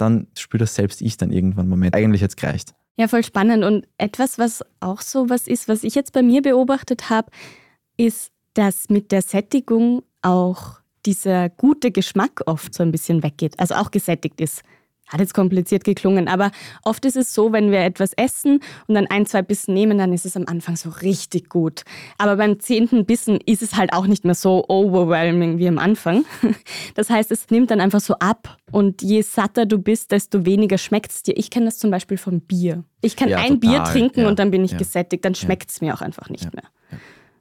dann 0.00 0.26
spürt 0.36 0.62
das 0.62 0.74
selbst 0.74 1.00
ich 1.02 1.16
dann 1.16 1.32
irgendwann 1.32 1.68
Moment. 1.68 1.94
Eigentlich 1.94 2.20
jetzt 2.20 2.36
gereicht. 2.36 2.74
Ja, 2.96 3.08
voll 3.08 3.24
spannend. 3.24 3.64
Und 3.64 3.86
etwas, 3.98 4.38
was 4.38 4.64
auch 4.80 5.00
so 5.00 5.30
was 5.30 5.46
ist, 5.46 5.68
was 5.68 5.84
ich 5.84 5.94
jetzt 5.94 6.12
bei 6.12 6.22
mir 6.22 6.42
beobachtet 6.42 7.08
habe, 7.10 7.30
ist, 7.96 8.30
dass 8.54 8.88
mit 8.88 9.12
der 9.12 9.22
Sättigung 9.22 10.02
auch 10.22 10.80
dieser 11.06 11.48
gute 11.48 11.90
Geschmack 11.90 12.42
oft 12.46 12.74
so 12.74 12.82
ein 12.82 12.92
bisschen 12.92 13.22
weggeht, 13.22 13.58
also 13.58 13.74
auch 13.74 13.90
gesättigt 13.90 14.40
ist. 14.40 14.62
Hat 15.10 15.20
jetzt 15.20 15.34
kompliziert 15.34 15.84
geklungen, 15.84 16.28
aber 16.28 16.52
oft 16.82 17.04
ist 17.04 17.16
es 17.16 17.34
so, 17.34 17.52
wenn 17.52 17.70
wir 17.70 17.80
etwas 17.80 18.12
essen 18.12 18.60
und 18.86 18.94
dann 18.94 19.06
ein, 19.08 19.26
zwei 19.26 19.42
Bissen 19.42 19.74
nehmen, 19.74 19.98
dann 19.98 20.12
ist 20.12 20.24
es 20.24 20.36
am 20.36 20.44
Anfang 20.46 20.76
so 20.76 20.88
richtig 20.88 21.48
gut. 21.48 21.82
Aber 22.18 22.36
beim 22.36 22.60
zehnten 22.60 23.04
Bissen 23.04 23.38
ist 23.44 23.62
es 23.62 23.76
halt 23.76 23.92
auch 23.92 24.06
nicht 24.06 24.24
mehr 24.24 24.34
so 24.34 24.64
overwhelming 24.68 25.58
wie 25.58 25.68
am 25.68 25.78
Anfang. 25.78 26.24
Das 26.94 27.08
heißt, 27.08 27.30
es 27.30 27.50
nimmt 27.50 27.70
dann 27.70 27.80
einfach 27.80 28.00
so 28.00 28.14
ab 28.14 28.58
und 28.70 29.02
je 29.02 29.22
satter 29.22 29.66
du 29.66 29.78
bist, 29.78 30.12
desto 30.12 30.44
weniger 30.44 30.78
schmeckt 30.78 31.10
es 31.10 31.22
dir. 31.22 31.36
Ich 31.36 31.50
kenne 31.50 31.66
das 31.66 31.78
zum 31.78 31.90
Beispiel 31.90 32.16
vom 32.16 32.40
Bier. 32.40 32.84
Ich 33.00 33.16
kann 33.16 33.28
ja, 33.28 33.38
ein 33.38 33.60
total. 33.60 33.80
Bier 33.80 33.84
trinken 33.84 34.20
ja. 34.20 34.28
und 34.28 34.38
dann 34.38 34.50
bin 34.50 34.64
ich 34.64 34.72
ja. 34.72 34.78
gesättigt, 34.78 35.24
dann 35.24 35.34
schmeckt 35.34 35.70
es 35.70 35.80
mir 35.80 35.94
auch 35.94 36.00
einfach 36.00 36.28
nicht 36.28 36.52
mehr. 36.54 36.64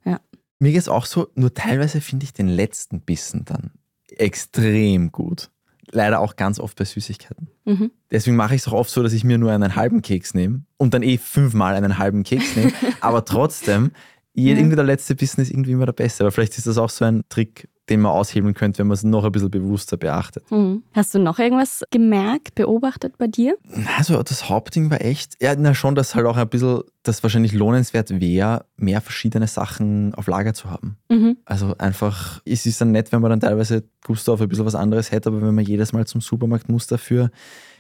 Ja. 0.06 0.20
Mir 0.60 0.72
geht 0.72 0.82
es 0.82 0.90
auch 0.90 1.06
so, 1.06 1.28
nur 1.36 1.54
teilweise 1.54 2.02
finde 2.02 2.26
ich 2.26 2.34
den 2.34 2.48
letzten 2.48 3.02
Bissen 3.02 3.46
dann 3.46 3.72
extrem 4.18 5.12
gut 5.12 5.50
leider 5.92 6.20
auch 6.20 6.36
ganz 6.36 6.60
oft 6.60 6.78
bei 6.78 6.86
Süßigkeiten. 6.86 7.48
Mhm. 7.66 7.92
Deswegen 8.12 8.36
mache 8.36 8.56
ich 8.56 8.62
es 8.62 8.68
auch 8.68 8.74
oft 8.74 8.90
so, 8.90 9.04
dass 9.04 9.14
ich 9.14 9.24
mir 9.24 9.38
nur 9.38 9.52
einen 9.52 9.76
halben 9.76 10.02
Keks 10.02 10.34
nehme 10.34 10.64
und 10.78 10.94
dann 10.94 11.04
eh 11.04 11.18
fünfmal 11.18 11.76
einen 11.76 11.98
halben 11.98 12.24
Keks 12.24 12.56
nehme. 12.56 12.72
aber 13.02 13.26
trotzdem, 13.26 13.92
irgendwie 14.34 14.76
der 14.76 14.86
letzte 14.86 15.16
Bissen 15.16 15.42
ist 15.42 15.52
irgendwie 15.52 15.72
immer 15.72 15.86
der 15.86 15.94
beste. 15.94 16.24
Aber 16.24 16.32
vielleicht 16.32 16.58
ist 16.58 16.68
das 16.68 16.78
auch 16.78 16.90
so 16.90 17.06
ein 17.06 17.24
Trick, 17.30 17.68
den 17.90 18.02
man 18.02 18.12
aushebeln 18.12 18.54
könnte, 18.54 18.80
wenn 18.80 18.88
man 18.88 18.96
es 18.96 19.04
noch 19.04 19.24
ein 19.24 19.32
bisschen 19.32 19.52
bewusster 19.52 19.98
beachtet. 19.98 20.50
Mhm. 20.52 20.84
Hast 20.94 21.14
du 21.16 21.20
noch 21.20 21.40
irgendwas 21.40 21.84
gemerkt, 21.92 22.56
beobachtet 22.56 23.18
bei 23.18 23.28
dir? 23.28 23.58
Also 23.98 24.22
das 24.22 24.50
Hauptding 24.50 24.90
war 24.92 25.02
echt, 25.02 25.42
ja, 25.42 25.56
na 25.56 25.74
schon, 25.74 25.96
dass 25.96 26.16
halt 26.16 26.26
auch 26.26 26.38
ein 26.38 26.50
bisschen, 26.50 26.82
das 27.04 27.24
wahrscheinlich 27.24 27.54
lohnenswert 27.54 28.10
wäre, 28.20 28.66
mehr 28.78 29.02
verschiedene 29.02 29.48
Sachen 29.48 30.14
auf 30.14 30.28
Lager 30.28 30.54
zu 30.54 30.70
haben. 30.70 30.98
Mhm. 31.10 31.38
Also 31.46 31.76
einfach, 31.78 32.42
es 32.46 32.66
ist 32.66 32.80
dann 32.82 32.92
nett, 32.92 33.12
wenn 33.12 33.22
man 33.22 33.32
dann 33.32 33.40
teilweise 33.40 33.84
Gusto 34.04 34.34
auf 34.34 34.42
ein 34.42 34.50
bisschen 34.50 34.66
was 34.66 34.76
anderes 34.76 35.12
hätte, 35.12 35.30
aber 35.30 35.42
wenn 35.42 35.56
man 35.56 35.66
jedes 35.66 35.94
Mal 35.94 36.06
zum 36.06 36.22
Supermarkt 36.22 36.70
muss 36.70 36.88
dafür, 36.88 37.32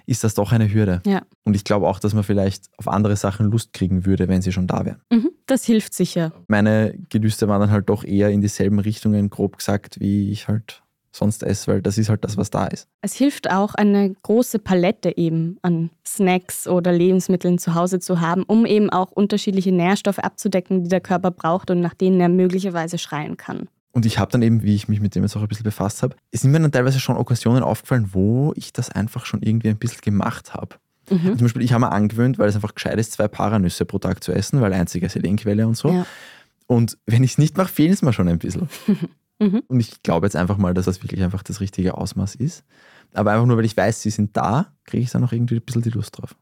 ist 0.09 0.23
das 0.23 0.33
doch 0.33 0.51
eine 0.51 0.73
Hürde. 0.73 1.01
Ja. 1.05 1.21
Und 1.43 1.55
ich 1.55 1.63
glaube 1.63 1.87
auch, 1.87 1.99
dass 1.99 2.15
man 2.15 2.23
vielleicht 2.23 2.65
auf 2.77 2.87
andere 2.87 3.15
Sachen 3.15 3.51
Lust 3.51 3.73
kriegen 3.73 4.07
würde, 4.07 4.27
wenn 4.27 4.41
sie 4.41 4.51
schon 4.51 4.65
da 4.65 4.83
wären. 4.83 5.01
Mhm, 5.11 5.29
das 5.51 5.65
hilft 5.65 5.93
sicher. 5.93 6.31
Meine 6.47 6.97
Gelüste 7.09 7.47
waren 7.47 7.61
dann 7.61 7.71
halt 7.71 7.89
doch 7.89 8.03
eher 8.03 8.29
in 8.29 8.41
dieselben 8.41 8.79
Richtungen, 8.79 9.29
grob 9.29 9.57
gesagt, 9.57 9.99
wie 9.99 10.31
ich 10.31 10.47
halt 10.47 10.83
sonst 11.11 11.43
esse, 11.43 11.71
weil 11.71 11.81
das 11.81 11.97
ist 11.97 12.09
halt 12.09 12.23
das, 12.23 12.37
was 12.37 12.49
da 12.49 12.67
ist. 12.67 12.87
Es 13.01 13.13
hilft 13.13 13.51
auch, 13.51 13.75
eine 13.75 14.13
große 14.23 14.59
Palette 14.59 15.17
eben 15.17 15.57
an 15.61 15.89
Snacks 16.05 16.67
oder 16.67 16.91
Lebensmitteln 16.91 17.57
zu 17.57 17.75
Hause 17.75 17.99
zu 17.99 18.21
haben, 18.21 18.43
um 18.43 18.65
eben 18.65 18.89
auch 18.89 19.11
unterschiedliche 19.11 19.71
Nährstoffe 19.71 20.19
abzudecken, 20.19 20.83
die 20.83 20.89
der 20.89 21.01
Körper 21.01 21.31
braucht 21.31 21.71
und 21.71 21.81
nach 21.81 21.93
denen 21.93 22.19
er 22.21 22.29
möglicherweise 22.29 22.97
schreien 22.97 23.37
kann. 23.37 23.67
Und 23.91 24.05
ich 24.05 24.19
habe 24.19 24.31
dann 24.31 24.43
eben, 24.43 24.61
wie 24.61 24.75
ich 24.75 24.87
mich 24.87 25.01
mit 25.01 25.15
dem 25.15 25.23
jetzt 25.23 25.35
auch 25.35 25.41
ein 25.41 25.47
bisschen 25.47 25.63
befasst 25.63 26.03
habe, 26.03 26.15
es 26.31 26.41
sind 26.41 26.51
mir 26.51 26.59
dann 26.59 26.71
teilweise 26.71 26.99
schon 26.99 27.17
Okkasionen 27.17 27.63
aufgefallen, 27.63 28.09
wo 28.11 28.53
ich 28.55 28.71
das 28.71 28.91
einfach 28.91 29.25
schon 29.25 29.41
irgendwie 29.41 29.69
ein 29.69 29.77
bisschen 29.77 30.01
gemacht 30.01 30.53
habe. 30.53 30.75
Mhm. 31.09 31.37
Zum 31.37 31.39
Beispiel, 31.39 31.61
ich 31.61 31.73
habe 31.73 31.81
mir 31.81 31.91
angewöhnt, 31.91 32.37
weil 32.37 32.49
es 32.49 32.55
einfach 32.55 32.75
gescheit 32.75 32.99
ist, 32.99 33.13
zwei 33.13 33.27
Paranüsse 33.27 33.85
pro 33.85 33.99
Tag 33.99 34.23
zu 34.23 34.31
essen, 34.31 34.61
weil 34.61 34.73
einzige 34.73 35.09
Selenquelle 35.09 35.67
und 35.67 35.75
so. 35.75 35.89
Ja. 35.89 36.05
Und 36.67 36.97
wenn 37.05 37.23
ich 37.23 37.31
es 37.31 37.37
nicht 37.37 37.57
mache, 37.57 37.73
fehlen 37.73 37.93
es 37.93 38.01
mir 38.01 38.13
schon 38.13 38.27
ein 38.27 38.39
bisschen. 38.39 38.69
mhm. 39.39 39.63
Und 39.67 39.79
ich 39.79 40.03
glaube 40.03 40.27
jetzt 40.27 40.35
einfach 40.35 40.57
mal, 40.57 40.73
dass 40.73 40.85
das 40.85 41.01
wirklich 41.03 41.23
einfach 41.23 41.43
das 41.43 41.61
richtige 41.61 41.97
Ausmaß 41.97 42.35
ist. 42.35 42.63
Aber 43.13 43.31
einfach 43.31 43.47
nur, 43.47 43.57
weil 43.57 43.65
ich 43.65 43.75
weiß, 43.75 44.01
sie 44.01 44.11
sind 44.11 44.37
da, 44.37 44.73
kriege 44.85 45.03
ich 45.03 45.09
dann 45.09 45.23
auch 45.23 45.31
irgendwie 45.31 45.55
ein 45.55 45.61
bisschen 45.61 45.81
die 45.81 45.89
Lust 45.89 46.17
drauf. 46.17 46.35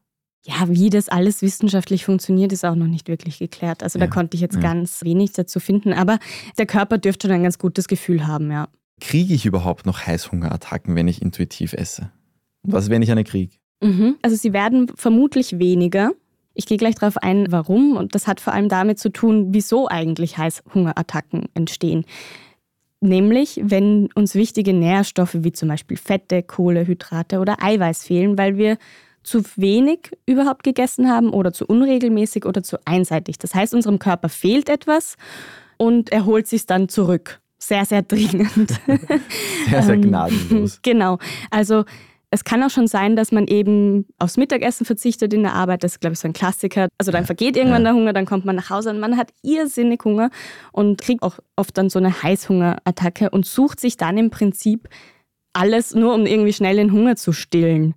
Ja, 0.44 0.68
wie 0.68 0.90
das 0.90 1.08
alles 1.08 1.42
wissenschaftlich 1.42 2.04
funktioniert, 2.04 2.52
ist 2.52 2.64
auch 2.64 2.74
noch 2.74 2.86
nicht 2.86 3.08
wirklich 3.08 3.38
geklärt. 3.38 3.82
Also 3.82 3.98
ja, 3.98 4.06
da 4.06 4.12
konnte 4.12 4.34
ich 4.36 4.40
jetzt 4.40 4.56
ja. 4.56 4.60
ganz 4.60 5.02
wenig 5.02 5.32
dazu 5.32 5.60
finden, 5.60 5.92
aber 5.92 6.18
der 6.58 6.66
Körper 6.66 6.98
dürfte 6.98 7.26
schon 7.26 7.36
ein 7.36 7.42
ganz 7.42 7.58
gutes 7.58 7.88
Gefühl 7.88 8.26
haben, 8.26 8.50
ja. 8.50 8.68
Kriege 9.00 9.34
ich 9.34 9.46
überhaupt 9.46 9.86
noch 9.86 10.06
Heißhungerattacken, 10.06 10.94
wenn 10.94 11.08
ich 11.08 11.22
intuitiv 11.22 11.72
esse? 11.72 12.10
Und 12.62 12.72
was, 12.72 12.90
wenn 12.90 13.02
ich 13.02 13.10
eine 13.10 13.24
kriege? 13.24 13.56
Mhm. 13.80 14.16
Also 14.22 14.36
sie 14.36 14.52
werden 14.52 14.88
vermutlich 14.94 15.58
weniger. 15.58 16.12
Ich 16.54 16.66
gehe 16.66 16.78
gleich 16.78 16.96
darauf 16.96 17.16
ein, 17.18 17.46
warum. 17.50 17.96
Und 17.96 18.14
das 18.14 18.26
hat 18.26 18.40
vor 18.40 18.52
allem 18.52 18.68
damit 18.68 18.98
zu 18.98 19.10
tun, 19.10 19.48
wieso 19.50 19.88
eigentlich 19.88 20.38
Heißhungerattacken 20.38 21.46
entstehen. 21.54 22.04
Nämlich, 23.00 23.60
wenn 23.62 24.08
uns 24.14 24.34
wichtige 24.34 24.72
Nährstoffe 24.72 25.36
wie 25.38 25.52
zum 25.52 25.68
Beispiel 25.68 25.96
Fette, 25.96 26.42
Kohlehydrate 26.42 27.38
oder 27.38 27.62
Eiweiß 27.62 28.04
fehlen, 28.04 28.36
weil 28.36 28.56
wir 28.56 28.76
zu 29.22 29.42
wenig 29.56 30.10
überhaupt 30.26 30.64
gegessen 30.64 31.08
haben 31.08 31.30
oder 31.30 31.52
zu 31.52 31.64
unregelmäßig 31.66 32.44
oder 32.44 32.62
zu 32.62 32.78
einseitig. 32.86 33.38
Das 33.38 33.54
heißt, 33.54 33.74
unserem 33.74 33.98
Körper 34.00 34.28
fehlt 34.28 34.68
etwas 34.68 35.16
und 35.76 36.10
er 36.10 36.24
holt 36.24 36.48
sich 36.48 36.66
dann 36.66 36.88
zurück. 36.88 37.40
Sehr, 37.58 37.84
sehr 37.84 38.02
dringend. 38.02 38.48
sehr, 39.68 39.82
sehr 39.82 39.94
ähm, 39.94 40.02
gnadenlos. 40.02 40.80
genau. 40.82 41.18
Also 41.50 41.84
es 42.30 42.44
kann 42.44 42.62
auch 42.62 42.70
schon 42.70 42.86
sein, 42.86 43.16
dass 43.16 43.32
man 43.32 43.46
eben 43.46 44.06
aufs 44.18 44.36
Mittagessen 44.36 44.84
verzichtet 44.84 45.32
in 45.32 45.42
der 45.42 45.54
Arbeit. 45.54 45.82
Das 45.82 45.92
ist, 45.92 46.00
glaube 46.00 46.12
ich, 46.12 46.18
so 46.18 46.28
ein 46.28 46.34
Klassiker. 46.34 46.88
Also 46.98 47.10
dann 47.10 47.24
vergeht 47.24 47.56
irgendwann 47.56 47.82
ja. 47.84 47.92
der 47.92 47.94
Hunger, 47.94 48.12
dann 48.12 48.26
kommt 48.26 48.44
man 48.44 48.56
nach 48.56 48.70
Hause 48.70 48.90
und 48.90 49.00
man 49.00 49.16
hat 49.16 49.32
irrsinnig 49.42 50.04
Hunger 50.04 50.30
und 50.72 51.00
kriegt 51.00 51.22
auch 51.22 51.38
oft 51.56 51.76
dann 51.78 51.88
so 51.88 51.98
eine 51.98 52.22
Heißhungerattacke 52.22 53.30
und 53.30 53.46
sucht 53.46 53.80
sich 53.80 53.96
dann 53.96 54.18
im 54.18 54.30
Prinzip 54.30 54.88
alles 55.54 55.94
nur, 55.94 56.14
um 56.14 56.26
irgendwie 56.26 56.52
schnell 56.52 56.76
den 56.76 56.92
Hunger 56.92 57.16
zu 57.16 57.32
stillen. 57.32 57.94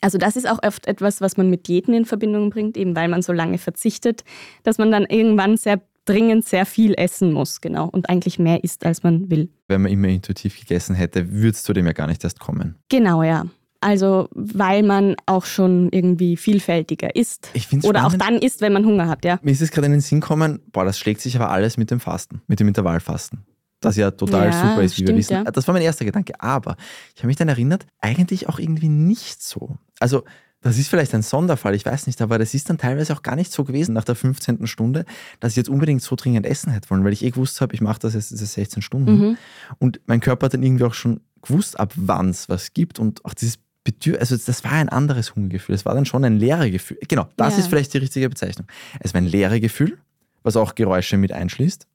Also 0.00 0.18
das 0.18 0.36
ist 0.36 0.50
auch 0.50 0.62
oft 0.62 0.86
etwas, 0.86 1.20
was 1.20 1.36
man 1.36 1.48
mit 1.48 1.68
Diäten 1.68 1.94
in 1.94 2.04
Verbindung 2.04 2.50
bringt, 2.50 2.76
eben 2.76 2.96
weil 2.96 3.08
man 3.08 3.22
so 3.22 3.32
lange 3.32 3.58
verzichtet, 3.58 4.24
dass 4.64 4.78
man 4.78 4.90
dann 4.90 5.06
irgendwann 5.06 5.56
sehr 5.56 5.80
dringend 6.04 6.46
sehr 6.46 6.64
viel 6.64 6.94
essen 6.96 7.32
muss, 7.32 7.60
genau, 7.60 7.86
und 7.86 8.08
eigentlich 8.08 8.38
mehr 8.38 8.64
isst, 8.64 8.84
als 8.86 9.02
man 9.02 9.30
will. 9.30 9.50
Wenn 9.68 9.82
man 9.82 9.92
immer 9.92 10.08
intuitiv 10.08 10.58
gegessen 10.58 10.94
hätte, 10.94 11.30
würde 11.30 11.50
es 11.50 11.62
zu 11.62 11.74
dem 11.74 11.86
ja 11.86 11.92
gar 11.92 12.06
nicht 12.06 12.24
erst 12.24 12.40
kommen. 12.40 12.76
Genau, 12.88 13.22
ja. 13.22 13.44
Also 13.80 14.28
weil 14.32 14.82
man 14.82 15.14
auch 15.26 15.44
schon 15.44 15.88
irgendwie 15.90 16.36
vielfältiger 16.36 17.14
isst. 17.14 17.50
Oder 17.54 18.00
spannend. 18.00 18.04
auch 18.04 18.14
dann 18.14 18.38
isst, 18.38 18.60
wenn 18.60 18.72
man 18.72 18.84
Hunger 18.84 19.08
hat, 19.08 19.24
ja. 19.24 19.38
Mir 19.42 19.52
ist 19.52 19.62
es 19.62 19.70
gerade 19.70 19.86
in 19.86 19.92
den 19.92 20.00
Sinn 20.00 20.20
gekommen, 20.20 20.60
boah, 20.72 20.84
das 20.84 20.98
schlägt 20.98 21.20
sich 21.20 21.36
aber 21.36 21.50
alles 21.50 21.76
mit 21.76 21.90
dem 21.90 22.00
Fasten, 22.00 22.42
mit 22.46 22.60
dem 22.60 22.68
Intervallfasten 22.68 23.44
das 23.80 23.96
ja 23.96 24.10
total 24.10 24.46
ja, 24.46 24.52
super 24.52 24.82
ist, 24.82 24.92
wie 24.92 25.02
stimmt, 25.02 25.08
wir 25.10 25.16
wissen. 25.16 25.32
Ja. 25.34 25.44
Das 25.44 25.66
war 25.68 25.72
mein 25.72 25.82
erster 25.82 26.04
Gedanke. 26.04 26.32
Aber 26.40 26.76
ich 27.14 27.20
habe 27.20 27.28
mich 27.28 27.36
dann 27.36 27.48
erinnert, 27.48 27.86
eigentlich 28.00 28.48
auch 28.48 28.58
irgendwie 28.58 28.88
nicht 28.88 29.42
so. 29.42 29.76
Also, 30.00 30.24
das 30.60 30.76
ist 30.76 30.88
vielleicht 30.88 31.14
ein 31.14 31.22
Sonderfall, 31.22 31.76
ich 31.76 31.86
weiß 31.86 32.08
nicht, 32.08 32.20
aber 32.20 32.36
das 32.36 32.52
ist 32.52 32.68
dann 32.68 32.78
teilweise 32.78 33.12
auch 33.12 33.22
gar 33.22 33.36
nicht 33.36 33.52
so 33.52 33.62
gewesen 33.62 33.92
nach 33.92 34.02
der 34.02 34.16
15. 34.16 34.66
Stunde, 34.66 35.04
dass 35.38 35.52
ich 35.52 35.56
jetzt 35.56 35.68
unbedingt 35.68 36.02
so 36.02 36.16
dringend 36.16 36.46
essen 36.46 36.72
hätte 36.72 36.90
wollen, 36.90 37.04
weil 37.04 37.12
ich 37.12 37.24
eh 37.24 37.30
gewusst 37.30 37.60
habe, 37.60 37.74
ich 37.74 37.80
mache 37.80 38.00
das 38.00 38.14
jetzt 38.14 38.30
16 38.30 38.82
Stunden. 38.82 39.18
Mhm. 39.18 39.38
Und 39.78 40.00
mein 40.06 40.18
Körper 40.18 40.46
hat 40.46 40.54
dann 40.54 40.64
irgendwie 40.64 40.84
auch 40.84 40.94
schon 40.94 41.20
gewusst, 41.42 41.78
ab 41.78 41.92
wann 41.94 42.30
es 42.30 42.48
was 42.48 42.72
gibt 42.72 42.98
und 42.98 43.24
auch 43.24 43.34
dieses 43.34 43.58
Bedürfnis, 43.88 44.20
also 44.20 44.44
das 44.44 44.64
war 44.64 44.72
ein 44.72 44.90
anderes 44.90 45.34
Hungergefühl. 45.34 45.74
Es 45.74 45.86
war 45.86 45.94
dann 45.94 46.04
schon 46.04 46.22
ein 46.22 46.36
leere 46.36 46.70
Gefühl. 46.70 46.98
Genau, 47.08 47.26
das 47.38 47.54
ja. 47.54 47.60
ist 47.60 47.68
vielleicht 47.68 47.94
die 47.94 47.98
richtige 47.98 48.28
Bezeichnung. 48.28 48.66
Es 49.00 49.14
war 49.14 49.22
ein 49.22 49.26
leere 49.26 49.60
Gefühl, 49.60 49.96
was 50.42 50.56
auch 50.56 50.74
Geräusche 50.74 51.16
mit 51.16 51.32
einschließt. 51.32 51.86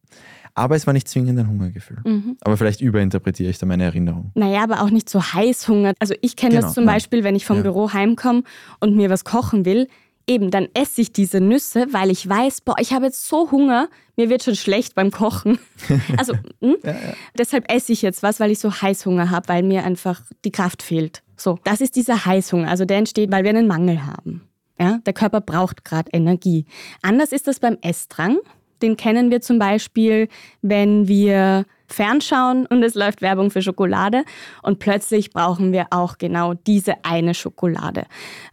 Aber 0.56 0.76
es 0.76 0.88
war 0.88 0.94
nicht 0.94 1.08
zwingend 1.08 1.38
ein 1.40 1.48
Hungergefühl. 1.48 2.00
Mhm. 2.04 2.38
Aber 2.42 2.58
vielleicht 2.58 2.82
überinterpretiere 2.82 3.52
ich 3.52 3.60
da 3.60 3.68
meine 3.68 3.84
Erinnerung. 3.84 4.32
Naja, 4.34 4.64
aber 4.64 4.82
auch 4.82 4.90
nicht 4.90 5.08
so 5.08 5.22
Heißhunger. 5.22 5.94
Also 6.00 6.16
ich 6.22 6.36
kenne 6.36 6.56
genau, 6.56 6.68
das 6.68 6.74
zum 6.74 6.86
nein. 6.86 6.96
Beispiel, 6.96 7.24
wenn 7.24 7.36
ich 7.36 7.46
vom 7.46 7.58
ja. 7.58 7.64
Büro 7.64 7.94
heimkomme 7.94 8.44
und 8.80 8.96
mir 8.96 9.12
was 9.12 9.24
kochen 9.24 9.66
will, 9.66 9.88
eben, 10.28 10.50
dann 10.50 10.68
esse 10.74 11.02
ich 11.02 11.12
diese 11.12 11.42
Nüsse, 11.42 11.88
weil 11.92 12.10
ich 12.10 12.28
weiß, 12.28 12.62
boah, 12.62 12.76
ich 12.80 12.94
habe 12.94 13.06
jetzt 13.06 13.28
so 13.28 13.52
Hunger, 13.52 13.90
mir 14.16 14.30
wird 14.30 14.44
schon 14.44 14.56
schlecht 14.56 14.96
beim 14.96 15.12
Kochen. 15.12 15.60
Also 16.18 16.34
hm? 16.62 16.78
ja, 16.84 16.92
ja. 16.92 17.14
deshalb 17.38 17.72
esse 17.72 17.92
ich 17.92 18.02
jetzt 18.02 18.24
was, 18.24 18.40
weil 18.40 18.52
ich 18.52 18.60
so 18.60 18.72
Heißhunger 18.72 19.30
habe, 19.30 19.48
weil 19.48 19.64
mir 19.64 19.84
einfach 19.84 20.22
die 20.46 20.52
Kraft 20.52 20.82
fehlt. 20.82 21.23
So, 21.38 21.60
das 21.64 21.82
ist 21.82 21.96
dieser 21.96 22.26
Heißhunger. 22.26 22.70
Also 22.70 22.86
der 22.86 22.98
entsteht, 22.98 23.32
weil 23.32 23.44
wir 23.44 23.50
einen 23.50 23.68
Mangel 23.68 24.06
haben. 24.06 24.48
Ja, 24.80 25.00
der 25.06 25.14
Körper 25.14 25.42
braucht 25.42 25.86
gerade 25.86 26.10
Energie. 26.12 26.66
Anders 27.02 27.32
ist 27.32 27.48
das 27.48 27.60
beim 27.60 27.78
Essdrang. 27.82 28.38
Den 28.82 28.98
kennen 28.98 29.32
wir 29.32 29.40
zum 29.40 29.60
Beispiel, 29.60 30.28
wenn 30.62 31.08
wir 31.08 31.66
fernschauen 31.88 32.66
und 32.66 32.84
es 32.84 32.96
läuft 32.96 33.22
Werbung 33.22 33.52
für 33.52 33.62
Schokolade 33.62 34.24
und 34.62 34.80
plötzlich 34.80 35.32
brauchen 35.32 35.72
wir 35.72 35.88
auch 35.92 36.18
genau 36.18 36.54
diese 36.54 37.06
eine 37.06 37.34
Schokolade. 37.34 38.06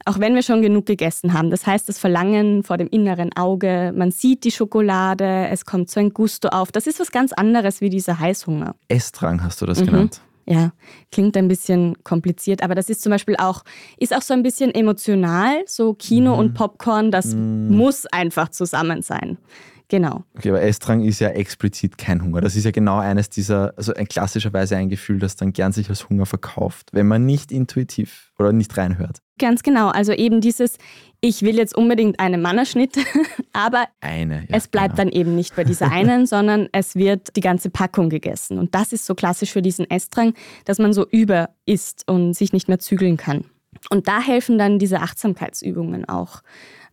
Auch 0.05 0.21
wenn 0.21 0.35
wir 0.35 0.43
schon 0.43 0.63
genug 0.63 0.87
gegessen 0.87 1.33
haben. 1.33 1.51
Das 1.51 1.67
heißt, 1.67 1.89
das 1.89 1.99
Verlangen 1.99 2.63
vor 2.63 2.77
dem 2.77 2.89
inneren 2.89 3.33
Auge, 3.35 3.93
man 3.97 4.11
sieht 4.11 4.45
die 4.45 4.51
Schokolade, 4.51 5.49
es 5.51 5.65
kommt 5.65 5.91
so 5.91 6.01
ein 6.01 6.11
Gusto 6.11 6.49
auf. 6.49 6.71
Das 6.71 6.87
ist 6.87 7.01
was 7.01 7.11
ganz 7.11 7.33
anderes 7.33 7.81
wie 7.81 7.89
dieser 7.89 8.19
Heißhunger. 8.21 8.75
Essdrang 8.89 9.43
hast 9.43 9.63
du 9.63 9.67
das 9.67 9.81
mhm. 9.81 9.87
genannt. 9.87 10.21
Ja, 10.51 10.73
klingt 11.13 11.37
ein 11.37 11.47
bisschen 11.47 11.95
kompliziert, 12.03 12.61
aber 12.65 12.75
das 12.75 12.91
ist 12.91 13.03
zum 13.03 13.11
Beispiel 13.11 13.37
auch, 13.37 13.63
ist 13.99 14.13
auch 14.13 14.21
so 14.21 14.35
ein 14.35 14.43
bisschen 14.43 14.75
emotional. 14.75 15.63
So 15.67 15.95
Kino 15.95 16.33
mhm. 16.33 16.39
und 16.41 16.55
Popcorn, 16.55 17.13
das 17.13 17.35
mhm. 17.35 17.77
muss 17.77 18.05
einfach 18.07 18.49
zusammen 18.49 19.03
sein. 19.03 19.39
Genau. 19.87 20.25
Okay, 20.37 20.51
aber 20.51 20.63
Essdrang 20.63 21.05
ist 21.05 21.21
ja 21.21 21.29
explizit 21.29 21.99
kein 21.99 22.23
Hunger. 22.23 22.41
Das 22.41 22.57
ist 22.57 22.65
ja 22.65 22.73
genau 22.73 22.99
eines 22.99 23.31
dieser, 23.31 23.75
also 23.77 23.95
ein 23.95 24.09
klassischerweise 24.09 24.77
ein 24.77 24.89
Gefühl, 24.89 25.21
das 25.21 25.37
dann 25.37 25.53
gern 25.53 25.71
sich 25.71 25.89
als 25.89 26.09
Hunger 26.09 26.27
verkauft, 26.27 26.89
wenn 26.93 27.07
man 27.07 27.27
nicht 27.27 27.53
intuitiv 27.53 28.33
oder 28.37 28.53
nicht 28.53 28.77
reinhört. 28.77 29.19
Ganz 29.41 29.63
genau. 29.63 29.89
Also 29.89 30.13
eben 30.13 30.43
dieses, 30.43 30.77
ich 31.23 31.41
will 31.41 31.57
jetzt 31.57 31.75
unbedingt 31.75 32.21
einen 32.21 32.43
Mannerschnitt, 32.43 32.99
aber 33.55 33.87
eine, 34.01 34.41
ja, 34.41 34.57
es 34.57 34.69
bleibt 34.69 34.97
genau. 34.97 35.09
dann 35.09 35.09
eben 35.09 35.35
nicht 35.35 35.57
bei 35.57 35.65
dieser 35.65 35.91
einen, 35.91 36.27
sondern 36.27 36.69
es 36.73 36.95
wird 36.95 37.35
die 37.37 37.41
ganze 37.41 37.71
Packung 37.71 38.11
gegessen. 38.11 38.59
Und 38.59 38.75
das 38.75 38.93
ist 38.93 39.07
so 39.07 39.15
klassisch 39.15 39.51
für 39.51 39.63
diesen 39.63 39.91
Essdrang, 39.91 40.35
dass 40.67 40.79
man 40.79 40.93
so 40.93 41.07
über 41.09 41.49
isst 41.65 42.07
und 42.07 42.35
sich 42.35 42.53
nicht 42.53 42.69
mehr 42.69 42.79
zügeln 42.79 43.17
kann. 43.17 43.47
Und 43.89 44.09
da 44.09 44.21
helfen 44.21 44.59
dann 44.59 44.79
diese 44.79 45.01
Achtsamkeitsübungen 45.01 46.07
auch 46.07 46.43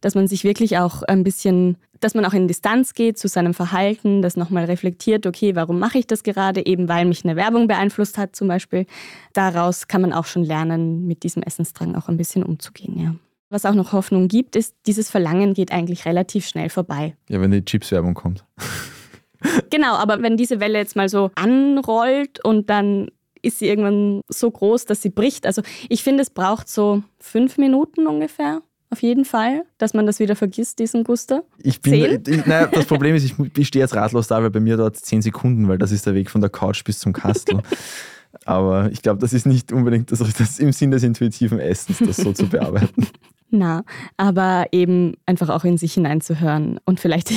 dass 0.02 0.16
man 0.16 0.28
sich 0.28 0.44
wirklich 0.44 0.78
auch 0.78 1.04
ein 1.04 1.24
bisschen, 1.24 1.78
dass 2.00 2.14
man 2.14 2.26
auch 2.26 2.34
in 2.34 2.48
Distanz 2.48 2.94
geht 2.94 3.18
zu 3.18 3.28
seinem 3.28 3.54
Verhalten, 3.54 4.22
das 4.22 4.38
nochmal 4.38 4.66
reflektiert, 4.66 5.26
okay, 5.26 5.56
warum 5.56 5.80
mache 5.80 5.98
ich 5.98 6.08
das 6.08 6.24
gerade? 6.24 6.66
Eben 6.66 6.88
weil 6.90 7.06
mich 7.06 7.24
eine 7.24 7.36
Werbung 7.36 7.68
beeinflusst 7.68 8.18
hat 8.18 8.36
zum 8.36 8.48
Beispiel. 8.48 8.86
Daraus 9.34 9.88
kann 9.88 10.02
man 10.02 10.14
auch 10.14 10.26
schon 10.26 10.44
lernen, 10.44 11.08
mit 11.08 11.24
diesem 11.24 11.44
Essensdrang 11.44 11.96
auch 11.96 12.08
ein 12.08 12.18
bisschen 12.18 12.44
umzugehen, 12.44 13.00
ja. 13.00 13.16
Was 13.50 13.66
auch 13.66 13.74
noch 13.74 13.94
Hoffnung 13.94 14.28
gibt, 14.28 14.58
ist, 14.58 14.76
dieses 14.88 15.10
Verlangen 15.10 15.54
geht 15.54 15.72
eigentlich 15.72 16.06
relativ 16.06 16.46
schnell 16.46 16.70
vorbei. 16.70 17.16
Ja, 17.30 17.40
wenn 17.40 17.52
die 17.52 17.64
Chips-Werbung 17.64 18.14
kommt. 18.14 18.44
genau, 19.70 19.94
aber 19.94 20.22
wenn 20.22 20.36
diese 20.36 20.60
Welle 20.60 20.80
jetzt 20.80 20.98
mal 20.98 21.08
so 21.08 21.32
anrollt 21.36 22.44
und 22.44 22.70
dann 22.70 23.08
ist 23.42 23.60
sie 23.60 23.68
irgendwann 23.68 24.22
so 24.28 24.52
groß, 24.52 24.86
dass 24.86 25.02
sie 25.02 25.10
bricht. 25.10 25.46
Also 25.46 25.62
ich 25.88 26.04
finde, 26.04 26.24
es 26.24 26.30
braucht 26.30 26.68
so 26.68 27.04
fünf 27.20 27.58
Minuten 27.58 28.08
ungefähr, 28.08 28.62
auf 28.90 29.02
jeden 29.02 29.26
Fall, 29.26 29.64
dass 29.78 29.94
man 29.94 30.06
das 30.06 30.20
wieder 30.20 30.36
vergisst, 30.36 30.80
diesen 30.80 31.04
Guster. 31.04 31.44
Ich 31.62 31.82
bin, 31.82 32.22
ich, 32.26 32.46
naja, 32.46 32.68
das 32.68 32.86
Problem 32.86 33.16
ist, 33.16 33.26
ich, 33.26 33.34
ich 33.58 33.68
stehe 33.68 33.84
jetzt 33.84 33.96
ratlos 33.96 34.28
da, 34.28 34.42
weil 34.42 34.50
bei 34.50 34.60
mir 34.60 34.78
dort 34.78 34.96
zehn 34.96 35.22
Sekunden, 35.22 35.68
weil 35.68 35.78
das 35.78 35.92
ist 35.92 36.06
der 36.06 36.14
Weg 36.14 36.30
von 36.30 36.42
der 36.42 36.50
Couch 36.50 36.84
bis 36.84 37.00
zum 37.00 37.14
Kastel. 37.14 37.62
Aber 38.46 38.92
ich 38.92 39.02
glaube, 39.02 39.20
das 39.20 39.34
ist 39.34 39.46
nicht 39.46 39.72
unbedingt 39.72 40.12
das, 40.12 40.20
das 40.20 40.60
im 40.60 40.72
Sinn 40.72 40.92
des 40.92 41.04
intuitiven 41.04 41.60
Essens, 41.60 42.00
das 42.00 42.18
so 42.18 42.34
zu 42.34 42.48
bearbeiten. 42.50 43.08
Na, 43.50 43.84
aber 44.18 44.66
eben 44.74 45.14
einfach 45.26 45.48
auch 45.48 45.64
in 45.64 45.78
sich 45.78 45.94
hineinzuhören 45.94 46.80
und 46.84 47.00
vielleicht 47.00 47.32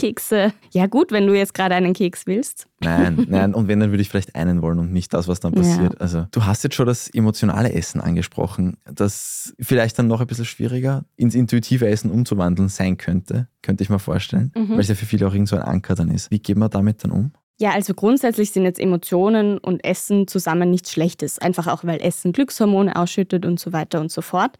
Kekse. 0.00 0.52
Ja, 0.72 0.86
gut, 0.86 1.12
wenn 1.12 1.26
du 1.26 1.34
jetzt 1.34 1.54
gerade 1.54 1.74
einen 1.74 1.92
Keks 1.92 2.26
willst. 2.26 2.66
Nein, 2.82 3.26
nein, 3.28 3.54
und 3.54 3.68
wenn, 3.68 3.80
dann 3.80 3.90
würde 3.90 4.02
ich 4.02 4.08
vielleicht 4.08 4.34
einen 4.34 4.62
wollen 4.62 4.78
und 4.78 4.92
nicht 4.92 5.12
das, 5.12 5.28
was 5.28 5.40
dann 5.40 5.52
passiert. 5.52 5.94
Ja. 5.94 6.00
Also, 6.00 6.26
du 6.30 6.46
hast 6.46 6.64
jetzt 6.64 6.74
schon 6.74 6.86
das 6.86 7.08
emotionale 7.08 7.72
Essen 7.72 8.00
angesprochen, 8.00 8.76
das 8.84 9.54
vielleicht 9.60 9.98
dann 9.98 10.06
noch 10.06 10.20
ein 10.20 10.26
bisschen 10.26 10.44
schwieriger 10.44 11.04
ins 11.16 11.34
intuitive 11.34 11.88
Essen 11.88 12.10
umzuwandeln 12.10 12.68
sein 12.68 12.96
könnte, 12.96 13.48
könnte 13.62 13.82
ich 13.82 13.90
mir 13.90 13.98
vorstellen, 13.98 14.52
mhm. 14.56 14.70
weil 14.70 14.80
es 14.80 14.88
ja 14.88 14.94
für 14.94 15.06
viele 15.06 15.26
auch 15.26 15.32
irgend 15.32 15.48
so 15.48 15.56
ein 15.56 15.62
Anker 15.62 15.94
dann 15.94 16.10
ist. 16.10 16.30
Wie 16.30 16.38
geht 16.38 16.56
man 16.56 16.70
damit 16.70 17.04
dann 17.04 17.10
um? 17.10 17.32
Ja, 17.60 17.72
also 17.72 17.92
grundsätzlich 17.92 18.52
sind 18.52 18.64
jetzt 18.64 18.80
Emotionen 18.80 19.58
und 19.58 19.84
Essen 19.84 20.26
zusammen 20.26 20.70
nichts 20.70 20.92
Schlechtes. 20.92 21.38
Einfach 21.38 21.66
auch, 21.66 21.84
weil 21.84 22.00
Essen 22.00 22.32
Glückshormone 22.32 22.96
ausschüttet 22.96 23.44
und 23.44 23.60
so 23.60 23.74
weiter 23.74 24.00
und 24.00 24.10
so 24.10 24.22
fort. 24.22 24.56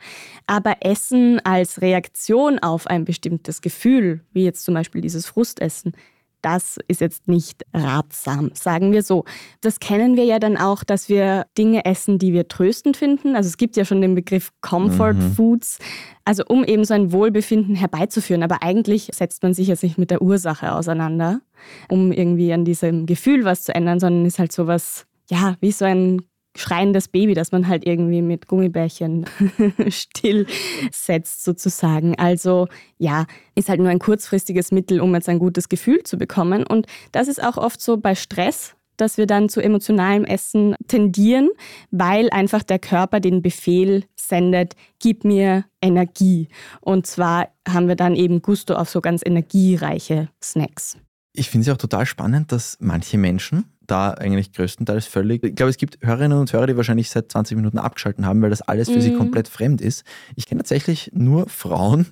Aber 0.47 0.77
Essen 0.81 1.41
als 1.41 1.81
Reaktion 1.81 2.59
auf 2.59 2.87
ein 2.87 3.07
bestimmtes 3.07 3.63
Gefühl, 3.63 4.21
wie 4.35 4.45
jetzt 4.45 4.67
zum 4.67 4.75
Beispiel 4.75 5.01
dieses 5.01 5.25
Frustessen, 5.25 5.93
das 6.42 6.79
ist 6.88 7.00
jetzt 7.00 7.29
nicht 7.29 7.64
ratsam, 7.74 8.50
sagen 8.55 8.92
wir 8.92 9.03
so. 9.03 9.24
Das 9.61 9.81
kennen 9.81 10.16
wir 10.16 10.24
ja 10.24 10.38
dann 10.38 10.57
auch, 10.57 10.85
dass 10.85 11.09
wir 11.09 11.46
Dinge 11.57 11.85
essen, 11.85 12.19
die 12.19 12.33
wir 12.33 12.48
tröstend 12.48 12.96
finden. 12.96 13.37
Also 13.37 13.48
es 13.48 13.56
gibt 13.56 13.77
ja 13.77 13.85
schon 13.85 14.00
den 14.00 14.15
Begriff 14.15 14.52
Comfort 14.60 15.15
mhm. 15.15 15.33
Foods, 15.33 15.79
also 16.25 16.44
um 16.46 16.65
eben 16.65 16.85
so 16.85 16.94
ein 16.94 17.12
Wohlbefinden 17.12 17.75
herbeizuführen. 17.75 18.42
Aber 18.42 18.62
eigentlich 18.62 19.10
setzt 19.12 19.42
man 19.42 19.54
sich 19.54 19.69
jetzt 19.69 19.83
nicht 19.83 19.98
mit 19.98 20.10
der 20.10 20.23
Ursache 20.23 20.73
auseinander, 20.73 21.40
um 21.88 22.12
irgendwie 22.12 22.52
an 22.52 22.65
diesem 22.65 23.06
Gefühl 23.06 23.44
was 23.44 23.65
zu 23.65 23.75
ändern, 23.75 24.00
sondern 24.00 24.27
ist 24.27 24.38
halt 24.38 24.52
sowas, 24.52 25.06
ja, 25.31 25.56
wie 25.60 25.73
so 25.73 25.85
ein 25.85 26.23
schreiendes 26.57 27.09
Baby, 27.09 27.35
das 27.35 27.53
man 27.53 27.69
halt 27.69 27.87
irgendwie 27.87 28.23
mit 28.23 28.48
Gummibärchen 28.48 29.27
still 29.88 30.46
setzt 30.92 31.44
sozusagen. 31.44 32.19
Also 32.19 32.69
ja, 32.98 33.27
ist 33.55 33.69
halt 33.69 33.81
nur 33.81 33.90
ein 33.90 33.98
kurzfristiges 33.98 34.73
Mittel, 34.73 35.01
um 35.01 35.15
jetzt 35.15 35.29
ein 35.29 35.38
gutes 35.38 35.69
Gefühl 35.69 36.03
zu 36.03 36.19
bekommen. 36.19 36.67
Und 36.67 36.87
das 37.13 37.29
ist 37.29 37.42
auch 37.42 37.57
oft 37.57 37.81
so 37.81 37.96
bei 37.96 38.15
Stress, 38.15 38.75
dass 38.96 39.17
wir 39.17 39.27
dann 39.27 39.48
zu 39.48 39.61
emotionalem 39.61 40.25
Essen 40.25 40.75
tendieren, 40.87 41.51
weil 41.90 42.29
einfach 42.31 42.63
der 42.63 42.79
Körper 42.79 43.21
den 43.21 43.42
Befehl 43.42 44.05
sendet, 44.15 44.75
gib 44.98 45.25
mir 45.25 45.65
Energie. 45.81 46.48
Und 46.81 47.07
zwar 47.07 47.48
haben 47.67 47.88
wir 47.88 47.96
dann 47.96 48.15
eben 48.15 48.42
Gusto 48.42 48.75
auf 48.75 48.90
so 48.90 49.01
ganz 49.01 49.23
energiereiche 49.25 50.29
Snacks. 50.42 50.98
Ich 51.33 51.48
finde 51.48 51.69
es 51.69 51.75
auch 51.75 51.79
total 51.79 52.07
spannend, 52.07 52.53
dass 52.53 52.77
manche 52.81 53.17
Menschen 53.17 53.65
da 53.91 54.13
eigentlich 54.13 54.53
größtenteils 54.53 55.07
völlig. 55.07 55.43
Ich 55.43 55.55
glaube, 55.55 55.71
es 55.71 55.77
gibt 55.77 55.99
Hörerinnen 56.01 56.38
und 56.38 56.53
Hörer, 56.53 56.67
die 56.67 56.77
wahrscheinlich 56.77 57.11
seit 57.11 57.31
20 57.31 57.57
Minuten 57.57 57.79
abgeschalten 57.79 58.27
haben, 58.27 58.43
weil 58.43 58.51
das 58.51 58.63
alles 58.63 58.88
für 58.88 58.97
mhm. 58.97 59.03
sie 59.03 59.15
komplett 59.15 59.49
fremd 59.49 59.81
ist. 59.81 60.05
Ich 60.37 60.47
kenne 60.47 60.61
tatsächlich 60.61 61.11
nur 61.15 61.49
Frauen, 61.49 62.07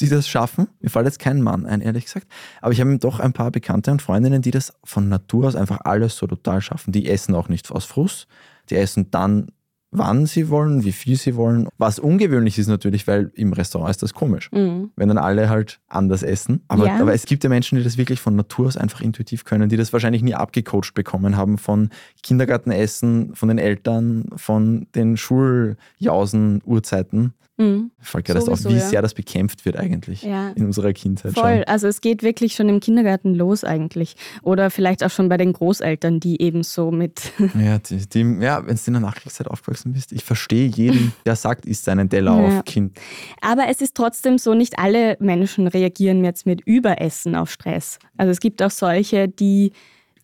die 0.00 0.08
das 0.08 0.28
schaffen. 0.28 0.68
Mir 0.80 0.90
fällt 0.90 1.06
jetzt 1.06 1.18
kein 1.18 1.40
Mann 1.40 1.66
ein, 1.66 1.80
ehrlich 1.80 2.04
gesagt. 2.04 2.26
Aber 2.60 2.72
ich 2.72 2.80
habe 2.80 2.98
doch 2.98 3.20
ein 3.20 3.32
paar 3.32 3.50
Bekannte 3.50 3.92
und 3.92 4.02
Freundinnen, 4.02 4.42
die 4.42 4.50
das 4.50 4.72
von 4.82 5.08
Natur 5.08 5.46
aus 5.46 5.56
einfach 5.56 5.80
alles 5.84 6.16
so 6.16 6.26
total 6.26 6.60
schaffen. 6.60 6.92
Die 6.92 7.08
essen 7.08 7.34
auch 7.34 7.48
nicht 7.48 7.70
aus 7.70 7.84
Frust. 7.84 8.26
Die 8.70 8.76
essen 8.76 9.10
dann 9.10 9.48
wann 9.94 10.26
sie 10.26 10.50
wollen, 10.50 10.84
wie 10.84 10.92
viel 10.92 11.16
sie 11.16 11.36
wollen. 11.36 11.68
Was 11.78 11.98
ungewöhnlich 11.98 12.58
ist 12.58 12.66
natürlich, 12.66 13.06
weil 13.06 13.30
im 13.34 13.52
Restaurant 13.52 13.90
ist 13.90 14.02
das 14.02 14.12
komisch, 14.12 14.50
mhm. 14.52 14.90
wenn 14.96 15.08
dann 15.08 15.18
alle 15.18 15.48
halt 15.48 15.80
anders 15.88 16.22
essen. 16.22 16.62
Aber, 16.68 16.86
ja. 16.86 17.00
aber 17.00 17.14
es 17.14 17.26
gibt 17.26 17.44
ja 17.44 17.50
Menschen, 17.50 17.78
die 17.78 17.84
das 17.84 17.96
wirklich 17.96 18.20
von 18.20 18.36
Natur 18.36 18.66
aus 18.66 18.76
einfach 18.76 19.00
intuitiv 19.00 19.44
können, 19.44 19.68
die 19.68 19.76
das 19.76 19.92
wahrscheinlich 19.92 20.22
nie 20.22 20.34
abgecoacht 20.34 20.94
bekommen 20.94 21.36
haben 21.36 21.58
von 21.58 21.90
Kindergartenessen, 22.22 23.34
von 23.34 23.48
den 23.48 23.58
Eltern, 23.58 24.26
von 24.36 24.88
den 24.94 25.16
Schuljausen, 25.16 26.60
Uhrzeiten. 26.64 27.34
Mhm. 27.56 27.92
Fällt 28.00 28.24
gerade 28.24 28.40
auf, 28.40 28.64
wie 28.64 28.74
ja. 28.74 28.80
sehr 28.80 29.00
das 29.00 29.14
bekämpft 29.14 29.64
wird 29.64 29.76
eigentlich 29.76 30.22
ja. 30.22 30.50
in 30.56 30.66
unserer 30.66 30.92
Kindheit. 30.92 31.34
Voll, 31.34 31.58
schon. 31.58 31.64
also 31.64 31.86
es 31.86 32.00
geht 32.00 32.24
wirklich 32.24 32.54
schon 32.54 32.68
im 32.68 32.80
Kindergarten 32.80 33.34
los 33.34 33.62
eigentlich. 33.62 34.16
Oder 34.42 34.70
vielleicht 34.70 35.04
auch 35.04 35.10
schon 35.10 35.28
bei 35.28 35.36
den 35.36 35.52
Großeltern, 35.52 36.18
die 36.18 36.40
eben 36.42 36.62
so 36.62 36.90
mit. 36.90 37.32
Ja, 37.54 37.78
die, 37.78 38.08
die, 38.08 38.20
ja 38.40 38.66
wenn 38.66 38.74
du 38.74 38.82
in 38.86 38.92
der 38.94 39.00
Nachkriegszeit 39.00 39.46
aufgewachsen 39.46 39.92
bist, 39.92 40.12
ich 40.12 40.24
verstehe 40.24 40.66
jeden, 40.66 41.12
der 41.26 41.36
sagt, 41.36 41.66
isst 41.66 41.88
einen 41.88 42.10
Teller 42.10 42.36
ja. 42.36 42.58
auf 42.58 42.64
Kind. 42.64 42.98
Aber 43.40 43.68
es 43.68 43.80
ist 43.80 43.94
trotzdem 43.94 44.38
so, 44.38 44.54
nicht 44.54 44.78
alle 44.78 45.16
Menschen 45.20 45.68
reagieren 45.68 46.24
jetzt 46.24 46.46
mit 46.46 46.62
Überessen 46.66 47.36
auf 47.36 47.50
Stress. 47.50 47.98
Also 48.16 48.32
es 48.32 48.40
gibt 48.40 48.62
auch 48.62 48.70
solche, 48.70 49.28
die 49.28 49.72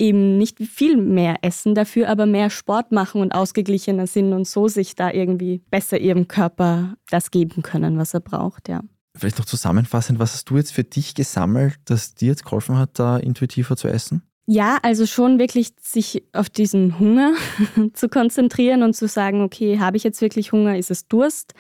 eben 0.00 0.38
nicht 0.38 0.58
viel 0.58 0.96
mehr 0.96 1.36
essen, 1.42 1.74
dafür 1.74 2.08
aber 2.08 2.26
mehr 2.26 2.50
Sport 2.50 2.90
machen 2.90 3.20
und 3.20 3.32
ausgeglichener 3.32 4.06
sind 4.06 4.32
und 4.32 4.48
so 4.48 4.66
sich 4.66 4.96
da 4.96 5.10
irgendwie 5.10 5.62
besser 5.70 5.98
ihrem 5.98 6.26
Körper 6.26 6.94
das 7.10 7.30
geben 7.30 7.62
können, 7.62 7.98
was 7.98 8.14
er 8.14 8.20
braucht, 8.20 8.68
ja. 8.68 8.82
Vielleicht 9.16 9.38
noch 9.38 9.44
zusammenfassend, 9.44 10.18
was 10.18 10.32
hast 10.34 10.50
du 10.50 10.56
jetzt 10.56 10.72
für 10.72 10.84
dich 10.84 11.14
gesammelt, 11.14 11.78
das 11.84 12.14
dir 12.14 12.28
jetzt 12.28 12.44
geholfen 12.44 12.78
hat, 12.78 12.98
da 12.98 13.18
intuitiver 13.18 13.76
zu 13.76 13.88
essen? 13.88 14.22
Ja, 14.52 14.78
also 14.82 15.06
schon 15.06 15.38
wirklich 15.38 15.68
sich 15.80 16.24
auf 16.32 16.50
diesen 16.50 16.98
Hunger 16.98 17.34
zu 17.92 18.08
konzentrieren 18.08 18.82
und 18.82 18.96
zu 18.96 19.06
sagen, 19.06 19.42
okay, 19.42 19.78
habe 19.78 19.96
ich 19.96 20.02
jetzt 20.02 20.20
wirklich 20.20 20.50
Hunger, 20.50 20.76
ist 20.76 20.90
es 20.90 21.06
Durst 21.06 21.54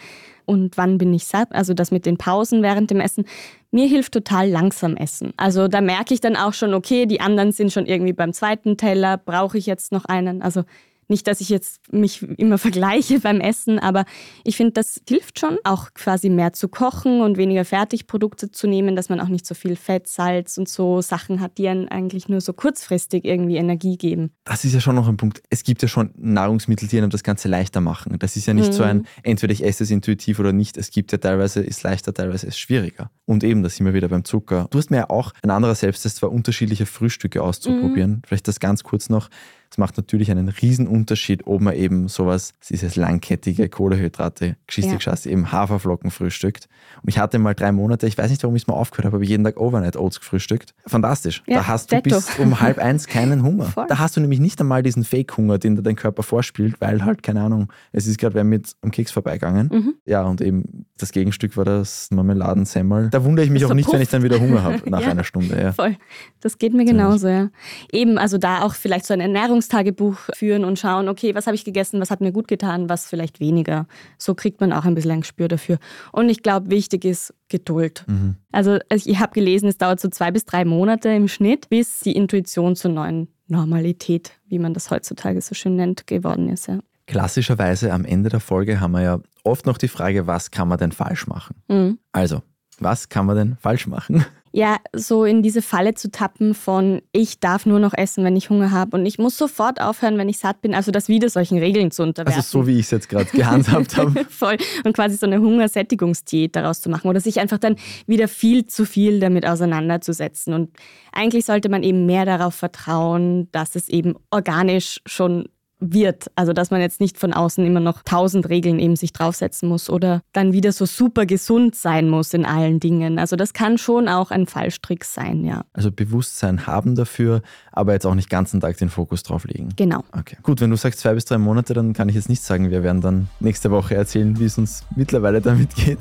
und 0.44 0.76
wann 0.76 0.98
bin 0.98 1.14
ich 1.14 1.24
satt? 1.24 1.52
Also 1.52 1.72
das 1.72 1.92
mit 1.92 2.04
den 2.04 2.16
Pausen 2.16 2.64
während 2.64 2.90
dem 2.90 2.98
Essen. 2.98 3.26
Mir 3.70 3.86
hilft 3.86 4.12
total 4.12 4.48
langsam 4.48 4.96
essen. 4.96 5.32
Also 5.36 5.68
da 5.68 5.80
merke 5.80 6.14
ich 6.14 6.20
dann 6.20 6.34
auch 6.34 6.52
schon, 6.52 6.74
okay, 6.74 7.06
die 7.06 7.20
anderen 7.20 7.52
sind 7.52 7.72
schon 7.72 7.86
irgendwie 7.86 8.12
beim 8.12 8.32
zweiten 8.32 8.76
Teller, 8.76 9.18
brauche 9.18 9.56
ich 9.56 9.66
jetzt 9.66 9.92
noch 9.92 10.06
einen? 10.06 10.42
Also 10.42 10.64
nicht, 11.10 11.26
dass 11.26 11.40
ich 11.40 11.48
jetzt 11.48 11.92
mich 11.92 12.22
immer 12.38 12.58
vergleiche 12.58 13.20
beim 13.20 13.40
Essen, 13.40 13.78
aber 13.78 14.04
ich 14.44 14.56
finde, 14.56 14.72
das 14.72 15.00
hilft 15.08 15.38
schon, 15.38 15.58
auch 15.64 15.92
quasi 15.94 16.30
mehr 16.30 16.52
zu 16.52 16.68
kochen 16.68 17.20
und 17.20 17.36
weniger 17.36 17.64
Fertigprodukte 17.64 18.50
zu 18.50 18.66
nehmen, 18.66 18.96
dass 18.96 19.08
man 19.08 19.20
auch 19.20 19.28
nicht 19.28 19.46
so 19.46 19.54
viel 19.54 19.76
Fett, 19.76 20.06
Salz 20.06 20.56
und 20.56 20.68
so 20.68 21.00
Sachen 21.00 21.40
hat, 21.40 21.58
die 21.58 21.68
einen 21.68 21.88
eigentlich 21.88 22.28
nur 22.28 22.40
so 22.40 22.52
kurzfristig 22.52 23.24
irgendwie 23.24 23.56
Energie 23.56 23.98
geben. 23.98 24.30
Das 24.44 24.64
ist 24.64 24.72
ja 24.72 24.80
schon 24.80 24.94
noch 24.94 25.08
ein 25.08 25.16
Punkt. 25.16 25.42
Es 25.50 25.62
gibt 25.64 25.82
ja 25.82 25.88
schon 25.88 26.12
Nahrungsmittel, 26.16 26.88
die 26.88 26.98
einem 26.98 27.10
das 27.10 27.22
Ganze 27.22 27.48
leichter 27.48 27.80
machen. 27.80 28.18
Das 28.18 28.36
ist 28.36 28.46
ja 28.46 28.54
nicht 28.54 28.68
mhm. 28.68 28.72
so 28.72 28.82
ein, 28.82 28.96
mhm. 28.98 29.04
entweder 29.22 29.52
ich 29.52 29.64
esse 29.64 29.84
es 29.84 29.90
intuitiv 29.90 30.38
oder 30.38 30.52
nicht. 30.52 30.76
Es 30.76 30.90
gibt 30.90 31.12
ja 31.12 31.18
teilweise 31.18 31.60
ist 31.60 31.82
leichter, 31.82 32.14
teilweise 32.14 32.46
ist 32.46 32.58
schwieriger. 32.58 33.10
Und 33.26 33.44
eben, 33.44 33.62
da 33.62 33.68
sind 33.68 33.86
wir 33.86 33.94
wieder 33.94 34.08
beim 34.08 34.24
Zucker. 34.24 34.68
Du 34.70 34.78
hast 34.78 34.90
mir 34.90 34.98
ja 34.98 35.10
auch 35.10 35.32
ein 35.42 35.50
anderer 35.50 35.74
Selbsttest 35.74 36.22
war, 36.22 36.32
unterschiedliche 36.32 36.86
Frühstücke 36.86 37.42
auszuprobieren. 37.42 38.10
Mhm. 38.10 38.22
Vielleicht 38.26 38.48
das 38.48 38.60
ganz 38.60 38.82
kurz 38.84 39.08
noch. 39.08 39.28
Es 39.70 39.78
macht 39.78 39.96
natürlich 39.96 40.32
einen 40.32 40.48
riesen 40.48 40.88
Unterschied, 40.88 41.46
ob 41.46 41.60
man 41.60 41.74
eben 41.74 42.08
sowas, 42.08 42.54
dieses 42.68 42.96
langkettige 42.96 43.68
Kohlehydrate, 43.68 44.56
geschichte 44.66 44.98
ja. 45.00 45.30
eben 45.30 45.52
Haferflocken 45.52 46.10
frühstückt. 46.10 46.68
Und 47.02 47.08
ich 47.08 47.18
hatte 47.18 47.38
mal 47.38 47.54
drei 47.54 47.70
Monate, 47.70 48.08
ich 48.08 48.18
weiß 48.18 48.30
nicht, 48.30 48.42
warum 48.42 48.56
ich 48.56 48.62
es 48.62 48.66
mal 48.66 48.74
aufgehört 48.74 49.06
habe, 49.06 49.16
aber 49.18 49.24
jeden 49.24 49.44
Tag 49.44 49.58
Overnight 49.58 49.96
Oats 49.96 50.18
gefrühstückt. 50.18 50.74
Fantastisch. 50.86 51.44
Ja, 51.46 51.58
da 51.58 51.66
hast 51.68 51.92
du 51.92 52.00
bis 52.02 52.36
um 52.38 52.60
halb 52.60 52.78
eins 52.78 53.06
keinen 53.06 53.44
Hunger. 53.44 53.64
Voll. 53.66 53.86
Da 53.88 53.98
hast 53.98 54.16
du 54.16 54.20
nämlich 54.20 54.40
nicht 54.40 54.60
einmal 54.60 54.82
diesen 54.82 55.04
Fake-Hunger, 55.04 55.58
den 55.58 55.76
dir 55.76 55.82
dein 55.82 55.94
Körper 55.94 56.24
vorspielt, 56.24 56.80
weil 56.80 57.04
halt, 57.04 57.22
keine 57.22 57.42
Ahnung, 57.42 57.72
es 57.92 58.08
ist 58.08 58.18
gerade 58.18 58.34
wer 58.34 58.44
mit 58.44 58.72
am 58.82 58.90
Keks 58.90 59.12
vorbeigegangen. 59.12 59.70
Mhm. 59.72 59.94
Ja, 60.04 60.22
und 60.22 60.40
eben 60.40 60.86
das 60.98 61.12
Gegenstück 61.12 61.56
war 61.56 61.64
das 61.64 62.08
Marmeladensemmel. 62.10 63.10
Da 63.10 63.24
wundere 63.24 63.44
ich 63.46 63.52
mich 63.52 63.64
auch 63.64 63.74
nicht, 63.74 63.86
puff. 63.86 63.94
wenn 63.94 64.02
ich 64.02 64.08
dann 64.08 64.22
wieder 64.24 64.40
Hunger 64.40 64.64
habe 64.64 64.90
nach 64.90 65.00
ja, 65.02 65.10
einer 65.10 65.24
Stunde. 65.24 65.60
Ja. 65.60 65.72
Voll. 65.72 65.96
Das 66.40 66.58
geht 66.58 66.74
mir 66.74 66.84
genauso, 66.84 67.28
ja. 67.28 67.50
Eben, 67.92 68.18
also 68.18 68.36
da 68.36 68.62
auch 68.62 68.74
vielleicht 68.74 69.06
so 69.06 69.14
ein 69.14 69.20
Ernährungstagebuch 69.60 70.16
führen 70.34 70.64
und 70.64 70.78
schauen, 70.78 71.08
okay, 71.08 71.34
was 71.34 71.46
habe 71.46 71.54
ich 71.54 71.64
gegessen, 71.64 72.00
was 72.00 72.10
hat 72.10 72.20
mir 72.20 72.32
gut 72.32 72.48
getan, 72.48 72.88
was 72.88 73.06
vielleicht 73.06 73.40
weniger. 73.40 73.86
So 74.18 74.34
kriegt 74.34 74.60
man 74.60 74.72
auch 74.72 74.84
ein 74.84 74.94
bisschen 74.94 75.12
ein 75.12 75.20
Gespür 75.20 75.48
dafür. 75.48 75.78
Und 76.12 76.28
ich 76.28 76.42
glaube, 76.42 76.70
wichtig 76.70 77.04
ist 77.04 77.34
Geduld. 77.48 78.04
Mhm. 78.06 78.36
Also 78.52 78.78
ich 78.90 79.18
habe 79.18 79.32
gelesen, 79.32 79.68
es 79.68 79.78
dauert 79.78 80.00
so 80.00 80.08
zwei 80.08 80.30
bis 80.30 80.44
drei 80.44 80.64
Monate 80.64 81.10
im 81.10 81.28
Schnitt, 81.28 81.68
bis 81.68 82.00
die 82.00 82.12
Intuition 82.12 82.76
zur 82.76 82.90
neuen 82.90 83.28
Normalität, 83.48 84.32
wie 84.46 84.58
man 84.58 84.74
das 84.74 84.90
heutzutage 84.90 85.40
so 85.40 85.54
schön 85.54 85.76
nennt, 85.76 86.06
geworden 86.06 86.48
ist. 86.48 86.68
Ja. 86.68 86.80
Klassischerweise 87.06 87.92
am 87.92 88.04
Ende 88.04 88.30
der 88.30 88.40
Folge 88.40 88.80
haben 88.80 88.92
wir 88.92 89.02
ja 89.02 89.20
oft 89.42 89.66
noch 89.66 89.78
die 89.78 89.88
Frage, 89.88 90.26
was 90.26 90.50
kann 90.50 90.68
man 90.68 90.78
denn 90.78 90.92
falsch 90.92 91.26
machen? 91.26 91.56
Mhm. 91.68 91.98
Also, 92.12 92.42
was 92.78 93.08
kann 93.08 93.26
man 93.26 93.36
denn 93.36 93.56
falsch 93.60 93.86
machen? 93.86 94.24
Ja, 94.52 94.78
so 94.92 95.24
in 95.24 95.42
diese 95.42 95.62
Falle 95.62 95.94
zu 95.94 96.10
tappen 96.10 96.54
von, 96.54 97.02
ich 97.12 97.38
darf 97.38 97.66
nur 97.66 97.78
noch 97.78 97.94
essen, 97.94 98.24
wenn 98.24 98.34
ich 98.34 98.50
Hunger 98.50 98.72
habe 98.72 98.96
und 98.96 99.06
ich 99.06 99.18
muss 99.18 99.38
sofort 99.38 99.80
aufhören, 99.80 100.18
wenn 100.18 100.28
ich 100.28 100.38
satt 100.38 100.60
bin. 100.60 100.74
Also 100.74 100.90
das 100.90 101.08
wieder 101.08 101.28
solchen 101.28 101.58
Regeln 101.58 101.92
zu 101.92 102.02
unterwerfen. 102.02 102.36
Also 102.38 102.60
so, 102.60 102.66
wie 102.66 102.78
ich 102.78 102.86
es 102.86 102.90
jetzt 102.90 103.08
gerade 103.08 103.26
gehandhabt 103.26 103.96
habe. 103.96 104.24
Voll. 104.28 104.56
Und 104.84 104.94
quasi 104.94 105.16
so 105.16 105.26
eine 105.26 105.40
Hungersättigungsdiät 105.40 106.56
daraus 106.56 106.80
zu 106.80 106.90
machen 106.90 107.08
oder 107.08 107.20
sich 107.20 107.38
einfach 107.38 107.58
dann 107.58 107.76
wieder 108.06 108.26
viel 108.26 108.66
zu 108.66 108.86
viel 108.86 109.20
damit 109.20 109.46
auseinanderzusetzen. 109.46 110.52
Und 110.52 110.70
eigentlich 111.12 111.44
sollte 111.44 111.68
man 111.68 111.84
eben 111.84 112.06
mehr 112.06 112.24
darauf 112.24 112.54
vertrauen, 112.54 113.48
dass 113.52 113.76
es 113.76 113.88
eben 113.88 114.14
organisch 114.30 115.00
schon 115.06 115.48
wird. 115.80 116.30
Also 116.36 116.52
dass 116.52 116.70
man 116.70 116.80
jetzt 116.80 117.00
nicht 117.00 117.18
von 117.18 117.32
außen 117.32 117.64
immer 117.64 117.80
noch 117.80 118.02
tausend 118.02 118.48
Regeln 118.48 118.78
eben 118.78 118.96
sich 118.96 119.12
draufsetzen 119.12 119.68
muss 119.68 119.90
oder 119.90 120.22
dann 120.32 120.52
wieder 120.52 120.72
so 120.72 120.86
super 120.86 121.26
gesund 121.26 121.74
sein 121.74 122.08
muss 122.08 122.34
in 122.34 122.44
allen 122.44 122.80
Dingen. 122.80 123.18
Also 123.18 123.36
das 123.36 123.52
kann 123.52 123.78
schon 123.78 124.08
auch 124.08 124.30
ein 124.30 124.46
Fallstrick 124.46 125.04
sein, 125.04 125.44
ja. 125.44 125.62
Also 125.72 125.90
Bewusstsein 125.90 126.66
haben 126.66 126.94
dafür, 126.94 127.42
aber 127.72 127.92
jetzt 127.92 128.06
auch 128.06 128.14
nicht 128.14 128.30
ganzen 128.30 128.60
Tag 128.60 128.76
den 128.78 128.90
Fokus 128.90 129.22
drauf 129.22 129.44
legen. 129.44 129.70
Genau. 129.76 130.04
Okay. 130.16 130.36
Gut, 130.42 130.60
wenn 130.60 130.70
du 130.70 130.76
sagst 130.76 131.00
zwei 131.00 131.14
bis 131.14 131.24
drei 131.24 131.38
Monate, 131.38 131.74
dann 131.74 131.92
kann 131.92 132.08
ich 132.08 132.14
jetzt 132.14 132.28
nicht 132.28 132.42
sagen, 132.42 132.70
wir 132.70 132.82
werden 132.82 133.00
dann 133.00 133.28
nächste 133.40 133.70
Woche 133.70 133.94
erzählen, 133.94 134.38
wie 134.38 134.44
es 134.44 134.58
uns 134.58 134.84
mittlerweile 134.94 135.40
damit 135.40 135.74
geht. 135.74 135.98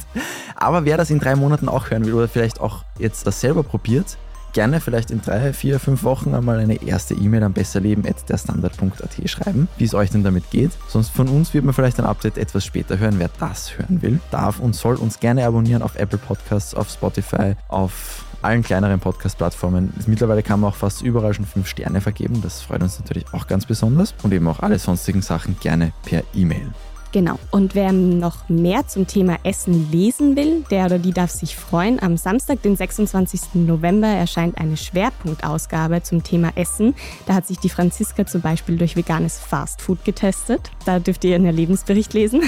Aber 0.56 0.86
wer 0.86 0.98
das 0.98 1.10
in 1.10 1.20
drei 1.20 1.36
Monaten 1.36 1.70
auch 1.70 1.90
hören 1.90 2.06
will 2.06 2.14
oder 2.14 2.28
vielleicht 2.28 2.60
auch 2.60 2.84
jetzt 3.00 3.26
das 3.26 3.42
selber 3.42 3.64
probiert, 3.64 4.18
gerne 4.54 4.82
vielleicht 4.82 5.12
in 5.12 5.22
drei, 5.22 5.54
vier, 5.54 5.80
fünf 5.80 6.04
Wochen 6.04 6.34
einmal 6.34 6.60
eine 6.60 6.82
erste 6.84 7.14
E-Mail 7.14 7.44
am 7.44 7.54
besserleben.derstandard.at 7.54 9.30
schreiben, 9.30 9.68
wie 9.78 9.86
es 9.86 9.94
euch 9.94 10.10
denn 10.10 10.24
damit 10.24 10.50
geht. 10.52 10.72
Sonst 10.88 11.10
von 11.10 11.28
uns 11.28 11.54
wird 11.54 11.66
man 11.66 11.74
vielleicht 11.74 12.00
ein 12.00 12.06
Update 12.06 12.38
etwas 12.38 12.66
später 12.66 13.00
hören. 13.00 13.16
Wer 13.18 13.30
das 13.40 13.78
hören 13.78 14.02
will, 14.02 14.20
darf 14.32 14.60
und 14.60 14.76
soll 14.76 14.96
uns 14.96 15.20
gerne 15.20 15.46
abonnieren 15.46 15.82
auf 15.82 15.96
Apple 15.96 16.18
Podcasts, 16.18 16.74
auf 16.74 16.90
Spotify, 16.90 17.56
auf 17.68 18.26
allen 18.42 18.64
kleineren 18.64 19.00
Podcast-Plattformen. 19.00 19.94
Mittlerweile 20.08 20.44
kann 20.44 20.60
man 20.60 20.72
auch 20.72 20.76
fast 20.76 21.02
überall 21.02 21.34
schon 21.34 21.46
fünf 21.46 21.68
Sterne 21.68 22.02
vergeben. 22.02 22.42
Das 22.42 22.62
freut 22.62 22.82
uns 22.82 23.00
natürlich 23.00 23.26
auch 23.34 23.48
ganz 23.48 23.66
besonders. 23.66 24.14
Und 24.24 24.34
eben 24.34 24.48
auch 24.48 24.60
alle 24.60 24.80
sonstigen 24.80 25.22
Sachen 25.22 25.58
gerne 25.60 25.92
per 26.06 26.24
E-Mail. 26.34 26.72
Genau. 27.12 27.40
Und 27.50 27.74
wer 27.74 27.92
noch 27.92 28.48
mehr 28.50 28.88
zum 28.88 29.08
Thema 29.08 29.38
Essen 29.44 29.92
lesen 29.92 30.36
will, 30.36 30.64
der 30.70 30.86
oder 30.86 31.00
die 31.00 31.12
darf 31.12 31.32
sich 31.32 31.56
freuen. 31.56 32.00
Am 32.02 32.18
Samstag, 32.18 32.62
den 32.62 32.76
26. 32.76 33.56
November, 33.56 34.08
erscheint 34.08 34.60
eine 34.60 34.78
Schwerpunktausgabe 34.78 36.04
zum 36.04 36.24
Thema 36.24 36.52
Essen. 36.56 36.94
Da 37.26 37.34
hat 37.34 37.48
sich 37.48 37.58
die 37.58 37.70
Franziska 37.70 38.28
zum 38.28 38.42
Beispiel 38.42 38.78
durch 38.78 38.96
veganes 38.96 39.40
Fastfood 39.40 40.06
getestet. 40.06 40.70
Da 40.86 41.00
dürft 41.00 41.24
ihr 41.24 41.32
ihren 41.32 41.50
Lebensbericht 41.50 42.14
lesen. 42.14 42.44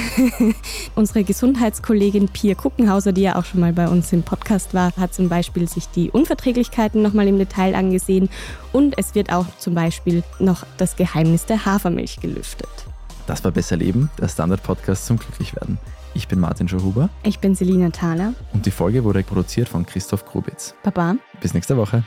Unsere 0.95 1.23
Gesundheitskollegin 1.23 2.29
Pia 2.29 2.53
Kuckenhauser, 2.53 3.13
die 3.13 3.21
ja 3.21 3.37
auch 3.37 3.45
schon 3.45 3.61
mal 3.61 3.73
bei 3.73 3.87
uns 3.87 4.13
im 4.13 4.21
Podcast 4.21 4.75
war, 4.75 4.91
hat 4.95 5.15
zum 5.15 5.27
Beispiel 5.27 5.67
sich 5.67 5.87
die 5.87 6.11
Unverträglichkeiten 6.11 7.01
nochmal 7.01 7.27
im 7.27 7.39
Detail 7.39 7.73
angesehen. 7.73 8.29
Und 8.73 8.97
es 8.99 9.15
wird 9.15 9.33
auch 9.33 9.47
zum 9.57 9.73
Beispiel 9.73 10.23
noch 10.37 10.65
das 10.77 10.95
Geheimnis 10.95 11.47
der 11.47 11.65
Hafermilch 11.65 12.19
gelüftet. 12.19 12.90
Das 13.27 13.43
war 13.43 13.51
Besser 13.51 13.77
Leben, 13.77 14.09
der 14.19 14.27
Standard-Podcast 14.27 15.05
zum 15.05 15.17
Glücklichwerden. 15.17 15.77
Ich 16.13 16.27
bin 16.27 16.39
Martin 16.39 16.67
Schohuber. 16.67 17.09
Ich 17.23 17.39
bin 17.39 17.55
Selina 17.55 17.89
Thaler. 17.89 18.33
Und 18.53 18.65
die 18.65 18.71
Folge 18.71 19.03
wurde 19.03 19.23
produziert 19.23 19.69
von 19.69 19.85
Christoph 19.85 20.25
Grubitz. 20.25 20.75
Baba. 20.83 21.15
Bis 21.39 21.53
nächste 21.53 21.77
Woche. 21.77 22.03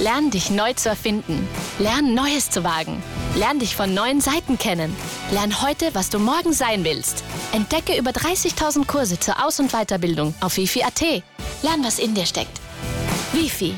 Lern 0.00 0.30
dich 0.30 0.50
neu 0.50 0.72
zu 0.72 0.88
erfinden. 0.88 1.46
Lern 1.78 2.14
Neues 2.14 2.50
zu 2.50 2.64
wagen. 2.64 3.02
Lern 3.36 3.60
dich 3.60 3.76
von 3.76 3.94
neuen 3.94 4.20
Seiten 4.20 4.58
kennen. 4.58 4.94
Lern 5.30 5.62
heute, 5.62 5.94
was 5.94 6.10
du 6.10 6.18
morgen 6.18 6.52
sein 6.52 6.84
willst. 6.84 7.22
Entdecke 7.52 7.96
über 7.96 8.10
30.000 8.10 8.86
Kurse 8.86 9.20
zur 9.20 9.44
Aus- 9.44 9.60
und 9.60 9.72
Weiterbildung 9.72 10.34
auf 10.40 10.56
wifi.at. 10.56 11.00
Lern, 11.62 11.84
was 11.84 11.98
in 11.98 12.14
dir 12.14 12.26
steckt. 12.26 12.60
Wifi 13.32 13.74